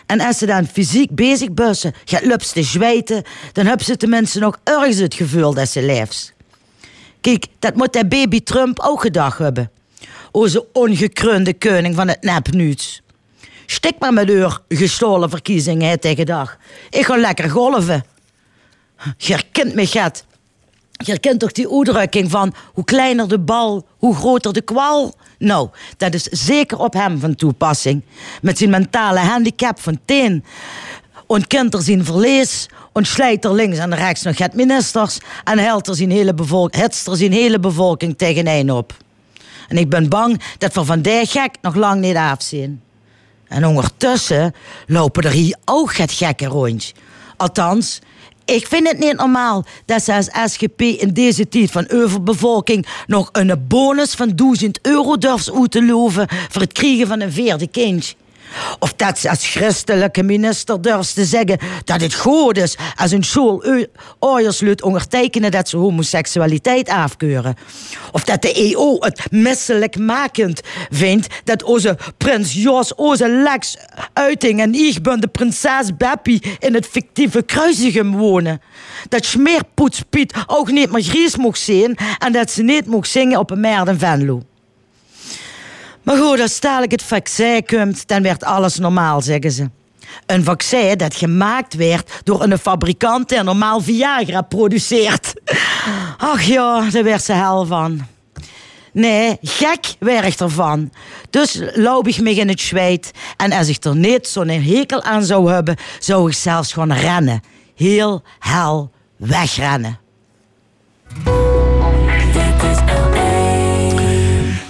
[0.05, 3.23] En als ze dan fysiek bezig bussen, gaat lups te zweten,
[3.53, 6.35] dan hebben ze tenminste nog ergens het gevoel dat ze leeft.
[7.21, 9.71] Kijk, dat moet de baby Trump ook gedacht hebben.
[10.31, 13.01] Onze ongekrunde koning van het nepnieuws.
[13.65, 16.57] Stik maar met uw gestolen verkiezingen tegen dag.
[16.89, 18.05] Ik ga lekker golven.
[19.17, 20.25] Je herkent me, Gat.
[20.91, 25.15] Je herkent toch die uitdrukking van hoe kleiner de bal, hoe groter de kwal?
[25.37, 28.03] Nou, dat is zeker op hem van toepassing.
[28.41, 30.43] Met zijn mentale handicap van teen.
[31.25, 35.95] Ontkent er zijn verlees, ontslijt er links en rechts nog het ministers en helt er
[35.95, 38.97] zijn hele, bevolk hetst er zijn hele bevolking tegeneen op.
[39.67, 42.81] En ik ben bang dat we van die gek nog lang niet afzien.
[43.47, 44.53] En ondertussen
[44.87, 46.93] lopen er hier ook het gekke rondje.
[47.37, 47.99] Althans,
[48.45, 53.29] ik vind het niet normaal dat ze als SGP in deze tijd van overbevolking nog
[53.31, 57.67] een bonus van 1000 euro durft uit te loven voor het krijgen van een vierde
[57.67, 58.15] kindje.
[58.79, 63.23] Of dat ze als christelijke minister durft te zeggen dat het goed is als een
[63.23, 63.63] school
[64.19, 67.55] oorlogsluid ondertekenen dat ze homoseksualiteit afkeuren.
[68.11, 73.77] Of dat de EO het misselijkmakend vindt dat onze prins Jos, onze Lex
[74.13, 78.61] Uiting en ik ben de prinses Beppie in het fictieve Kruisigem wonen.
[79.09, 83.39] Dat Smeerpoets Piet ook niet meer Gries mocht zien en dat ze niet mocht zingen
[83.39, 84.41] op een meer in Venlo.
[86.07, 89.69] Maar goed, als dadelijk het vaccin komt, dan werd alles normaal, zeggen ze.
[90.25, 95.33] Een vaccin dat gemaakt werd door een fabrikant die normaal Viagra produceert.
[96.17, 98.05] Ach ja, daar werd ze hel van.
[98.91, 100.91] Nee, gek werd ervan.
[101.29, 103.11] Dus loop ik me in het zweet.
[103.37, 107.41] En als ik er niet zo'n hekel aan zou hebben, zou ik zelfs gewoon rennen.
[107.75, 109.99] Heel hel wegrennen.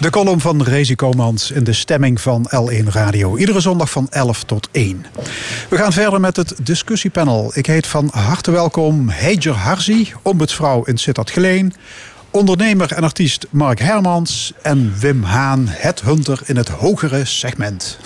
[0.07, 3.37] De column van Rezi Komans in de stemming van L1 Radio.
[3.37, 5.05] Iedere zondag van 11 tot 1.
[5.69, 7.51] We gaan verder met het discussiepanel.
[7.53, 11.73] Ik heet van harte welkom Heijer Harzi, ombudsvrouw in Sittard Geleen.
[12.31, 14.53] Ondernemer en artiest Mark Hermans.
[14.61, 17.97] En Wim Haan, het hunter in het hogere segment.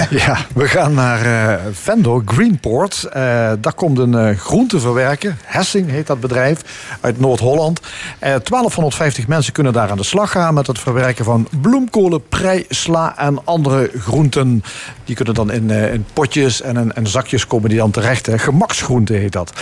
[0.10, 3.04] Ja, we gaan naar Venlo, Greenport.
[3.04, 3.12] Eh,
[3.60, 5.36] daar komt een eh, groenteverwerker.
[5.44, 6.60] Hessing heet dat bedrijf,
[7.00, 7.80] uit Noord-Holland.
[7.80, 7.86] Eh
[8.18, 10.54] 1250 mensen kunnen daar aan de slag gaan...
[10.54, 14.62] met het verwerken van bloemkolen, prei, sla en andere groenten.
[15.04, 18.26] Die kunnen dan in, in potjes en in, zakjes komen die dan terecht.
[18.26, 18.34] Hè.
[19.04, 19.52] Heet dat.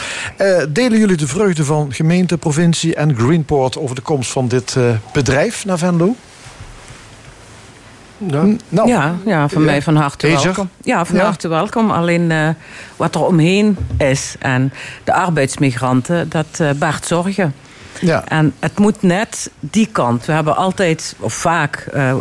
[0.68, 3.67] Delen jullie de vreugde van gemeente, provincie en Greenport...
[3.76, 6.14] over de komst van dit eh, bedrijf naar Venlo?
[8.18, 9.66] Hm, nou, ja, ja, van ja.
[9.66, 10.70] mij van harte welkom.
[10.82, 11.24] Ja, van Ja.
[11.24, 11.90] harte welkom.
[11.90, 12.48] Alleen eh,
[12.96, 14.72] wat er omheen is en
[15.04, 17.54] de arbeidsmigranten, dat eh baart zorgen.
[18.00, 18.24] Ja.
[18.28, 20.24] En het moet net die kant.
[20.24, 22.14] We hebben altijd, of vaak, eh,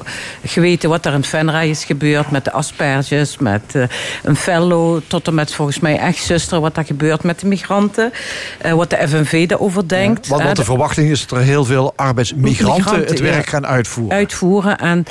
[0.44, 3.84] geweten wat er in Venray is gebeurd met de asperges, met eh,
[4.24, 8.12] een fellow, tot en met volgens mij echt zuster, wat er gebeurt met de migranten.
[8.58, 10.28] Eh, wat de FNV daarover denkt.
[10.28, 13.52] Want, want de de- verwachting is dat er heel veel arbeidsmigranten Migranten, het werk ja.
[13.52, 14.18] gaan uitvoeren.
[14.18, 15.06] uitvoeren en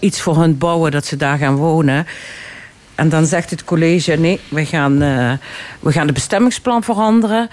[0.00, 2.06] iets voor hun bouwen dat ze daar gaan wonen.
[2.96, 5.32] En dan zegt het college: nee, we gaan, eh,
[5.80, 7.48] we gaan de bestemmingsplan veranderen.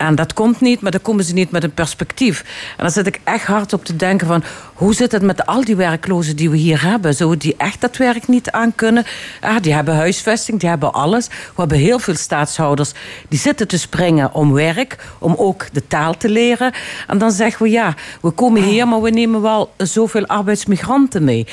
[0.00, 2.40] En dat komt niet, maar dan komen ze niet met een perspectief.
[2.76, 4.42] En dan zit ik echt hard op te denken van...
[4.74, 7.14] hoe zit het met al die werklozen die we hier hebben?
[7.14, 9.04] Zouden die echt dat werk niet aan kunnen?
[9.40, 11.26] Ah, die hebben huisvesting, die hebben alles.
[11.26, 12.92] We hebben heel veel staatshouders
[13.28, 15.04] die zitten te springen om werk...
[15.18, 16.72] om ook de taal te leren.
[17.06, 18.88] En dan zeggen we, ja, we komen hier...
[18.88, 21.46] maar we nemen wel zoveel arbeidsmigranten mee.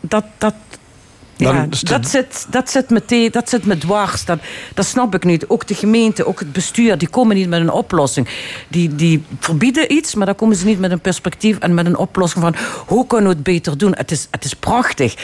[0.00, 0.54] Dat, dat,
[1.36, 4.24] Dan het- dat, zit, dat, zit dat zit me dwars.
[4.24, 4.38] Dat,
[4.74, 5.48] dat snap ik niet.
[5.48, 8.28] Ook de gemeente, ook het bestuur, die komen niet met een oplossing.
[8.68, 11.96] Die, die verbieden iets, maar dan komen ze niet met een perspectief en met een
[11.96, 12.54] oplossing van
[12.86, 13.94] hoe kunnen we het beter doen.
[13.96, 15.14] Het is, het is prachtig.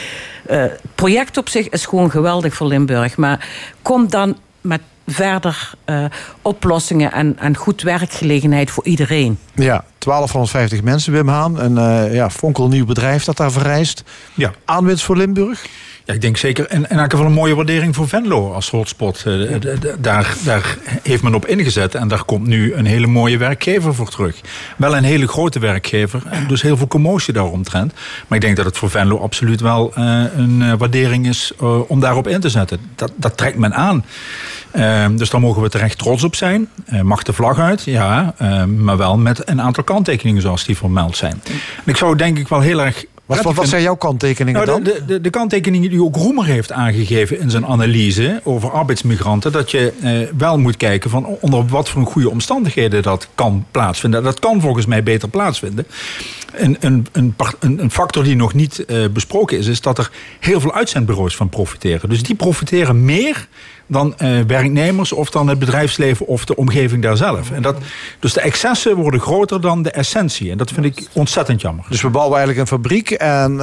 [0.45, 3.17] Eh, het project op zich is gewoon geweldig voor Limburg.
[3.17, 3.47] Maar
[3.81, 6.05] kom dan met verder eh,
[6.41, 9.37] oplossingen en, en goed werkgelegenheid voor iedereen.
[9.55, 11.59] Ja, 1250 mensen, Wim Haan.
[11.59, 14.03] Een eh ja, fonkelnieuw bedrijf dat daar verrijst.
[14.33, 14.51] Ja.
[14.65, 15.65] Aanwinst voor Limburg?
[16.05, 16.67] Ja, ik denk zeker.
[16.67, 19.23] En in elk geval een mooie waardering voor Venlo als hotspot.
[19.25, 19.55] Eh,
[19.99, 24.09] daar, daar heeft men op ingezet en daar komt nu een hele mooie werkgever voor
[24.09, 24.41] terug.
[24.77, 27.93] Wel een hele grote werkgever, en dus heel veel commotie daaromtrent.
[28.27, 31.53] Maar ik denk dat het voor Venlo absoluut wel eh, een eh, waardering is
[31.87, 32.79] om daarop in te zetten.
[32.95, 34.05] Dat, dat trekt men aan.
[34.71, 36.69] Ehm, dus daar mogen we terecht trots op zijn.
[37.01, 37.83] Mag de vlag uit?
[37.83, 38.33] Ja,
[38.77, 41.41] maar wel met een aantal kanttekeningen zoals die vermeld zijn.
[41.75, 43.05] En ik zou denk ik wel heel erg...
[43.25, 44.93] Wat, wat, wat zijn jouw kanttekeningen Nou, dan?
[44.93, 49.71] de, de, de kanttekeningen die ook Roemer heeft aangegeven in zijn analyse over arbeidsmigranten, dat
[49.71, 54.23] je eh, wel moet kijken van onder wat voor goede omstandigheden dat kan plaatsvinden.
[54.23, 55.87] Dat kan volgens mij beter plaatsvinden.
[56.53, 60.59] Een, een, een, een factor die nog niet eh, besproken is, is dat er heel
[60.59, 62.09] veel uitzendbureaus van profiteren.
[62.09, 63.47] Dus die profiteren meer
[63.93, 67.51] dan eh, werknemers of dan het bedrijfsleven of de omgeving daar zelf.
[67.51, 67.75] En dat,
[68.19, 70.51] dus de excessen worden groter dan de essentie.
[70.51, 71.85] En dat vind ik ontzettend jammer.
[71.89, 73.57] Dus we bouwen eigenlijk een fabriek en eh,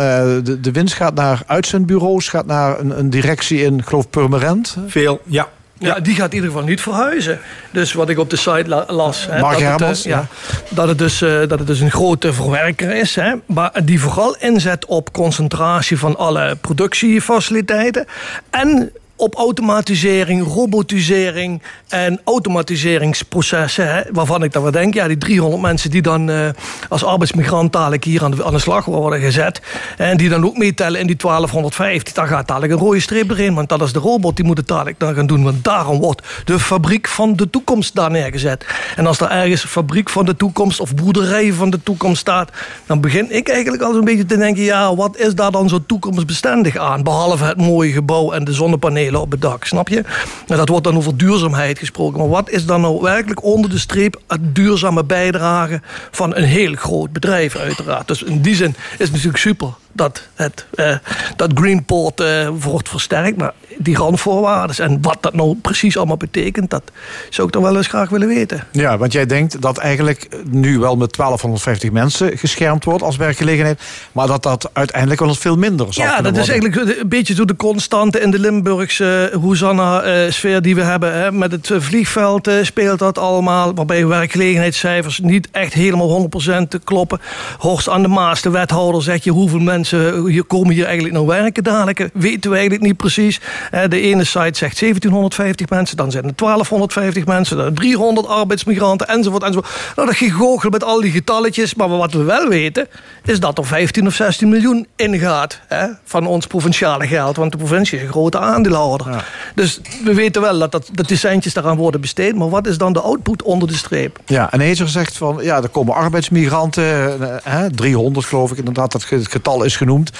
[0.45, 4.77] de, de winst gaat naar uitzendbureaus, gaat naar een, een directie in, ik geloof Purmerend.
[4.87, 5.49] Veel, ja.
[5.81, 7.41] Ja, die gaat in ieder geval niet verhuizen.
[7.71, 9.27] Dus wat ik op de site la- las.
[9.31, 10.27] Hè, Mark dat, het, eh, ja, ja.
[10.69, 13.15] dat, het dus, eh, dat het dus een grote verwerker is.
[13.15, 18.07] Hè, maar die vooral inzet op concentratie van alle productiefaciliteiten.
[18.51, 24.07] En op automatisering, robotisering en automatiseringsprocessen.
[24.13, 26.49] Waarvan ik dan wel denk, ja, die 300 mensen die dan eh,
[26.89, 29.61] als arbeidsmigrant dadelijk hier aan de, aan de slag worden gezet.
[29.97, 32.15] En die dan ook meetellen in die 1250.
[32.15, 33.55] Daar gaat dadelijk een rode streep erin.
[33.55, 35.43] Want dat is de robot die moet het dadelijk dan gaan doen.
[35.43, 38.67] Want daarom wordt de fabriek van de toekomst daar neergezet.
[38.97, 42.51] En als er ergens fabriek van de toekomst of boerderij van de toekomst staat.
[42.87, 44.63] Dan begin ik eigenlijk al zo'n beetje te denken.
[44.63, 47.03] Ja, wat is daar dan zo toekomstbestendig aan?
[47.03, 49.65] Behalve het mooie gebouw en de zonnepanelen op het dak.
[49.65, 50.05] Snap je?
[50.47, 52.19] En dat wordt dan over duurzaamheid gesproken.
[52.19, 55.81] Maar wat is dan nou werkelijk onder de streep het duurzame bijdrage
[56.11, 58.09] van een heel groot bedrijf uiteraard.
[58.09, 60.97] Dus in die zin is het natuurlijk super dat, het, eh,
[61.37, 63.37] dat Greenport eh, wordt versterkt.
[63.37, 66.71] Maar die randvoorwaarden en wat dat nou precies allemaal betekent...
[66.71, 66.83] dat
[67.31, 68.65] zou ik dan wel eens graag willen weten.
[68.73, 73.81] Ja, want jij denkt dat eigenlijk nu wel met 1250 mensen geschermd wordt als werkgelegenheid,
[74.13, 77.35] maar dat dat uiteindelijk wel eens veel minder zal Ja, dat is eigenlijk een beetje
[77.35, 81.15] zo de constante in de Limburgse Hosanna-sfeer die we hebben.
[81.15, 81.33] Hè.
[81.33, 87.21] Met het eh, vliegveld eh, speelt dat allemaal, waarbij werkgelegenheidscijfers niet echt helemaal 100% kloppen.
[87.59, 89.80] Horst aan de Maas, de wethouder, zegt je hoeveel mensen
[90.27, 92.09] hier komen hier eigenlijk nou werken dadelijk.
[92.13, 93.41] Weten we eigenlijk niet precies.
[93.89, 99.43] De ene site zegt 1750 mensen, dan zijn er 1250 mensen, dan 300 arbeidsmigranten enzovoort.
[99.43, 99.95] enzovoort.
[99.97, 101.75] Nou, dat gegoochel met al die getalletjes.
[101.75, 102.89] Maar wat we wel weten,
[103.25, 107.37] is dat er 15 of 16 miljoen ingaat hè, van ons provinciale geld.
[107.37, 109.25] Want de provincie is een grote aandeelhouder.
[109.55, 112.35] Dus we weten wel dat, dat, dat die centjes daaraan worden besteed.
[112.35, 114.19] Maar wat is dan de output onder de streep?
[114.27, 116.85] Ja, en Ezer zegt van, ja, er komen arbeidsmigranten,
[117.21, 120.11] eh, hè, 300 geloof ik inderdaad, dat getal is genoemd.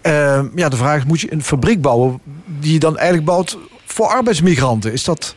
[0.00, 3.58] Eh, ja, de vraag is, moet je een fabriek bouwen die je dan eigenlijk bouwt
[3.84, 4.92] voor arbeidsmigranten?
[4.92, 5.34] Is dat,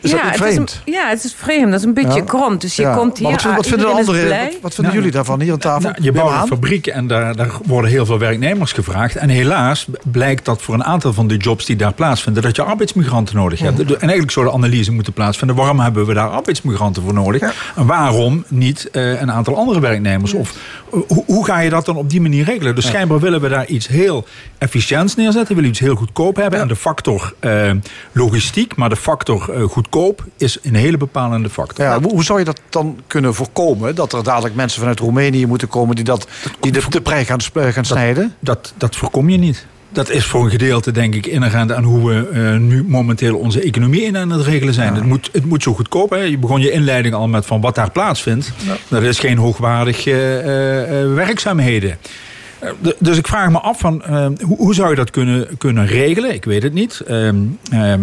[0.00, 1.70] is dat niet het is een- ja, het is vreemd.
[1.70, 2.24] Dat is een beetje Ja.
[2.24, 2.60] kromp.
[2.60, 2.94] Dus je Ja.
[2.94, 4.26] komt hier Maar wat, vinden- wat aan, vinden de iedereen is anderen?
[4.26, 4.52] blij.
[4.52, 5.90] Wat, wat vinden Nou, jullie daarvan hier aan tafel?
[5.90, 9.16] Nou, je bouwt een fabriek en daar, daar worden heel veel werknemers gevraagd.
[9.16, 12.42] En helaas blijkt dat voor een aantal van de jobs die daar plaatsvinden...
[12.42, 13.78] dat je arbeidsmigranten nodig hebt.
[13.80, 15.56] En eigenlijk zou de analyse moeten plaatsvinden...
[15.56, 17.42] waarom hebben we daar arbeidsmigranten voor nodig?
[17.76, 20.32] En waarom niet eh, een aantal andere werknemers?
[20.34, 20.52] Of
[20.92, 22.74] eh, hoe, hoe ga je dat dan op die manier regelen?
[22.74, 24.26] Dus schijnbaar willen we daar iets heel
[24.58, 25.48] efficiënts neerzetten.
[25.48, 26.60] We willen iets heel goedkoop hebben.
[26.60, 27.70] En de factor eh,
[28.12, 30.24] logistiek, maar de factor eh, goedkoop...
[30.36, 31.84] is een hele bepalende factor.
[31.84, 33.94] Ja, hoe, zou je dat dan kunnen voorkomen?
[33.94, 36.28] Dat er dadelijk mensen vanuit Roemenië moeten komen die, dat,
[36.60, 38.34] die de, de prei gaan, gaan snijden?
[38.40, 39.66] Dat, dat voorkom je niet.
[39.90, 43.60] Dat is voor een gedeelte, denk ik, inherent aan hoe we eh, nu momenteel onze
[43.60, 44.94] economie in aan het regelen zijn.
[44.94, 46.10] Het, moet, het moet zo goedkoop.
[46.10, 46.16] Hè?
[46.16, 48.52] Je begon je inleiding al met van wat daar plaatsvindt.
[48.88, 51.98] Dat is geen hoogwaardige eh, eh, werkzaamheden.
[52.58, 55.86] Eh, Dus ik vraag me af van eh, hoe, hoe zou je dat kunnen, kunnen
[55.86, 56.34] regelen?
[56.34, 57.00] Ik weet het niet.
[57.06, 57.36] Ehm,
[57.70, 58.00] ehm,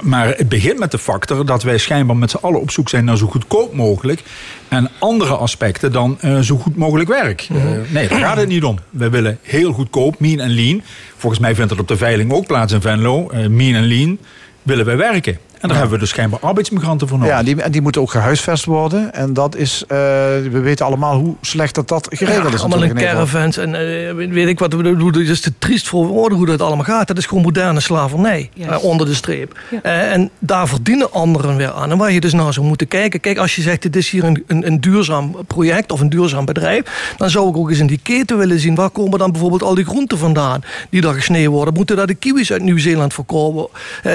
[0.00, 3.04] maar het begint met de factor dat wij schijnbaar met z'n allen op zoek zijn
[3.04, 4.22] naar zo goedkoop mogelijk.
[4.68, 7.48] En andere aspecten dan eh, zo goed mogelijk werk.
[7.50, 7.62] Eh,
[7.92, 8.78] nee, daar gaat het niet om.
[8.90, 10.82] We willen heel goedkoop, mean en lean.
[11.16, 13.30] Volgens mij vindt dat op de veiling ook plaats in Venlo.
[13.48, 14.18] Mean en lean
[14.62, 15.38] willen wij werken.
[15.60, 17.32] En daar hebben we dus schijnbaar arbeidsmigranten voor nodig.
[17.34, 19.14] Ja, die, en die moeten ook gehuisvest worden.
[19.14, 19.96] En dat is, eh,
[20.50, 22.60] we weten allemaal hoe slecht dat dat geregeld Ja, is.
[22.60, 23.30] allemaal in Nederland.
[23.30, 24.74] caravans en eh, weet- ik wat.
[24.74, 25.06] we doen.
[25.06, 27.06] Het is te triest voor woorden hoe dat allemaal gaat.
[27.08, 29.58] Dat is gewoon moderne slavernij eh, onder de streep.
[29.82, 31.90] Eh, en daar verdienen anderen weer aan.
[31.90, 33.20] En waar je dus naar zou moeten kijken.
[33.20, 36.44] Kijk, als je zegt dit is hier een, een, een duurzaam project of een duurzaam
[36.44, 37.14] bedrijf.
[37.16, 38.74] Dan zou ik ook eens in die keten willen zien.
[38.74, 41.74] Waar komen dan bijvoorbeeld al die groenten vandaan die daar gesneden worden?
[41.74, 43.68] Moeten daar de kiwis uit Nieuw-Zeeland voorkomen?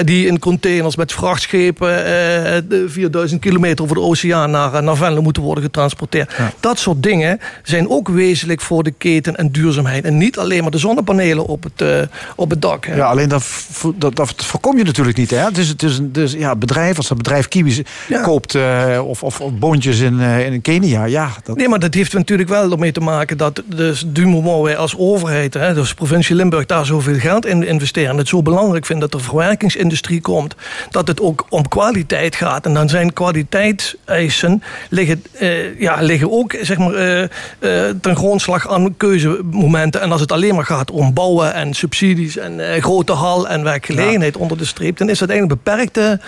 [0.04, 4.96] die in containers met vrachtschepen eh, de 4000 kilometer over de oceaan naar, eh, naar
[4.96, 6.36] Venlo moeten worden getransporteerd.
[6.60, 10.04] Dat soort dingen zijn ook wezenlijk voor de keten en duurzaamheid.
[10.04, 12.00] En niet alleen maar de zonnepanelen op het, eh,
[12.36, 12.86] op het dak.
[12.86, 12.96] hè.
[12.96, 13.44] Ja, alleen dat,
[13.96, 15.30] dat, dat voorkom je natuurlijk niet.
[15.30, 15.44] Hè?
[15.44, 17.80] Het is, het is een dus, ja, bedrijf, als dat bedrijf kiwis
[18.22, 18.56] koopt
[19.00, 21.04] of, of, of boontjes in, in Kenia.
[21.04, 24.44] Ja, dat, Nee, maar dat heeft natuurlijk wel ermee te maken dat dus du moment
[24.62, 28.10] wij als overheid, hè, dus provincie Limburg, daar zoveel geld in investeren.
[28.10, 30.54] En het zo belangrijk vindt dat er verwerkingsindustrie komt,
[30.90, 32.66] dat het ook om kwaliteit gaat.
[32.66, 38.68] En dan zijn kwaliteitseisen liggen, eh, ja, liggen ook zeg maar, eh, eh, ten grondslag
[38.68, 40.00] aan keuzemomenten.
[40.00, 44.36] En als het alleen maar gaat om bouwen en subsidies en grote hal en werkgelegenheid
[44.36, 46.20] onder de streep, dan is dat eigenlijk een beperkte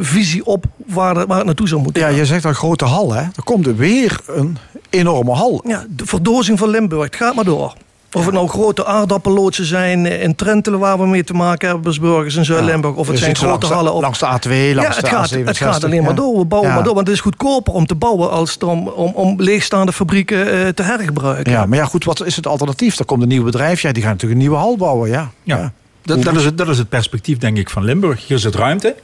[0.00, 2.02] visie op waar, waar het naartoe zou moeten.
[2.02, 3.12] ja, je zegt een grote hal.
[3.12, 3.22] Hè?
[3.22, 4.58] Er komt er weer een
[4.90, 5.62] enorme hal.
[5.66, 7.74] Ja, de verdozing van Limburg, het gaat maar door.
[8.16, 12.00] Of het nou grote aardappelloodsen zijn in Trentelen waar we mee te maken hebben als
[12.00, 12.94] burgers in Zuid-Limburg.
[12.94, 14.00] Of het Dus zijn grote langs de- hallen op...
[14.02, 16.16] langs de A2, ja, langs het de gaat, A67, Het gaat alleen maar ja.
[16.16, 16.38] door.
[16.38, 16.76] We bouwen Ja.
[16.76, 16.94] maar door.
[16.94, 20.68] Want het is goedkoper om te bouwen als het om, om, om leegstaande fabrieken eh,
[20.68, 21.52] te hergebruiken.
[21.52, 22.98] Ja, maar ja, goed, wat is het alternatief?
[22.98, 25.08] Er komt een nieuw bedrijf, ja, die gaan natuurlijk een nieuwe hal bouwen.
[25.10, 25.72] Ja, Ja.
[26.02, 28.26] Dat, dat, is het, dat is het perspectief, denk ik, van Limburg.
[28.26, 28.94] Hier zit ruimte.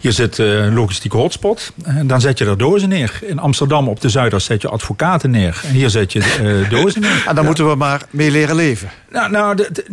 [0.00, 1.72] Hier zit eh, een logistieke hotspot.
[1.84, 3.18] En dan zet je daar dozen neer.
[3.22, 5.60] In Amsterdam op de Zuidas zet je advocaten neer.
[5.66, 7.24] En hier zet je eh, dozen neer.
[7.28, 8.88] En dan moeten we maar mee leren leven.
[9.10, 9.84] Nou, nou de- de-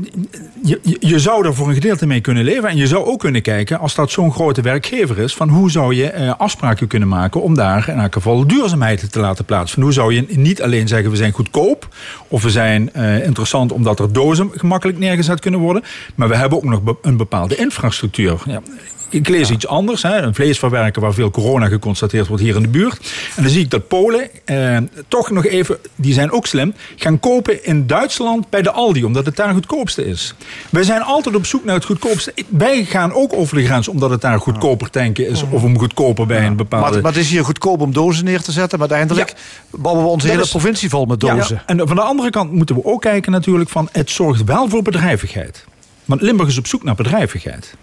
[0.63, 2.69] je, je- je zou er voor een gedeelte mee kunnen leven.
[2.69, 5.33] En je zou ook kunnen kijken, als dat zo'n grote werkgever is...
[5.35, 9.19] van hoe zou je eh, afspraken kunnen maken om daar in elk geval duurzaamheid te
[9.19, 9.83] laten plaatsvinden.
[9.83, 11.87] Hoe zou je niet alleen zeggen, we zijn goedkoop...
[12.27, 15.83] of we zijn eh, interessant omdat er dozen gemakkelijk neergezet kunnen worden...
[16.15, 18.39] maar we hebben ook nog een bepaalde infrastructuur.
[18.45, 18.61] Ja.
[19.09, 22.67] Ik lees iets anders, hè, een vleesverwerker waar veel corona geconstateerd wordt hier in de
[22.67, 23.13] buurt.
[23.35, 24.77] En dan zie ik dat Polen eh,
[25.07, 29.25] toch nog even, die zijn ook slim, gaan kopen in Duitsland bij de Aldi, omdat
[29.25, 30.33] het daar goedkoopste is.
[30.69, 32.33] Wij zijn altijd op zoek naar het goedkoopste.
[32.47, 36.25] Wij gaan ook over de grens omdat het daar goedkoper tanken is of om goedkoper
[36.25, 36.91] bij een bepaalde...
[36.91, 38.79] Maar, maar het is hier goedkoop om dozen neer te zetten.
[38.79, 39.35] Maar uiteindelijk
[39.71, 41.61] bouwen we onze Dat hele is- provincie vol met Ja, dozen.
[41.65, 43.89] En van de andere kant moeten we ook kijken natuurlijk van...
[43.91, 45.65] het zorgt wel voor bedrijvigheid.
[46.05, 47.73] Want Limburg is op zoek naar bedrijvigheid.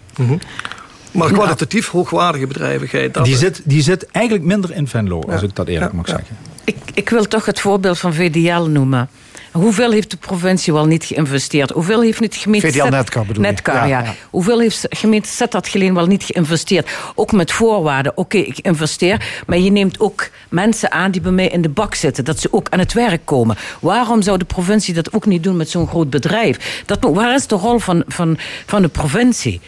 [1.15, 3.13] Maar kwalitatief hoogwaardige bedrijvigheid.
[3.13, 6.37] dat- Die zit, die zit eigenlijk minder in Venlo, als ik dat eerlijk mag zeggen.
[6.63, 9.09] Ik, ik wil toch het voorbeeld van VDL noemen.
[9.51, 11.69] Hoeveel heeft de provincie wel niet geïnvesteerd?
[11.69, 12.67] Hoeveel heeft niet de gemeente...
[12.71, 13.43] VDL Netcar bedoel?
[13.43, 14.03] Netcar, Ja, ja.
[14.03, 14.13] ja.
[14.29, 16.89] Hoeveel heeft de gemeente Sittard Geleen wel niet geïnvesteerd?
[17.15, 18.11] Ook met voorwaarden.
[18.17, 21.95] Oké, ik investeer, maar je neemt ook mensen aan die bij mij in de bak
[21.95, 22.25] zitten.
[22.25, 23.55] Dat ze ook aan het werk komen.
[23.79, 26.83] Waarom zou de provincie dat ook niet doen met zo'n groot bedrijf?
[26.85, 29.61] Dat, waar is de rol van, van, van de provincie?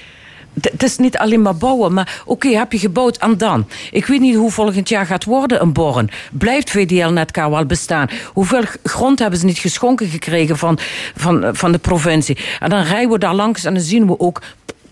[0.62, 3.68] Het is niet alleen maar bouwen, maar oké, heb je gebouwd en dan?
[3.92, 6.10] Ik weet niet hoe volgend jaar gaat worden een borren.
[6.32, 8.10] Blijft VDL Netcar wel bestaan?
[8.34, 10.78] Hoeveel grond hebben ze niet geschonken gekregen van,
[11.16, 12.38] van, van de provincie?
[12.60, 14.42] En dan rijden we daar langs en dan zien we ook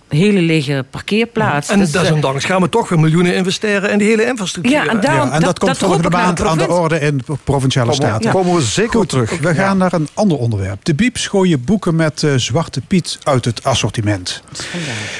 [0.07, 1.73] hele lege parkeerplaatsen.
[1.73, 4.73] En Dus, eh, desondanks gaan we toch weer miljoenen investeren in die hele infrastructuur.
[4.75, 7.17] Ja, en daarom- Ja, en dat, dat- komt dat volgende maand aan de orde in
[7.17, 8.31] de provinciale staten.
[8.31, 9.39] komen we zeker op terug.
[9.39, 10.85] We gaan naar een ander onderwerp.
[10.85, 14.43] De Bieps gooien boeken met eh, Zwarte Piet uit het assortiment.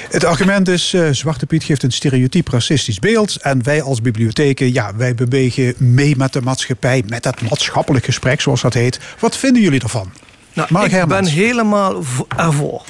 [0.10, 3.36] Het argument is, eh, Zwarte Piet geeft een stereotyp racistisch beeld.
[3.36, 8.42] En wij als bibliotheken, ja, wij bewegen mee met de maatschappij, met het maatschappelijk gesprek,
[8.42, 9.00] zoals dat heet.
[9.20, 10.12] Wat vinden jullie ervan?
[10.54, 11.34] Nou, Mark ik Hermans.
[11.34, 12.04] ben helemaal
[12.38, 12.84] ervoor.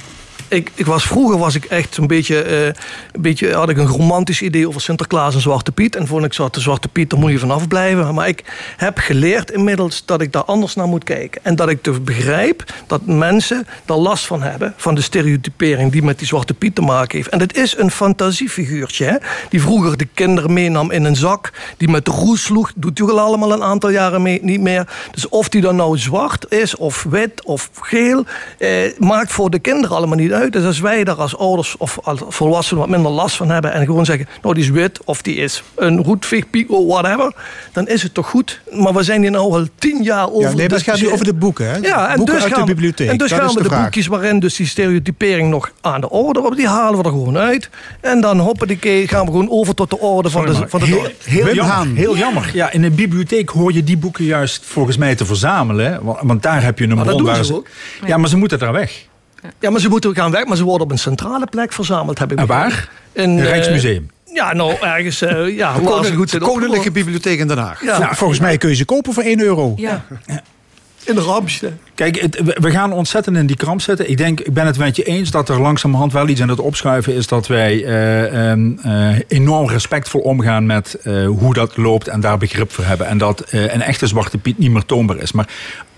[0.48, 3.88] Ik, ik was, vroeger was ik echt een beetje, eh, een beetje, had ik een
[3.88, 5.96] romantisch idee over Sinterklaas en Zwarte Piet.
[5.96, 8.14] En vond ik zo, Zwarte Piet, daar moet je vanaf blijven.
[8.14, 8.44] Maar ik
[8.78, 11.42] heb geleerd inmiddels dat ik daar anders naar moet kijken.
[11.44, 14.74] En dat ik dus begrijp dat mensen daar last van hebben.
[14.78, 17.30] Van de stereotypering die met die Zwarte Piet te maken heeft.
[17.30, 19.06] En het is een fantasiefiguurtje.
[19.06, 19.16] Hè?
[19.50, 21.52] Die vroeger de kinderen meenam in een zak.
[21.78, 22.72] Die met de roes sloeg.
[22.76, 24.88] Doet hij al allemaal een aantal jaren mee, niet meer.
[25.12, 28.26] Dus of die dan nou zwart is of wit of geel.
[28.58, 28.70] Eh,
[29.00, 30.54] maakt voor de kinderen allemaal niet uit.
[30.54, 33.74] Dus als wij daar als ouders of als volwassenen wat minder last van hebben.
[33.74, 37.34] En gewoon zeggen, nou die is wit of die is een roetveeg, pico, whatever.
[37.74, 38.62] Dan is het toch goed.
[38.72, 40.42] Maar we zijn hier nou al tien jaar over.
[40.42, 41.78] Ja, nee, maar het gaat nu over de boeken, hè?
[41.78, 43.10] Ja, en boeken dus uit gaan de we- bibliotheek.
[43.10, 46.10] En dus dat gaan we de de, boekjes waarin dus die stereotypering nog aan de
[46.10, 46.58] orde wordt.
[46.58, 47.70] Die halen we er gewoon uit.
[48.02, 51.08] En dan hoppakee, gaan we gewoon over tot de orde van de, van de heel,
[51.24, 51.96] heel, jammer, Haan.
[51.96, 52.50] heel jammer.
[52.54, 56.00] Ja, in een bibliotheek hoor je die boeken juist volgens mij te verzamelen.
[56.22, 57.56] Want, daar heb je een Maar dat bron doen waar ze ze...
[57.56, 57.68] ook.
[58.06, 59.06] Ja, maar ze moeten daar weg.
[59.60, 62.32] Ja, maar ze moeten gaan weg, maar ze worden op een centrale plek verzameld, heb
[62.32, 62.70] ik En begrepen.
[62.70, 62.90] waar?
[63.14, 64.10] In, Een eh, Rijksmuseum.
[64.34, 65.74] Ja, nou, ergens, eh, ja,
[66.04, 66.92] ze goed Koninklijke.
[66.92, 67.84] Bibliotheek in Den Haag.
[67.84, 67.98] Ja.
[67.98, 69.74] Nou, volgens mij kun je ze kopen voor 1 euro.
[69.76, 70.06] Ja.
[71.06, 71.72] In de.
[71.96, 74.10] Kijk, het- we- gaan ontzettend in die kramp zitten.
[74.10, 76.60] Ik denk, ik ben het met je eens dat er langzamerhand wel iets aan het
[76.60, 77.28] opschuiven is.
[77.28, 82.38] Dat wij eh, ehm, eh, enorm respectvol omgaan met eh, hoe dat loopt en daar
[82.38, 83.08] begrip voor hebben.
[83.08, 85.32] En dat eh, een echte Zwarte Piet niet meer toonbaar is.
[85.32, 85.48] Maar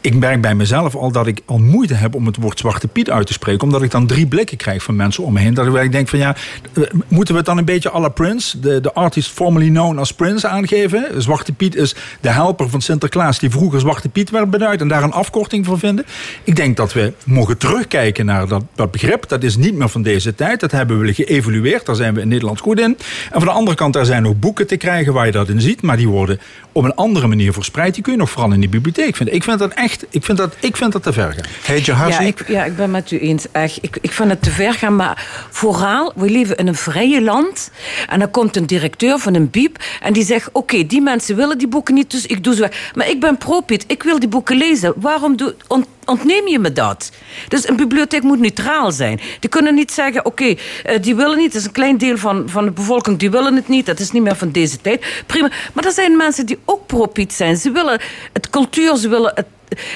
[0.01, 3.09] ik merk bij mezelf al dat ik al moeite heb om het woord Zwarte Piet
[3.09, 3.63] uit te spreken.
[3.63, 5.53] Omdat ik dan drie blikken krijg van mensen om me heen.
[5.53, 6.35] Dat ik denk van ja,
[6.73, 9.97] eh, moeten we het dan een beetje à la Prince, de, de artist formerly known
[9.97, 11.21] as Prince, aangeven?
[11.21, 15.03] Zwarte Piet is de helper van Sinterklaas die vroeger Zwarte Piet werd beduid en daar
[15.03, 16.05] een afkorting voor vinden.
[16.43, 19.27] Ik denk dat we mogen terugkijken naar dat, dat begrip.
[19.27, 20.59] Dat is niet meer van deze tijd.
[20.59, 21.85] Dat hebben we geëvalueerd.
[21.85, 22.97] Daar zijn we in Nederland goed in.
[23.31, 25.61] En van de andere kant, daar zijn nog boeken te krijgen waar je dat in
[25.61, 25.81] ziet.
[25.81, 26.39] Maar die worden
[26.71, 27.93] op een andere manier verspreid.
[27.93, 29.35] Die kun je nog vooral in die bibliotheek vinden.
[29.35, 31.43] Ik vind dat echt, ik vind dat, ik vind dat te ver gaan.
[31.63, 33.45] Hey, Ja ik, ja, ik ben met u eens.
[33.51, 33.77] Echt.
[33.81, 34.95] Ik, ik vind het te ver gaan.
[34.95, 37.71] Maar vooral, we leven in een vrije land.
[38.09, 39.77] En dan komt een directeur van een bieb.
[40.01, 42.11] En die zegt, oké, die mensen willen die boeken niet.
[42.11, 42.91] Dus ik doe ze weg.
[42.95, 43.83] Maar ik ben pro-Piet.
[43.87, 44.93] Ik wil die boeken lezen.
[44.95, 47.11] Waarom doe, ont- ontneem je me dat?
[47.47, 49.19] Dus een bibliotheek moet neutraal zijn.
[49.39, 51.51] Die kunnen niet zeggen, oké, eh, die willen niet.
[51.51, 53.17] Dat is een klein deel van, van de bevolking.
[53.19, 53.85] Die willen het niet.
[53.85, 55.05] Dat is niet meer van deze tijd.
[55.25, 55.49] Prima.
[55.73, 57.57] Maar er zijn mensen die ook pro-Piet zijn.
[57.57, 57.99] Ze willen
[58.33, 59.45] het cultuur, ze willen het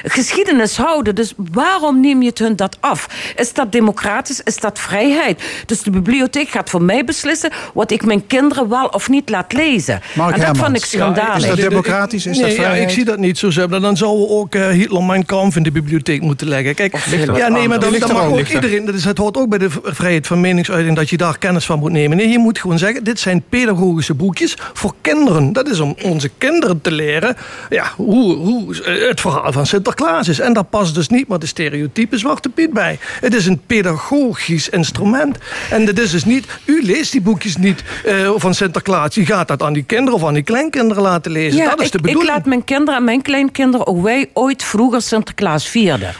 [0.03, 1.15] geschiedenis houden.
[1.15, 3.07] Dus waarom neem je het hun dat af?
[3.35, 4.41] Is dat democratisch?
[4.43, 5.43] Is dat vrijheid?
[5.65, 9.53] Dus de bibliotheek gaat voor mij beslissen wat ik mijn kinderen wel of niet laat
[9.53, 10.01] lezen.
[10.13, 10.59] Mark en dat Hermans.
[10.59, 11.37] vond ik schandalig.
[11.37, 12.25] Is dat democratisch?
[12.25, 12.83] Is nee, dat ja, vrijheid?
[12.83, 13.81] ik zie dat niet zo zeggen.
[13.81, 16.75] Dan zouden we ook eh, Hitler Mein Kampf in de bibliotheek moeten leggen.
[16.75, 16.97] Kijk,
[17.35, 18.53] ja, nee, maar dat, dat er mag ook, er.
[18.53, 18.85] iedereen.
[18.85, 21.79] Dat is, het hoort ook bij de vrijheid van meningsuiting dat je daar kennis van
[21.79, 22.17] moet nemen.
[22.17, 25.53] Nee, je moet gewoon zeggen: dit zijn pedagogische boekjes voor kinderen.
[25.53, 27.35] Dat is om onze kinderen te leren
[27.69, 30.39] ja, hoe, hoe eh, het verhaal van Sinterklaas is.
[30.39, 32.99] En daar past dus niet maar de stereotype Zwarte Piet bij.
[33.21, 35.37] Het is een pedagogisch instrument.
[35.69, 39.15] En het is dus niet, u leest die boekjes niet eh, van Sinterklaas.
[39.15, 41.57] Je gaat dat aan die kinderen of aan die kleinkinderen laten lezen.
[41.57, 42.33] Ja, dat is ik, de ik bedoeling.
[42.33, 46.13] laat mijn kinderen en mijn kleinkinderen, ook wij ooit vroeger Sinterklaas vierden.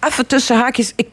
[0.00, 1.06] Even tussen haakjes, ik,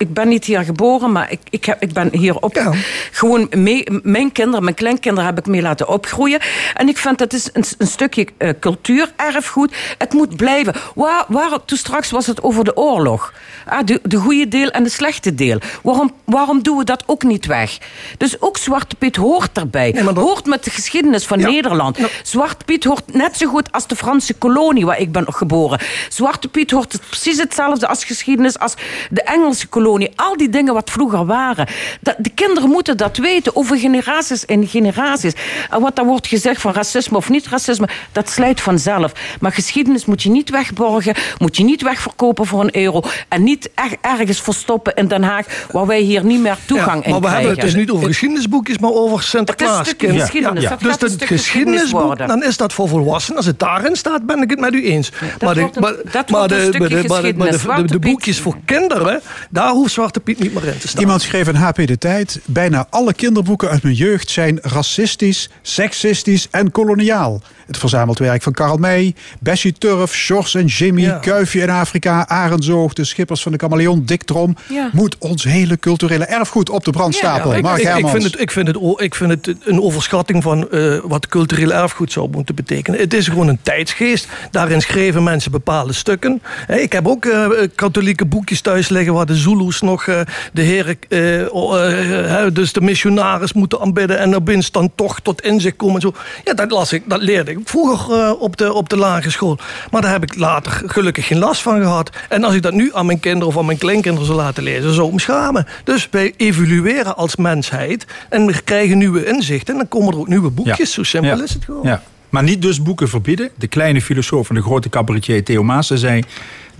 [0.00, 2.74] ik, ben niet hier geboren, maar ik, ik, heb, ik ben hier op.
[3.10, 6.40] Gewoon mee, mijn kinderen, mijn kleinkinderen heb ik mee laten opgroeien.
[6.74, 9.74] En ik vind dat is een, een stukje eh, cultuur, erfgoed.
[9.98, 10.74] Het moet blijven.
[10.94, 13.32] Waar, waar, toen straks was het over de oorlog.
[13.66, 15.58] Ah, de, de goede deel en de slechte deel.
[15.82, 17.78] Waarom, waarom doen we dat ook niet weg?
[18.16, 20.02] Dus ook Zwarte Piet hoort erbij.
[20.14, 21.98] Hoort met de geschiedenis van Nederland.
[22.22, 25.80] Zwarte Piet hoort net zo goed als de Franse kolonie waar ik ben geboren.
[26.08, 28.74] Zwarte Piet hoort precies hetzelfde als geschiedenis als
[29.10, 29.89] de Engelse kolonie.
[30.16, 31.66] Al die dingen wat vroeger waren.
[32.00, 35.32] Dat, de kinderen moeten dat weten over generaties en generaties.
[35.70, 39.12] En wat dan wordt gezegd van racisme of niet racisme, dat slijt vanzelf.
[39.40, 43.70] Maar geschiedenis moet je niet wegborgen, moet je niet wegverkopen voor een euro en niet
[43.74, 47.26] er- ergens verstoppen in Den Haag waar wij hier niet meer toegang in maar we
[47.26, 47.46] krijgen.
[47.46, 49.88] hebben het dus niet over geschiedenisboekjes, maar over Sinterklaas.
[49.88, 52.28] Het is geschiedenis, dat Dus stuk geschiedenisboek, worden.
[52.28, 53.36] dan is dat voor volwassenen.
[53.36, 55.10] Als het daarin staat, ben ik het met u eens.
[55.40, 55.94] maar de, maar,
[56.28, 60.78] maar de, maar maar maar boekjes voor kinderen, daar hoeft Zwarte Piet niet meer in
[60.78, 61.02] te staan.
[61.02, 62.40] Iemand schreef in HP De Tijd...
[62.44, 67.42] bijna alle kinderboeken uit mijn jeugd zijn racistisch, seksistisch en koloniaal.
[67.70, 71.18] Het verzameld werk van Karl May, Bessie Turf, Sjors en Jimmy...
[71.20, 74.56] Kuifje in Afrika, Arendzoog, de schippers van de Kameleon, Dick Trom...
[74.68, 74.90] Ja.
[74.92, 77.50] moet ons hele culturele erfgoed op de brandstapel.
[77.50, 80.70] Ja, ik, Mark ik, vind het, ik, vind het, ik vind het een overschatting van
[80.70, 83.00] eh, wat cultureel erfgoed zou moeten betekenen.
[83.00, 84.28] Het is gewoon een tijdsgeest.
[84.50, 86.42] Daarin schreven mensen bepaalde stukken.
[86.68, 90.20] Ik heb ook eh, katholieke boekjes thuis liggen waar de Zulus nog eh,
[90.52, 95.94] de heren, dus de missionaris moeten aanbidden en op winst dan toch tot inzicht komen.
[95.94, 96.14] En zo.
[96.44, 99.58] Ja, dat, las ik, dat leerde ik vroeger eh, op, de, op de lagere school.
[99.90, 102.10] Maar daar heb ik later gelukkig geen last van gehad.
[102.28, 104.94] En als ik dat nu aan mijn kinderen of aan mijn kleinkinderen zou laten lezen,
[104.94, 105.66] zou ik me schamen.
[105.84, 109.72] Dus wij evolueren als mensheid en we krijgen nieuwe inzichten.
[109.74, 110.92] En dan komen er ook nieuwe boekjes.
[110.92, 111.42] Zo simpel Ja.
[111.42, 111.86] is het gewoon.
[111.86, 112.02] Ja.
[112.28, 113.50] Maar niet dus boeken verbieden.
[113.56, 116.22] De kleine filosoof en de grote cabaretier Theo Maassen zei...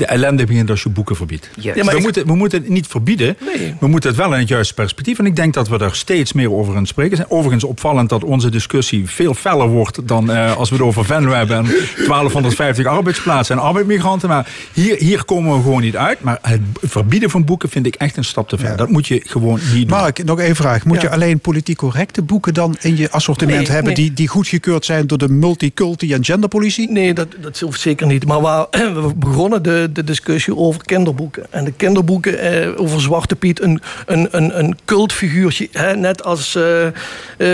[0.00, 1.50] de ellende begint als je boeken verbiedt.
[1.60, 3.36] Ja, maar we, ik- moeten, we moeten het niet verbieden.
[3.56, 3.74] Nee.
[3.80, 5.18] We moeten het wel in het juiste perspectief.
[5.18, 7.30] En ik denk dat we daar steeds meer over aan spreken zijn.
[7.30, 10.08] Overigens opvallend dat onze discussie veel feller wordt...
[10.08, 11.56] dan eh, als we het over Venlo hebben...
[11.60, 14.28] en 1250 arbeidsplaatsen en arbeidsmigranten.
[14.28, 16.20] Maar hier, hier komen we gewoon niet uit.
[16.20, 18.76] Maar het verbieden van boeken vind ik echt een stap te ver.
[18.76, 19.98] Dat moet je gewoon niet doen.
[19.98, 20.84] Mark, nog één vraag.
[20.84, 21.02] Moet Ja.
[21.02, 23.92] je alleen politiek correcte boeken dan in je assortiment Nee, hebben...
[23.92, 23.94] nee.
[24.04, 26.90] Die, die goedgekeurd zijn door de multiculti en genderpolitie?
[26.90, 28.26] Nee, dat, dat hoeft zeker niet.
[28.26, 31.46] Maar waar we begonnen, de, de, discussie over kinderboeken.
[31.50, 35.68] En de kinderboeken eh, over Zwarte Piet, een, een, een, een cultfiguurtje.
[35.72, 36.92] Hè, net als eh, eh,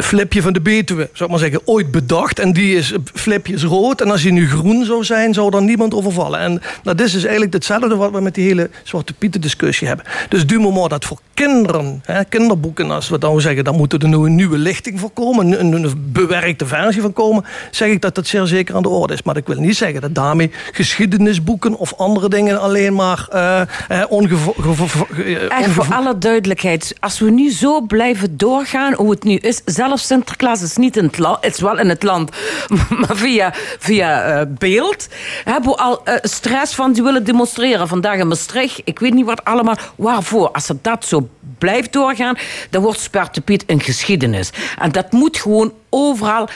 [0.03, 2.39] Flipje van de Betuwe, zou ik maar zeggen, ooit bedacht.
[2.39, 4.01] En die is, Flipje is rood.
[4.01, 6.41] En als hij nu groen zou zijn, zou er niemand overvallen.
[6.41, 9.87] En nou, dit is dus eigenlijk hetzelfde wat we met die hele Zwarte Pieten discussie
[9.87, 10.07] hebben.
[10.29, 14.09] Dus du moment dat voor kinderen, hè, kinderboeken, als we dan zeggen, dan moet er
[14.09, 18.15] nu een nieuwe lichting voor komen, een, een bewerkte versie van komen, zeg ik dat
[18.15, 19.23] dat zeer zeker aan de orde is.
[19.23, 23.61] Maar ik wil niet zeggen dat daarmee geschiedenisboeken of andere dingen alleen maar eh,
[25.48, 26.94] Echt voor alle duidelijkheid.
[27.01, 29.61] Als we nu zo blijven doorgaan hoe het nu is.
[29.65, 31.44] Zelfs Sinterklaas is niet in het land.
[31.44, 32.31] Het is wel in het land.
[32.89, 35.09] Maar via, via beeld.
[35.44, 37.89] Hebben we al stress van die willen demonstreren.
[37.89, 38.81] Vandaag in Maastricht.
[38.85, 39.77] Ik weet niet wat allemaal.
[39.97, 40.51] Waarvoor?
[40.51, 41.28] Als het dat zo
[41.59, 42.36] blijft doorgaan.
[42.70, 44.51] Dan wordt Zwarte Piet een geschiedenis.
[44.78, 46.48] En dat moet gewoon overal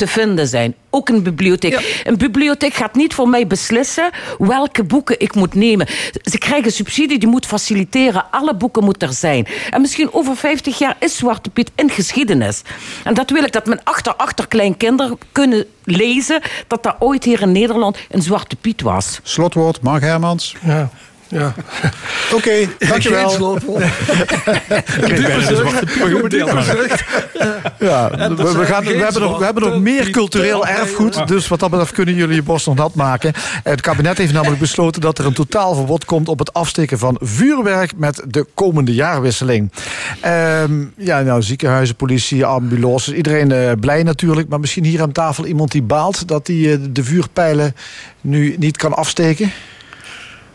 [0.00, 0.74] te vinden zijn.
[0.90, 2.02] Ook een bibliotheek.
[2.04, 5.86] Een bibliotheek gaat niet voor mij beslissen welke boeken ik moet nemen.
[6.22, 8.24] Ze krijgen subsidie, die moet faciliteren.
[8.30, 9.46] Alle boeken moeten er zijn.
[9.70, 12.62] En misschien over 50 jaar is Zwarte Piet een geschiedenis.
[13.04, 16.40] En dat wil ik dat mijn achter achterkleinkinderen kunnen lezen...
[16.66, 19.20] dat er ooit hier in Nederland een Zwarte Piet was.
[19.22, 20.56] Slotwoord, Mark Hermans.
[20.64, 20.90] Ja.
[21.30, 21.54] Ja.
[22.36, 23.58] Oké, dankjewel.
[27.78, 31.28] Ja, we, gaan, we, hebben nog, we hebben nog meer cultureel erfgoed.
[31.28, 33.32] Dus wat dat betreft kunnen jullie je borst nog nat maken.
[33.62, 37.18] Het kabinet heeft namelijk besloten dat er een totaal verbod komt op het afsteken van
[37.22, 39.72] vuurwerk met de komende jaarwisseling.
[40.20, 44.48] Ehm, ja, nou, ziekenhuizen, politie, ambulances, iedereen eh, blij natuurlijk.
[44.48, 47.74] Maar misschien hier aan tafel iemand die baalt dat hij eh, de vuurpijlen
[48.20, 49.52] nu niet kan afsteken.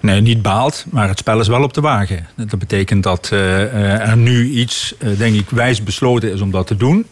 [0.06, 2.28] Nee, niet baalt, maar het spel is wel op de wagen.
[2.36, 6.52] Dat betekent dat eh, eh, er nu iets, eh, denk ik, wijs besloten is om
[6.52, 7.06] dat te doen.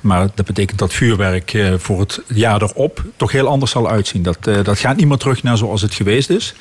[0.00, 4.22] Maar dat betekent dat vuurwerk eh, voor het jaar erop toch heel anders zal uitzien.
[4.22, 6.54] Dat, eh, dat gaat niet meer terug naar zoals het geweest is.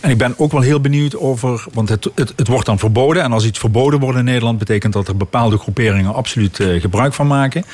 [0.00, 3.22] En ik ben ook wel heel benieuwd over, want het, het, het wordt dan verboden.
[3.22, 7.12] En als iets verboden wordt in Nederland, betekent dat er bepaalde groeperingen absoluut eh, gebruik
[7.12, 7.64] van maken.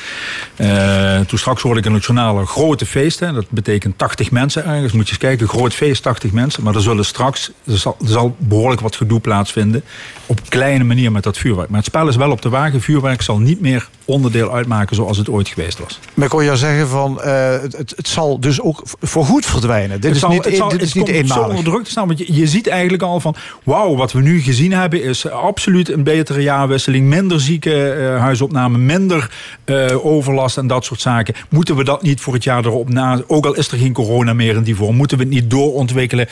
[1.27, 3.35] Toen straks hoorde ik in het grote feesten.
[3.35, 4.93] Dat betekent 80 mensen ergens.
[4.93, 6.63] Moet je eens kijken, groot feest, 80 mensen.
[6.63, 9.83] Maar er zullen straks, er zal, er zal behoorlijk wat gedoe plaatsvinden.
[10.27, 11.69] Op kleine manier met dat vuurwerk.
[11.69, 12.81] Maar het spel is wel op de wagen.
[12.81, 16.01] Vuurwerk zal niet meer onderdeel uitmaken zoals het ooit geweest was.
[16.15, 20.01] Maar ik hoor jou zeggen van, eh, het, het, het zal dus ook voorgoed verdwijnen.
[20.01, 21.57] Dit Het is zal- niet, het zal- dit is het niet komt zo eenmalig.
[21.57, 22.07] onder druk te staan.
[22.07, 23.35] Want je, je ziet eigenlijk al van...
[23.65, 27.07] wauw, wat we nu gezien hebben is absoluut een betere jaarwisseling.
[27.07, 29.31] Minder ziekenhuisopname, minder
[29.65, 31.35] eh, overlast en dat soort zaken.
[31.49, 33.21] Moeten we dat niet voor het jaar erop na...
[33.27, 34.97] ook al is er geen corona meer in die vorm...
[34.97, 36.29] moeten we het niet doorontwikkelen?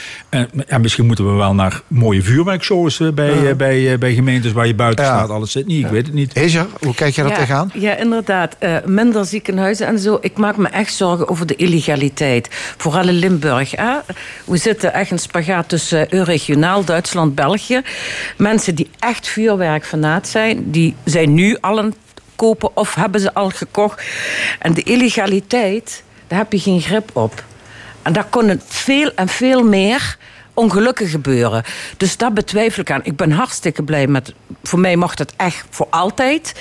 [0.66, 4.52] En misschien moeten we wel naar mooie vuurwerkshows bij, bij, eh, bij gemeentes...
[4.52, 5.84] waar je buiten staat, alles zit niet.
[5.84, 6.34] Ik weet het niet.
[6.34, 7.70] Hezja, hoe kijk jij daar ja, tegenaan?
[7.74, 8.56] Ja, inderdaad.
[8.66, 10.18] Eh, minder ziekenhuizen en zo.
[10.20, 12.48] Ik maak me echt zorgen over de illegaliteit.
[12.76, 13.70] Vooral in Limburg.
[13.70, 13.94] Hè?
[14.44, 17.82] We zitten echt een spagaat tussen eh, regionaal Duitsland, België.
[18.36, 21.94] Mensen die echt vuurwerkfanaat zijn, die zijn nu al het
[22.36, 24.02] kopen of hebben ze al gekocht.
[24.59, 27.44] En de illegaliteit, daar heb je geen grip op.
[28.02, 30.16] En daar kunnen veel en veel meer
[30.56, 31.64] ongelukken gebeuren.
[31.96, 33.00] Dus dat betwijfel ik aan.
[33.04, 34.34] Ik ben hartstikke blij met...
[34.62, 36.54] Voor mij mag het echt voor altijd.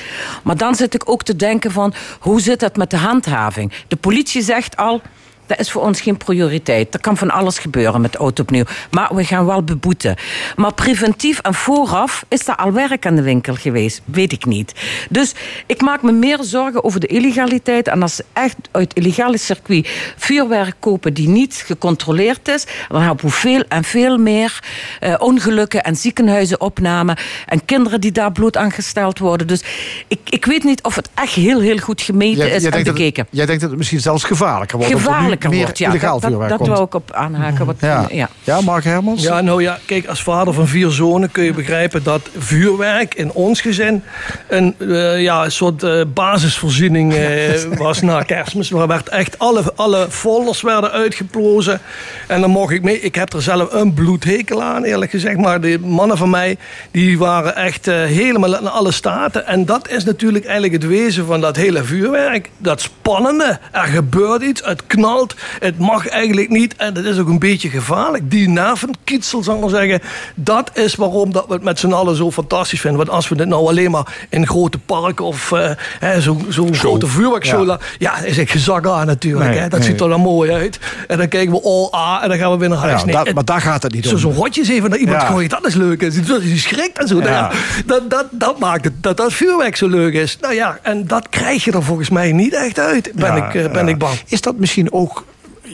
[0.44, 1.94] Maar dan zit ik ook te denken van...
[2.20, 3.72] hoe zit het met de handhaving?
[3.88, 5.02] De politie zegt al...
[5.48, 6.94] Dat is voor ons geen prioriteit.
[6.94, 8.64] Er kan van alles gebeuren met auto opnieuw.
[8.92, 10.16] Maar we gaan wel beboeten.
[10.56, 14.02] Maar preventief en vooraf is er al werk aan de winkel geweest.
[14.06, 14.74] Weet ik niet.
[15.10, 15.34] Dus
[15.66, 17.88] ik maak me meer zorgen over de illegaliteit.
[17.88, 23.26] En als ze echt uit illegale circuit vuurwerk kopen die niet gecontroleerd is, dan hebben
[23.26, 24.60] we veel en veel meer
[25.00, 27.18] eh, ongelukken en ziekenhuizenopnamen.
[27.46, 29.48] En kinderen die daar bloed aangesteld worden.
[29.48, 29.64] Dus
[30.08, 32.96] ik, ik weet niet of het echt heel, heel goed gemeten is en denkt dat,
[32.96, 33.24] bekeken.
[33.24, 34.94] het- jij denkt dat het misschien zelfs gevaarlijker wordt.
[35.42, 35.90] Gevaarlijker meer wordt, ja.
[35.90, 36.72] illegaal Dat, dat, vuurwerk dat komt.
[36.72, 37.66] wou ik op aanhaken.
[37.66, 38.06] Wat, Ja.
[38.12, 38.30] ja.
[38.44, 39.24] ja, Mark Hermans?
[39.24, 43.32] Ja, nou ja, kijk, als vader van vier zonen kun je begrijpen dat vuurwerk in
[43.32, 44.04] ons gezin
[44.48, 48.72] een, eh, ja, een soort eh, basisvoorziening eh, was na kerstmis.
[48.72, 51.80] Er werd echt alle, alle folders werden uitgeplozen.
[52.28, 53.02] En dan mocht ik mee.
[53.02, 55.38] Ik heb er zelf een bloedhekel aan, eerlijk gezegd.
[55.38, 56.58] Maar de mannen van mij,
[56.92, 59.48] die waren echt helemaal in alle staten.
[59.48, 62.50] En dat is natuurlijk eigenlijk het wezen van dat hele vuurwerk.
[62.58, 63.60] Dat spannende.
[63.72, 65.25] Er gebeurt iets, het knalt.
[65.60, 66.76] Het mag eigenlijk niet.
[66.76, 68.32] En dat is ook een beetje gevaarlijk.
[68.32, 70.02] Die nervenkietsel, zal ik maar zeggen.
[70.36, 73.00] Dat is waarom dat we het met z'n allen zo fantastisch vinden.
[73.00, 75.72] Want als we dit nou alleen maar in grote parken of eh,
[76.18, 77.78] zo'n zo grote vuurwerkshow...
[77.98, 78.18] Ja.
[78.18, 79.50] is ik gezak aan natuurlijk.
[79.50, 79.68] Nee, hè.
[79.68, 79.88] Dat nee.
[79.90, 80.80] ziet er dan mooi uit.
[81.08, 83.00] En dan kijken we all A en dan gaan we weer naar huis.
[83.00, 84.18] Ja, Nee, daar- het- maar daar gaat het niet om.
[84.18, 85.28] Zo'n rotjes even naar iemand Ja.
[85.28, 86.02] gooien, dat is leuk.
[86.02, 86.10] hè.
[86.40, 87.22] Die schrikt en zo.
[87.22, 87.52] Ja.
[87.86, 90.38] dat, dat, dat maakt het dat dat vuurwerk zo leuk is.
[90.42, 93.72] Nou ja, en dat krijg je er volgens mij niet echt uit, ben, ik, eh,
[93.72, 94.14] ben ik bang.
[94.28, 95.15] Is dat misschien ook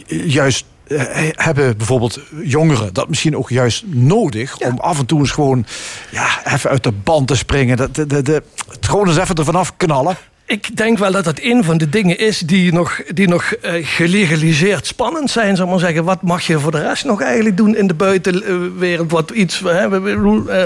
[0.07, 5.31] juist eh, hebben bijvoorbeeld jongeren dat misschien ook juist nodig om af en toe eens
[5.31, 5.65] gewoon
[6.11, 7.77] ja, even uit de band te springen.
[7.77, 10.17] De, de, de, het gewoon eens even er vanaf knallen.
[10.51, 13.73] Ik denk wel dat dat een van de dingen is die nog, die nog eh,
[13.87, 15.55] gelegaliseerd spannend zijn.
[15.55, 16.03] Zal maar zeggen.
[16.03, 19.11] Wat mag je voor de rest nog eigenlijk doen in de buitenwereld?
[19.11, 20.09] Wat iets, hè,
[20.49, 20.65] eh,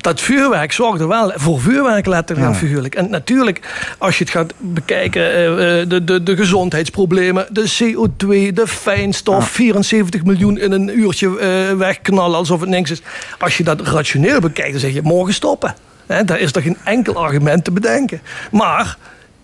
[0.00, 2.94] dat vuurwerk zorgde wel voor vuurwerk letterlijk en figuurlijk.
[2.94, 3.60] En natuurlijk,
[3.98, 10.24] als je het gaat bekijken, eh, de, de, de gezondheidsproblemen, de CO2, de fijnstof, 74
[10.24, 11.28] miljoen in een uurtje
[11.76, 13.02] wegknallen alsof het niks is.
[13.38, 15.74] Als je dat rationeel bekijkt, dan zeg je morgen stoppen.
[16.06, 18.20] Hè, daar is er geen enkel argument te bedenken.
[18.50, 18.96] Maar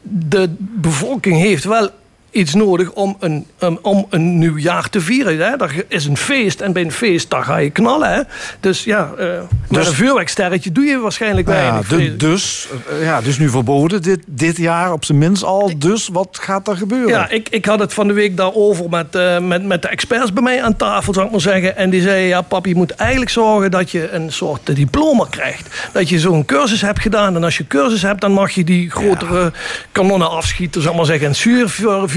[0.02, 1.90] de bevolking heeft wel
[2.30, 5.38] iets nodig om een, um, om een nieuw jaar te vieren.
[5.38, 5.56] Hè?
[5.64, 8.12] Er is een feest en bij een feest daar ga je knallen.
[8.14, 8.20] Hè?
[8.60, 9.26] Dus ja, eh,
[9.68, 12.16] met Dus- een vuurwerksterretje doe je waarschijnlijk Ja, weinig.
[12.16, 15.72] dus, eh, ja, dus nu verboden dit, dit jaar op zijn minst al.
[15.78, 17.08] Dus wat gaat er gebeuren?
[17.08, 20.32] Ja, ik, ik had het van de week daarover met, eh, met, met de experts
[20.32, 21.76] bij mij aan tafel, zou ik maar zeggen.
[21.76, 25.88] En die zeiden, ja pap, je moet eigenlijk zorgen dat je een soort diploma krijgt.
[25.92, 27.36] Dat je zo'n cursus hebt gedaan.
[27.36, 29.52] En als je cursus hebt, dan mag je die grotere
[29.92, 31.26] kanonnen afschieten, zou ik maar zeggen.
[31.28, 31.68] En zuur,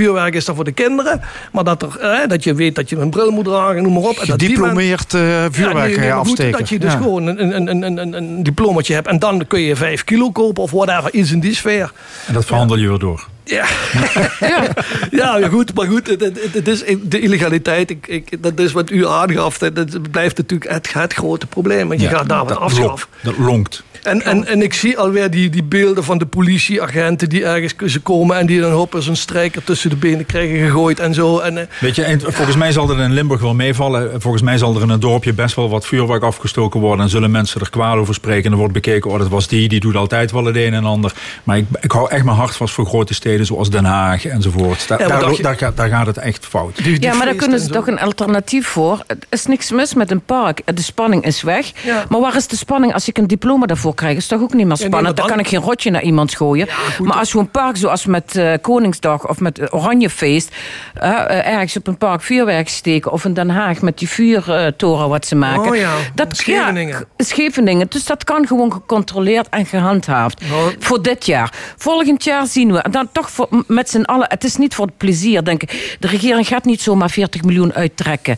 [0.03, 1.21] vuurwerk is dan voor de kinderen.
[1.51, 4.01] Maar dat, er, eh, dat je weet dat je een bril moet dragen, noem maar
[4.03, 4.17] op.
[4.17, 5.21] En dat die men- Gediplomeerd eh,
[5.51, 6.59] vuurwerk Ja, nee, nee, goed, afsteken.
[6.59, 6.97] Dat je dus Ja.
[6.97, 9.07] gewoon een, een, een, een, een diplomaatje hebt.
[9.07, 11.91] En dan kun je vijf kilo kopen of whatever, iets in die sfeer.
[12.27, 13.27] En dat verhandel je weer door.
[13.43, 13.65] Ja.
[14.39, 14.67] ja.
[15.11, 18.71] ja, ja, goed, maar goed, het, het, het is de illegaliteit, ik, ik, dat is
[18.71, 21.87] wat u aangaf, dat, dat blijft natuurlijk het, het grote probleem.
[21.87, 23.07] Want je Ja, gaat daar wat afschaffen.
[23.23, 23.83] Dat lonkt.
[24.03, 27.99] En, en, en ik zie alweer die, die beelden van de politieagenten die ergens ze
[27.99, 31.39] komen en die dan hopen zo'n strijker tussen de benen krijgen gegooid en zo.
[31.39, 34.21] En, eh, Weet je, en volgens mij zal dat in Limburg wel meevallen.
[34.21, 37.05] Volgens mij zal er in een dorpje best wel wat vuurwerk afgestoken worden.
[37.05, 38.45] En zullen mensen er kwaad over spreken.
[38.45, 40.85] En er wordt bekeken, oh dat was die, die doet altijd wel het een en
[40.85, 41.13] ander.
[41.43, 44.87] Maar ik, ik hou echt mijn hart vast voor grote steden zoals Den Haag enzovoort.
[44.87, 46.79] Daar, Ja, daar, je- daar, gaat- daar gaat het echt fout.
[46.99, 49.03] Ja, maar daar kunnen ze toch een alternatief voor.
[49.07, 50.61] Er is niks mis met een park.
[50.75, 51.71] De spanning is weg.
[51.83, 52.05] Ja.
[52.09, 54.17] Maar waar is de spanning als ik een diploma daarvoor krijg?
[54.17, 55.17] Is toch ook niet meer spannend?
[55.17, 56.67] dan kan ik geen rotje naar iemand gooien.
[56.99, 60.55] maar als zo'n park, zoals met eh, Koningsdag of met eh, Oranjefeest...
[60.93, 63.11] eh, eh, ergens op een park vuurwerk steken...
[63.11, 65.71] of in Den Haag met die vuurtoren wat ze maken.
[65.71, 67.05] Oh ja, dat, Scheveningen.
[67.17, 67.87] Scheveningen.
[67.89, 70.43] Dus dat kan gewoon gecontroleerd en gehandhaafd.
[70.79, 71.53] Voor dit jaar.
[71.77, 72.79] Volgend jaar zien we.
[72.79, 74.25] En dan toch voor, met z'n allen.
[74.29, 75.97] Het is niet voor het plezier, denk ik.
[75.99, 78.37] De regering gaat niet zomaar 40 miljoen uittrekken.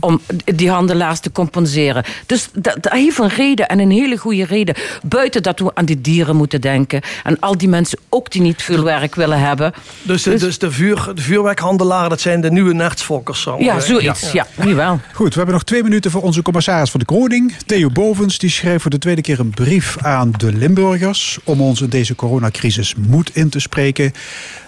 [0.00, 2.04] om die handelaars te compenseren.
[2.26, 4.74] Dus dat, dat heeft een reden en een hele goede reden.
[5.02, 7.02] Buiten dat we aan die dieren moeten denken.
[7.22, 9.72] En al die mensen ook die niet veel werk willen hebben.
[10.02, 13.42] dus de, dus de, vuur, de vuurwerkhandelaar, dat zijn de nieuwe nertsfokkers.
[13.42, 14.32] zou ik Ja, zoiets.
[14.32, 15.00] Ja, nu wel.
[15.12, 17.54] Goed, we hebben nog twee minuten voor onze commissaris van de Koning.
[17.66, 21.38] Theo Bovens die schreef voor de tweede keer een brief aan de Limburgers...
[21.44, 24.12] om ons in deze coronacrisis moed in te spreken.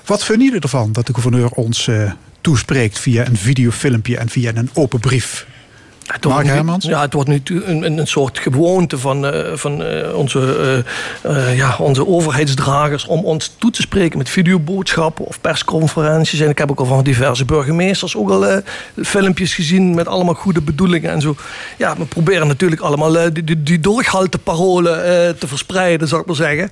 [0.05, 2.99] Wat vinden jullie ervan dat de gouverneur ons eh, toespreekt...
[2.99, 5.47] via een videofilmpje en via een open brief?
[6.07, 6.91] Het wordt Mark nu-?
[6.91, 10.85] Ja, het wordt nu een, een, soort gewoonte van, eh, van eh, onze,
[11.23, 16.41] eh, ja, onze overheidsdragers om ons toe te spreken met videoboodschappen of persconferenties.
[16.41, 18.61] En ik heb ook al van diverse burgemeesters ook al
[19.03, 21.37] filmpjes gezien met allemaal goede bedoelingen en zo.
[21.77, 26.71] Ja, we proberen natuurlijk allemaal die, die, die eh, te verspreiden, zou ik maar zeggen.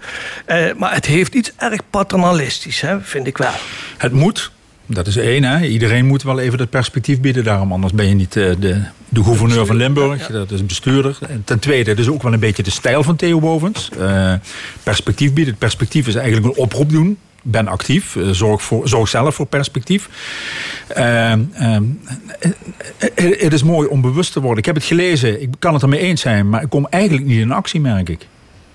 [0.76, 3.52] Maar het heeft iets erg paternalistisch, hè, vind ik wel.
[3.96, 4.52] Het moet.
[4.86, 5.44] Dat is één.
[5.44, 5.66] Hè.
[5.66, 7.44] Iedereen moet wel even het perspectief bieden.
[7.44, 10.26] Daarom anders ben je niet eh, de, de gouverneur van Limburg.
[10.26, 11.18] Dat is een bestuurder.
[11.28, 13.90] En ten tweede, het is ook wel een beetje de stijl van Theo Bovens.
[13.98, 14.32] Eh,
[14.82, 15.52] perspectief bieden.
[15.52, 17.18] Het perspectief is eigenlijk een oproep doen.
[17.46, 18.16] Ben actief.
[18.16, 20.08] Eh, zorg, voor, zorg zelf voor perspectief.
[20.88, 21.38] Eh, eh,
[23.14, 24.58] het het is mooi om bewust te worden.
[24.58, 25.42] Ik heb het gelezen.
[25.42, 26.48] Ik kan het ermee eens zijn.
[26.48, 28.26] Maar ik kom eigenlijk niet in actie, merk ik.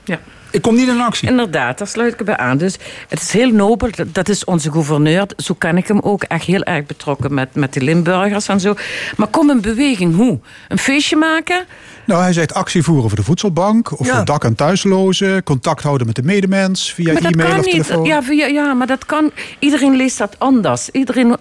[0.03, 0.19] Ja.
[0.51, 1.29] Ik kom niet in actie.
[1.29, 2.57] Inderdaad, daar sluit ik bij aan.
[2.57, 2.75] Dus
[3.07, 5.25] het is heel nobel, dat- is onze gouverneur.
[5.37, 8.73] Zo ken ik hem ook, echt heel erg betrokken met, met de Limburgers en zo.
[9.17, 10.39] Maar kom in beweging, hoe?
[10.67, 11.65] Een feestje maken?
[12.05, 13.99] Nou, hij zegt actie voeren voor de voedselbank...
[13.99, 14.15] of Ja.
[14.15, 15.43] voor dak- en thuislozen.
[15.43, 17.73] Contact houden met de medemens via maar dat e-mail kan of niet.
[17.73, 18.05] telefoon.
[18.05, 19.31] Ja, via, ja, maar dat kan.
[19.59, 20.89] Iedereen leest dat anders.
[20.89, 21.35] Iedereen,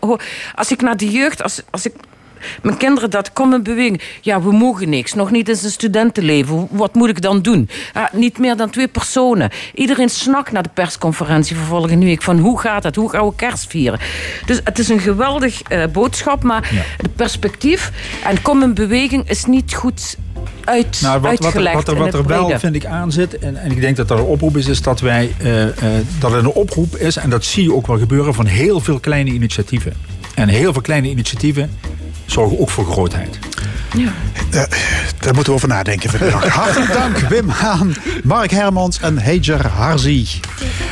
[0.54, 1.92] als ik naar de jeugd, als, als ik.
[2.62, 4.02] Mijn kinderen dat kom in beweging.
[4.20, 5.14] Ja, we mogen niks.
[5.14, 6.68] Nog niet in zijn studentenleven.
[6.70, 7.68] Wat moet ik dan doen?
[7.94, 9.50] Ja, niet meer dan twee personen.
[9.74, 12.22] Iedereen snakt naar de persconferentie van volgende week.
[12.22, 12.96] Van hoe gaat het?
[12.96, 14.00] Hoe gaan we kerst vieren?
[14.46, 16.42] Dus het is een geweldig eh, boodschap.
[16.42, 17.92] Maar het perspectief
[18.24, 20.16] en kom in beweging is niet goed
[20.64, 23.38] uit, Nou, wat, wat, er, uitgelegd wat er, wat er wel, vind ik, aan zit,
[23.38, 25.74] en, en ik denk dat dat een oproep is, is dat wij eh, eh,
[26.18, 29.00] dat het een oproep is, en dat zie je ook wel gebeuren, van heel veel
[29.00, 29.92] kleine initiatieven.
[30.34, 31.70] En heel veel kleine initiatieven
[32.30, 33.38] zorgen ook voor grootheid.
[33.96, 34.12] Ja.
[34.50, 34.62] Eh,
[35.18, 36.48] daar moeten we over nadenken vanmiddag.
[36.54, 37.94] Hartelijk dank Wim Haan,
[38.24, 40.28] Mark Hermans en Heger Harzi.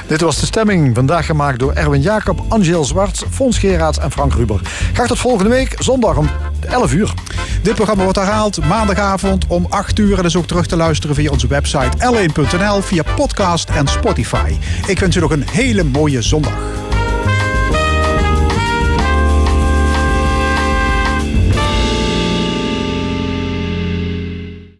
[0.06, 0.94] Dit was de stemming.
[0.94, 4.60] Vandaag gemaakt door Erwin Jacob, Angel Zwart, Fons Geraerts en Frank Ruber.
[4.92, 6.28] Graag tot volgende week, zondag om
[6.60, 7.14] 11 uur.
[7.62, 10.18] Dit programma wordt herhaald maandagavond om 8 uur.
[10.18, 14.56] En is ook terug te luisteren via onze website l1.nl, via podcast en Spotify.
[14.86, 16.85] Ik wens u nog een hele mooie zondag.